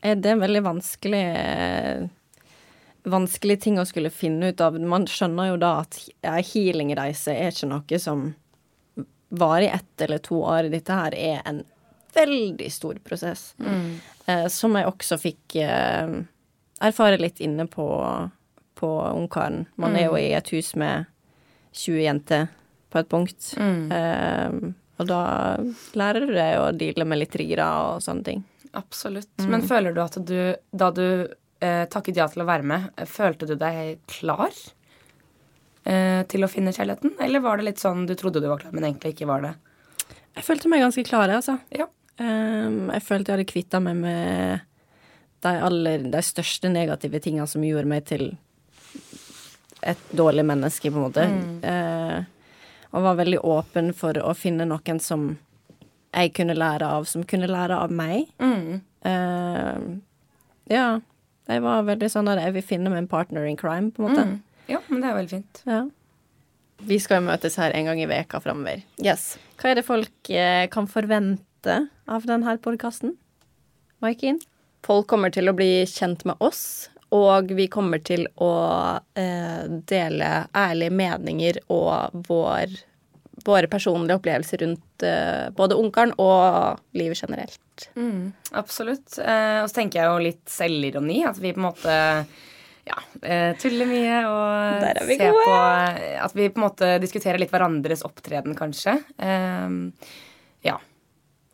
er 0.01 0.15
Det 0.15 0.29
en 0.31 0.39
veldig 0.39 0.61
vanskelig 0.63 2.09
Vanskelig 3.03 3.61
ting 3.61 3.79
å 3.79 3.85
skulle 3.85 4.09
finne 4.09 4.49
ut 4.51 4.61
av. 4.61 4.79
Man 4.79 5.05
skjønner 5.07 5.53
jo 5.53 5.57
da 5.61 5.69
at 5.85 5.99
ei 6.27 6.41
healingreise 6.43 7.31
er 7.31 7.53
ikke 7.53 7.69
noe 7.71 7.99
som 8.03 8.25
varer 9.29 9.61
i 9.61 9.69
ett 9.71 10.01
eller 10.03 10.19
to 10.23 10.41
år. 10.43 10.67
Dette 10.71 10.91
her 10.91 11.15
er 11.15 11.41
en 11.47 11.61
veldig 12.15 12.67
stor 12.71 12.99
prosess. 13.03 13.53
Mm. 13.63 13.99
Uh, 14.27 14.47
som 14.51 14.75
jeg 14.75 14.89
også 14.89 15.19
fikk 15.23 15.55
uh, 15.63 16.19
erfare 16.83 17.21
litt 17.21 17.39
inne 17.39 17.67
på, 17.71 17.87
på 18.75 18.91
Ungkaren. 19.13 19.65
Man 19.79 19.95
er 19.95 20.09
jo 20.09 20.19
i 20.19 20.33
et 20.35 20.51
hus 20.51 20.73
med 20.75 21.07
20 21.77 22.03
jenter 22.03 22.47
på 22.91 23.01
et 23.01 23.09
punkt. 23.11 23.51
Mm. 23.59 23.91
Eh, 23.93 24.75
og 24.97 25.09
da 25.09 25.21
lærer 25.97 26.25
du 26.25 26.33
deg 26.33 26.53
å 26.59 26.69
deale 26.73 27.05
med 27.05 27.21
litt 27.21 27.33
triggere 27.33 27.67
og 27.81 28.05
sånne 28.05 28.25
ting. 28.25 28.45
Absolutt. 28.77 29.31
Men 29.45 29.65
føler 29.65 29.93
du 29.93 30.01
at 30.03 30.17
du, 30.27 30.39
da 30.71 30.89
du 30.93 31.05
eh, 31.05 31.85
takket 31.91 32.17
ja 32.19 32.27
til 32.31 32.43
å 32.43 32.49
være 32.49 32.65
med, 32.67 32.89
følte 33.09 33.49
du 33.49 33.55
deg 33.59 34.01
klar 34.09 34.51
eh, 35.87 36.23
til 36.29 36.45
å 36.45 36.51
finne 36.51 36.73
kjærligheten? 36.75 37.15
Eller 37.23 37.43
var 37.45 37.59
det 37.59 37.69
litt 37.69 37.83
sånn 37.83 38.05
du 38.09 38.15
trodde 38.17 38.41
du 38.43 38.49
var 38.49 38.61
klar, 38.61 38.73
men 38.75 38.89
egentlig 38.89 39.15
ikke 39.15 39.29
var 39.29 39.45
det? 39.45 39.53
Jeg 40.37 40.45
følte 40.45 40.69
meg 40.69 40.83
ganske 40.85 41.05
klar, 41.07 41.31
altså. 41.33 41.57
Ja. 41.73 41.87
Um, 42.17 42.89
jeg 42.89 43.03
følte 43.05 43.29
jeg 43.29 43.37
hadde 43.37 43.51
kvitta 43.51 43.81
meg 43.81 43.97
med 44.01 44.65
de, 45.45 45.51
aller, 45.53 46.05
de 46.09 46.21
største 46.25 46.69
negative 46.73 47.21
tingene 47.21 47.45
som 47.49 47.65
gjorde 47.65 47.89
meg 47.89 48.05
til 48.09 48.31
et 49.81 50.09
dårlig 50.15 50.45
menneske, 50.45 50.91
på 50.91 50.97
en 50.97 51.05
måte. 51.07 51.25
Eh, 51.67 52.23
og 52.95 53.03
var 53.03 53.19
veldig 53.19 53.43
åpen 53.45 53.91
for 53.95 54.17
å 54.17 54.33
finne 54.37 54.65
noen 54.65 55.01
som 55.03 55.29
jeg 56.15 56.33
kunne 56.37 56.55
lære 56.57 56.87
av, 56.87 57.05
som 57.09 57.25
kunne 57.27 57.49
lære 57.51 57.77
av 57.77 57.93
meg. 57.93 58.31
Mm. 58.41 58.81
Eh, 59.05 59.85
ja. 60.73 60.87
Jeg 61.47 61.63
var 61.63 61.85
veldig 61.87 62.09
sånn 62.11 62.27
at 62.31 62.41
jeg 62.41 62.57
vil 62.57 62.65
finne 62.65 62.91
meg 62.91 63.05
en 63.05 63.11
partner 63.11 63.45
in 63.47 63.59
crime, 63.59 63.91
på 63.93 64.03
en 64.03 64.09
måte. 64.09 64.25
Mm. 64.27 64.35
Ja, 64.67 64.81
men 64.89 65.03
det 65.03 65.09
er 65.09 65.15
veldig 65.15 65.35
fint. 65.37 65.61
Ja. 65.67 65.85
Vi 66.87 66.99
skal 67.01 67.21
jo 67.21 67.29
møtes 67.29 67.55
her 67.57 67.73
en 67.73 67.87
gang 67.89 68.01
i 68.03 68.09
veka 68.09 68.41
framover. 68.43 68.83
Yes. 69.01 69.37
Hva 69.57 69.71
er 69.71 69.79
det 69.79 69.87
folk 69.87 70.29
eh, 70.29 70.67
kan 70.73 70.89
forvente 70.91 71.77
av 72.05 72.27
denne 72.27 72.57
podkasten? 72.61 73.15
Maiken? 74.03 74.41
Folk 74.85 75.07
kommer 75.09 75.33
til 75.33 75.49
å 75.49 75.55
bli 75.57 75.87
kjent 75.89 76.23
med 76.27 76.37
oss, 76.43 76.89
og 77.15 77.51
vi 77.55 77.67
kommer 77.71 78.01
til 78.03 78.25
å 78.43 78.51
eh, 79.15 79.63
dele 79.87 80.31
ærlige 80.57 80.91
meninger 80.91 81.59
og 81.71 82.17
vår, 82.27 82.73
våre 83.47 83.69
personlige 83.71 84.19
opplevelser 84.19 84.63
rundt 84.65 85.05
eh, 85.07 85.47
både 85.55 85.77
Ungkaren 85.79 86.11
og 86.19 86.81
livet 86.97 87.21
generelt. 87.21 87.87
Mm, 87.95 88.33
absolutt. 88.59 89.19
Eh, 89.23 89.61
og 89.61 89.69
så 89.69 89.79
tenker 89.79 90.01
jeg 90.01 90.11
jo 90.11 90.25
litt 90.25 90.51
selvironi. 90.51 91.21
At 91.29 91.39
vi 91.39 91.53
på 91.55 91.61
en 91.61 91.67
måte 91.69 91.95
ja, 92.87 92.99
eh, 93.21 93.53
tuller 93.61 93.87
mye 93.87 94.19
og 94.27 94.83
Der 94.83 94.99
er 95.03 95.07
vi 95.07 95.19
ser 95.19 95.31
gode. 95.31 95.47
på 95.47 95.55
At 96.27 96.35
vi 96.35 96.49
på 96.51 96.59
en 96.59 96.67
måte 96.67 96.91
diskuterer 97.03 97.39
litt 97.39 97.55
hverandres 97.55 98.03
opptreden, 98.07 98.57
kanskje. 98.59 98.97
Eh, 99.15 100.11
ja. 100.67 100.75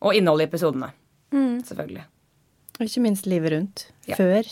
Og 0.01 0.17
innholdet 0.17 0.49
i 0.49 0.51
episodene. 0.51 0.89
Selvfølgelig. 1.33 2.03
Og 2.79 2.85
ikke 2.89 3.01
minst 3.05 3.29
livet 3.29 3.53
rundt. 3.53 3.87
Ja. 4.09 4.17
Før. 4.17 4.49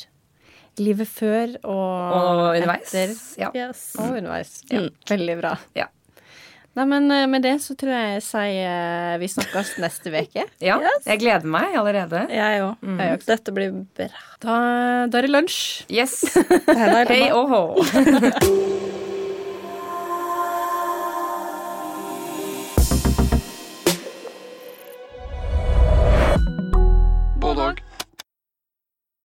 Livet 0.80 1.10
før 1.12 1.58
og, 1.68 2.14
Og 2.16 2.44
underveis. 2.56 2.94
etter. 2.94 3.16
Ja. 3.42 3.50
Yes. 3.56 3.82
Og 4.00 4.16
underveis. 4.22 4.54
Ja. 4.72 4.86
Veldig 5.10 5.36
bra. 5.42 5.56
Ja. 5.76 5.90
Nei, 6.72 6.86
men 6.88 7.12
eh, 7.12 7.26
med 7.28 7.44
det 7.44 7.58
så 7.60 7.76
tror 7.76 7.92
jeg 7.92 8.14
jeg 8.14 8.22
sier 8.24 8.70
eh, 8.70 9.16
vi 9.20 9.28
snakkes 9.28 9.74
neste 9.84 10.14
uke. 10.14 10.46
ja. 10.70 10.78
Jeg 11.04 11.20
gleder 11.20 11.50
meg 11.52 11.76
allerede. 11.76 12.24
Jeg 12.32 12.64
òg. 12.64 12.78
Mm. 12.80 13.02
også. 13.10 13.28
Dette 13.34 13.56
blir 13.58 13.76
bra. 14.00 14.08
Da, 14.40 14.56
da 15.12 15.20
er 15.20 15.28
det 15.28 15.34
lunsj. 15.36 15.60
Yes. 15.92 16.22
Hei 17.12 17.28
og 17.36 17.52
hå. 17.52 18.78